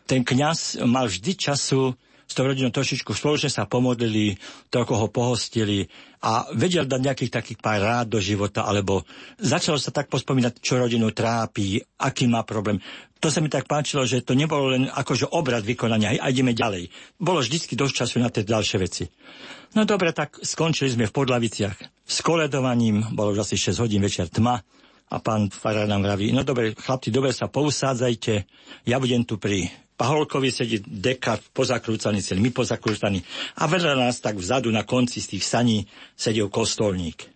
Ten 0.07 0.23
kňaz 0.23 0.81
mal 0.87 1.09
vždy 1.11 1.31
času 1.35 1.91
s 2.27 2.35
tou 2.35 2.43
rodinou 2.43 2.75
trošičku 2.75 3.15
spoločne 3.15 3.47
sa 3.47 3.63
pomodlili, 3.63 4.35
toľko 4.67 4.93
ho 4.99 5.07
pohostili 5.07 5.87
a 6.19 6.43
vedel 6.51 6.83
dať 6.83 6.99
nejakých 6.99 7.31
takých 7.31 7.59
pár 7.63 7.79
rád 7.79 8.07
do 8.11 8.19
života, 8.19 8.67
alebo 8.67 9.07
začalo 9.39 9.79
sa 9.79 9.95
tak 9.95 10.11
pospomínať, 10.11 10.59
čo 10.59 10.75
rodinu 10.75 11.15
trápi, 11.15 11.79
aký 12.03 12.27
má 12.27 12.43
problém. 12.43 12.83
To 13.23 13.31
sa 13.31 13.39
mi 13.39 13.47
tak 13.47 13.65
páčilo, 13.65 14.03
že 14.03 14.21
to 14.21 14.35
nebolo 14.35 14.75
len 14.75 14.91
akože 14.91 15.31
obrad 15.31 15.63
vykonania 15.63 16.19
a 16.19 16.27
ideme 16.27 16.51
ďalej. 16.51 16.91
Bolo 17.15 17.39
vždycky 17.39 17.79
dosť 17.79 18.03
času 18.03 18.15
na 18.19 18.29
tie 18.29 18.43
ďalšie 18.43 18.77
veci. 18.77 19.07
No 19.77 19.85
dobre, 19.85 20.09
tak 20.09 20.41
skončili 20.41 20.89
sme 20.89 21.05
v 21.05 21.13
Podlaviciach 21.13 21.77
s 22.01 22.25
koledovaním, 22.25 23.13
bolo 23.13 23.37
už 23.37 23.45
asi 23.45 23.61
6 23.61 23.85
hodín 23.85 24.01
večer 24.01 24.25
tma 24.25 24.57
a 25.05 25.15
pán 25.21 25.53
farár 25.53 25.85
nám 25.85 26.01
vraví, 26.01 26.33
no 26.33 26.41
dobre, 26.41 26.73
chlapci, 26.73 27.13
dobre 27.13 27.29
sa 27.29 27.45
pousádzajte, 27.45 28.33
ja 28.89 28.97
budem 28.97 29.21
tu 29.21 29.37
pri 29.37 29.69
Paholkovi 29.93 30.49
sedí 30.49 30.81
deka 30.81 31.37
pozakrúcaný, 31.53 32.25
celý 32.25 32.49
my 32.49 32.57
pozakrúcaný 32.57 33.21
a 33.61 33.69
vedľa 33.69 34.01
nás 34.01 34.17
tak 34.17 34.41
vzadu 34.41 34.73
na 34.73 34.81
konci 34.81 35.21
z 35.21 35.37
tých 35.37 35.45
saní 35.45 35.85
sedel 36.17 36.49
kostolník. 36.49 37.29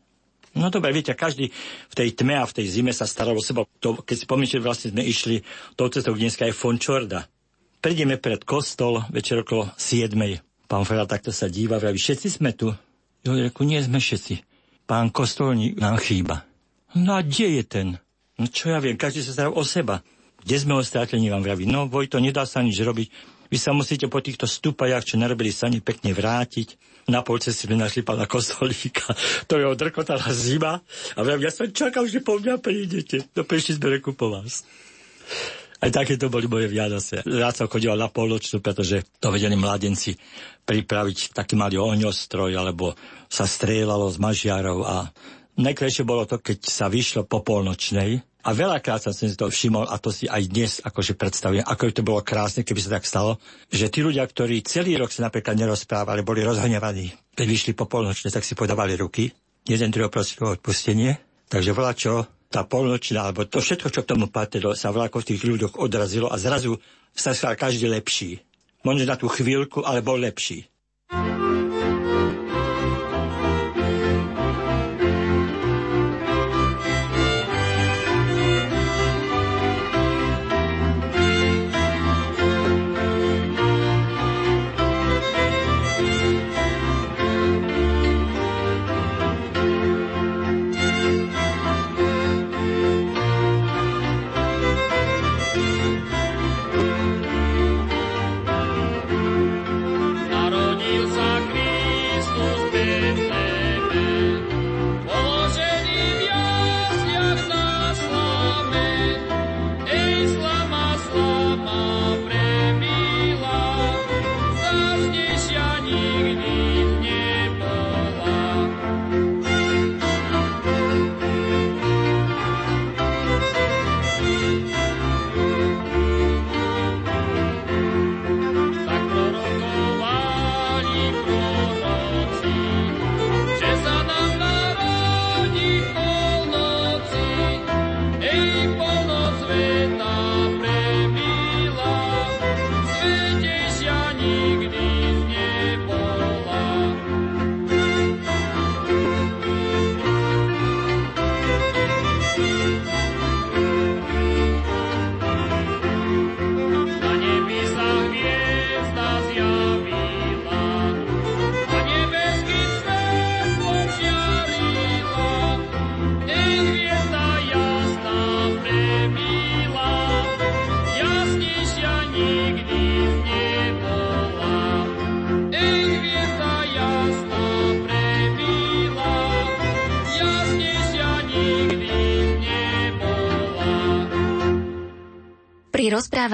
No 0.58 0.74
dobre, 0.74 0.98
viete, 0.98 1.14
každý 1.14 1.54
v 1.90 1.94
tej 1.94 2.18
tme 2.18 2.42
a 2.42 2.50
v 2.50 2.58
tej 2.58 2.74
zime 2.74 2.90
sa 2.90 3.06
staral 3.06 3.38
o 3.38 3.46
seba. 3.46 3.70
To, 3.86 4.02
keď 4.02 4.18
si 4.18 4.26
pomyslíte, 4.26 4.66
vlastne 4.66 4.90
sme 4.98 5.06
išli 5.06 5.46
tou 5.78 5.94
cestou, 5.94 6.18
dneska 6.18 6.50
je 6.50 6.58
Fončorda. 6.58 7.30
Prídeme 7.86 8.18
pred 8.18 8.42
kostol 8.50 9.06
večer 9.14 9.46
okolo 9.46 9.70
7. 9.78 10.51
Pán 10.72 10.88
Ferál 10.88 11.04
takto 11.04 11.36
sa 11.36 11.52
díva, 11.52 11.76
vraví, 11.84 12.00
všetci 12.00 12.40
sme 12.40 12.56
tu. 12.56 12.72
Jo, 13.28 13.36
reku, 13.36 13.68
nie 13.68 13.84
sme 13.84 14.00
všetci. 14.00 14.40
Pán 14.88 15.12
kostolník 15.12 15.76
nám 15.76 16.00
chýba. 16.00 16.48
No 16.96 17.20
a 17.20 17.28
kde 17.28 17.60
je 17.60 17.64
ten? 17.68 17.88
No 18.40 18.48
čo 18.48 18.72
ja 18.72 18.80
viem, 18.80 18.96
každý 18.96 19.20
sa 19.20 19.36
stará 19.36 19.52
o 19.52 19.68
seba. 19.68 20.00
Kde 20.40 20.56
sme 20.64 20.80
ho 20.80 20.82
strátili, 20.82 21.28
vám 21.28 21.44
vraví. 21.44 21.68
No, 21.68 21.92
Vojto, 21.92 22.24
nedá 22.24 22.48
sa 22.48 22.64
nič 22.64 22.80
robiť. 22.80 23.12
Vy 23.52 23.58
sa 23.60 23.76
musíte 23.76 24.08
po 24.08 24.24
týchto 24.24 24.48
stupajach, 24.48 25.04
čo 25.04 25.20
narobili 25.20 25.52
sani, 25.52 25.84
pekne 25.84 26.16
vrátiť. 26.16 26.80
Na 27.12 27.20
polce 27.20 27.52
si 27.52 27.68
sme 27.68 27.76
našli 27.76 28.08
pána 28.08 28.24
Kostolíka, 28.24 29.12
to 29.52 29.60
je 29.60 29.68
odrkotala 29.68 30.24
zima. 30.32 30.80
A 31.14 31.20
vravím, 31.20 31.46
ja 31.46 31.52
som 31.52 31.68
čakal, 31.68 32.08
že 32.08 32.24
po 32.24 32.40
mňa 32.40 32.64
prídete. 32.64 33.28
No 33.36 33.44
prišli 33.44 33.76
sme 33.76 34.00
reku 34.00 34.16
po 34.16 34.32
vás. 34.32 34.64
Aj 35.82 35.90
také 35.90 36.14
to 36.14 36.30
boli 36.30 36.46
moje 36.46 36.70
Vianoce. 36.70 37.26
Rád 37.26 37.66
som 37.66 37.68
chodil 37.68 37.90
na 37.98 38.06
polnočnú, 38.06 38.62
pretože 38.62 39.02
to 39.18 39.34
vedeli 39.34 39.58
mladenci 39.58 40.14
pripraviť 40.62 41.34
taký 41.34 41.58
malý 41.58 41.82
ohňostroj, 41.82 42.54
alebo 42.54 42.94
sa 43.26 43.50
strieľalo 43.50 44.06
z 44.14 44.18
mažiarov. 44.22 44.86
A 44.86 45.10
najkrajšie 45.58 46.06
bolo 46.06 46.30
to, 46.30 46.38
keď 46.38 46.70
sa 46.70 46.86
vyšlo 46.86 47.26
po 47.26 47.42
polnočnej. 47.42 48.22
A 48.46 48.58
veľakrát 48.58 49.02
som 49.02 49.14
si 49.14 49.34
to 49.34 49.50
všimol, 49.50 49.90
a 49.90 49.98
to 49.98 50.14
si 50.14 50.30
aj 50.30 50.42
dnes 50.50 50.72
akože 50.82 51.14
predstavujem, 51.18 51.66
ako 51.66 51.82
by 51.90 51.94
to 51.94 52.06
bolo 52.06 52.20
krásne, 52.26 52.66
keby 52.66 52.82
sa 52.82 52.98
tak 52.98 53.06
stalo, 53.06 53.38
že 53.70 53.90
tí 53.94 54.02
ľudia, 54.02 54.26
ktorí 54.26 54.66
celý 54.66 54.98
rok 54.98 55.14
sa 55.14 55.30
napríklad 55.30 55.54
nerozprávali, 55.62 56.26
boli 56.26 56.42
rozhnevaní, 56.42 57.14
keď 57.38 57.46
vyšli 57.46 57.72
po 57.78 57.86
polnočne, 57.86 58.34
tak 58.34 58.42
si 58.42 58.58
podávali 58.58 58.98
ruky, 58.98 59.30
jeden 59.62 59.94
druhého 59.94 60.10
o 60.10 60.58
odpustenie, 60.58 61.22
takže 61.54 61.70
volá 61.70 61.94
čo, 61.94 62.26
tá 62.52 62.68
polnočná, 62.68 63.32
alebo 63.32 63.48
to 63.48 63.64
všetko, 63.64 63.88
čo 63.88 64.04
k 64.04 64.12
tomu 64.12 64.28
patrilo, 64.28 64.76
sa 64.76 64.92
v 65.24 65.28
tých 65.32 65.42
ľuďoch 65.48 65.80
odrazilo 65.80 66.28
a 66.28 66.36
zrazu 66.36 66.76
sa 67.16 67.32
stal 67.32 67.56
každý 67.56 67.88
lepší. 67.88 68.44
Možno 68.84 69.08
na 69.08 69.16
tú 69.16 69.32
chvíľku, 69.32 69.88
ale 69.88 70.04
bol 70.04 70.20
lepší. 70.20 70.71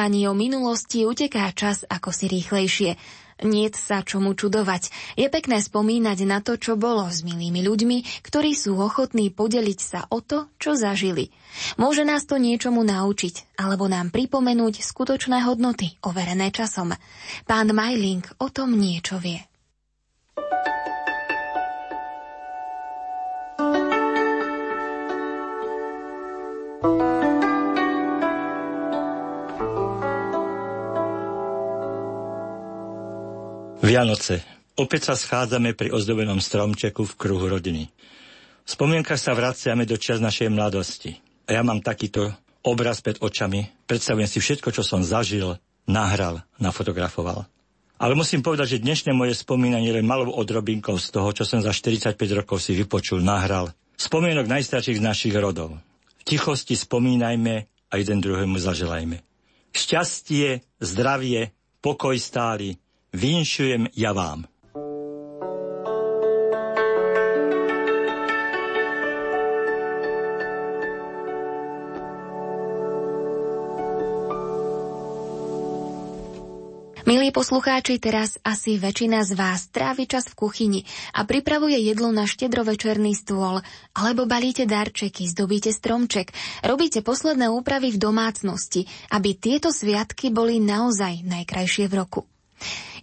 Rozprávaní 0.07 0.31
o 0.31 0.33
minulosti 0.33 1.03
uteká 1.03 1.51
čas 1.51 1.83
ako 1.83 2.15
si 2.15 2.31
rýchlejšie. 2.31 2.95
Niet 3.43 3.75
sa 3.75 4.07
čomu 4.07 4.39
čudovať. 4.39 4.87
Je 5.19 5.27
pekné 5.27 5.59
spomínať 5.59 6.23
na 6.23 6.39
to, 6.39 6.55
čo 6.55 6.79
bolo 6.79 7.11
s 7.11 7.27
milými 7.27 7.59
ľuďmi, 7.59 8.23
ktorí 8.23 8.55
sú 8.55 8.79
ochotní 8.79 9.29
podeliť 9.35 9.79
sa 9.83 10.07
o 10.07 10.23
to, 10.23 10.47
čo 10.63 10.79
zažili. 10.79 11.29
Môže 11.75 12.07
nás 12.07 12.23
to 12.23 12.39
niečomu 12.39 12.87
naučiť, 12.87 13.59
alebo 13.59 13.91
nám 13.91 14.15
pripomenúť 14.15 14.79
skutočné 14.79 15.43
hodnoty, 15.43 15.99
overené 16.07 16.55
časom. 16.55 16.95
Pán 17.43 17.67
Majling 17.75 18.23
o 18.39 18.47
tom 18.47 18.79
niečo 18.79 19.19
vie. 19.19 19.43
Vianoce. 33.77 34.41
Opäť 34.73 35.13
sa 35.13 35.15
schádzame 35.17 35.77
pri 35.77 35.93
ozdobenom 35.93 36.41
stromčeku 36.41 37.05
v 37.05 37.13
kruhu 37.13 37.45
rodiny. 37.45 37.85
V 38.65 38.69
spomienkach 38.69 39.21
sa 39.21 39.37
vraciame 39.37 39.85
do 39.85 40.01
čas 40.01 40.17
našej 40.17 40.49
mladosti. 40.49 41.17
A 41.45 41.55
ja 41.55 41.61
mám 41.61 41.85
takýto 41.85 42.33
obraz 42.65 43.05
pred 43.05 43.21
očami. 43.21 43.69
Predstavujem 43.85 44.25
si 44.25 44.41
všetko, 44.41 44.73
čo 44.73 44.81
som 44.81 45.05
zažil, 45.05 45.61
nahral, 45.85 46.41
nafotografoval. 46.57 47.45
Ale 47.97 48.13
musím 48.17 48.41
povedať, 48.41 48.77
že 48.77 48.83
dnešné 48.85 49.13
moje 49.13 49.37
spomínanie 49.37 49.93
len 49.93 50.05
malou 50.05 50.33
odrobinkou 50.33 50.97
z 50.97 51.13
toho, 51.13 51.29
čo 51.33 51.45
som 51.45 51.61
za 51.61 51.69
45 51.69 52.17
rokov 52.33 52.61
si 52.61 52.73
vypočul, 52.73 53.21
nahral. 53.21 53.73
Spomienok 53.97 54.45
najstarších 54.45 55.01
z 55.01 55.05
našich 55.05 55.35
rodov. 55.37 55.77
V 56.21 56.23
tichosti 56.25 56.73
spomínajme 56.73 57.65
a 57.65 57.93
jeden 57.97 58.19
druhému 58.21 58.57
zaželajme. 58.57 59.21
Šťastie, 59.73 60.65
zdravie, 60.81 61.53
pokoj 61.81 62.17
stály, 62.17 62.77
vinšujem 63.17 63.89
ja 63.97 64.13
vám. 64.13 64.45
Milí 77.07 77.31
poslucháči, 77.31 78.03
teraz 78.03 78.35
asi 78.43 78.75
väčšina 78.75 79.23
z 79.23 79.31
vás 79.39 79.71
trávi 79.71 80.11
čas 80.11 80.27
v 80.27 80.43
kuchyni 80.43 80.83
a 81.15 81.23
pripravuje 81.23 81.79
jedlo 81.79 82.11
na 82.11 82.27
štedrovečerný 82.27 83.15
stôl, 83.15 83.63
alebo 83.95 84.27
balíte 84.27 84.67
darčeky, 84.67 85.23
zdobíte 85.31 85.71
stromček, 85.71 86.35
robíte 86.67 86.99
posledné 86.99 87.47
úpravy 87.47 87.95
v 87.95 88.01
domácnosti, 88.11 88.91
aby 89.07 89.39
tieto 89.39 89.71
sviatky 89.71 90.35
boli 90.35 90.59
naozaj 90.59 91.23
najkrajšie 91.23 91.87
v 91.87 91.95
roku. 91.95 92.21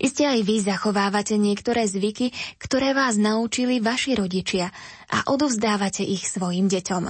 Iste 0.02 0.26
aj 0.26 0.40
vy 0.42 0.56
zachovávate 0.62 1.38
niektoré 1.38 1.86
zvyky, 1.86 2.34
ktoré 2.58 2.92
vás 2.92 3.14
naučili 3.14 3.78
vaši 3.78 4.18
rodičia 4.18 4.70
a 5.10 5.30
odovzdávate 5.30 6.02
ich 6.02 6.26
svojim 6.26 6.66
deťom. 6.66 7.04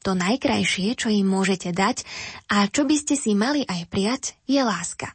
To 0.00 0.16
najkrajšie, 0.16 0.96
čo 0.96 1.12
im 1.12 1.28
môžete 1.28 1.76
dať 1.76 2.08
a 2.48 2.64
čo 2.72 2.88
by 2.88 2.96
ste 2.96 3.14
si 3.20 3.36
mali 3.36 3.68
aj 3.68 3.80
prijať, 3.92 4.22
je 4.48 4.62
láska. 4.64 5.12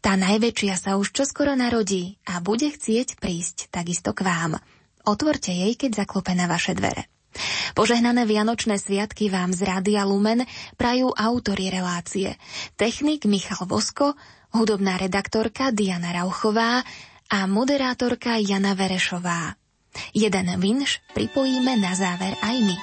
Tá 0.00 0.16
najväčšia 0.16 0.74
sa 0.80 0.90
už 0.96 1.12
čoskoro 1.12 1.52
narodí 1.52 2.16
a 2.24 2.40
bude 2.40 2.72
chcieť 2.72 3.20
prísť 3.20 3.68
takisto 3.68 4.16
k 4.16 4.24
vám. 4.24 4.58
Otvorte 5.04 5.52
jej, 5.52 5.76
keď 5.76 6.02
zaklope 6.02 6.32
na 6.32 6.48
vaše 6.48 6.72
dvere. 6.72 7.06
Požehnané 7.78 8.26
Vianočné 8.26 8.82
sviatky 8.82 9.30
vám 9.30 9.54
z 9.54 9.62
Rádia 9.62 10.02
Lumen 10.02 10.42
prajú 10.74 11.14
autori 11.14 11.70
relácie. 11.70 12.34
Technik 12.74 13.30
Michal 13.30 13.70
Vosko, 13.70 14.18
hudobná 14.54 14.98
redaktorka 14.98 15.70
Diana 15.70 16.14
Rauchová 16.14 16.82
a 17.30 17.38
moderátorka 17.46 18.38
Jana 18.42 18.74
Verešová. 18.74 19.54
Jeden 20.14 20.46
vinš 20.58 21.02
pripojíme 21.14 21.78
na 21.78 21.92
záver 21.94 22.34
aj 22.42 22.56
my. 22.62 22.76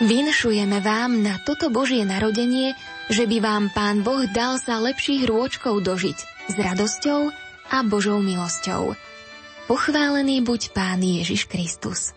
Vinšujeme 0.00 0.80
vám 0.80 1.20
na 1.20 1.36
toto 1.44 1.68
Božie 1.68 2.08
narodenie, 2.08 2.72
že 3.12 3.28
by 3.28 3.36
vám 3.44 3.64
Pán 3.76 4.00
Boh 4.00 4.24
dal 4.32 4.56
sa 4.56 4.80
lepších 4.80 5.28
rôčkov 5.28 5.84
dožiť 5.84 6.18
s 6.48 6.54
radosťou 6.56 7.20
a 7.68 7.76
Božou 7.84 8.24
milosťou. 8.24 8.96
Pochválený 9.68 10.40
buď 10.40 10.72
Pán 10.72 11.04
Ježiš 11.04 11.46
Kristus. 11.46 12.16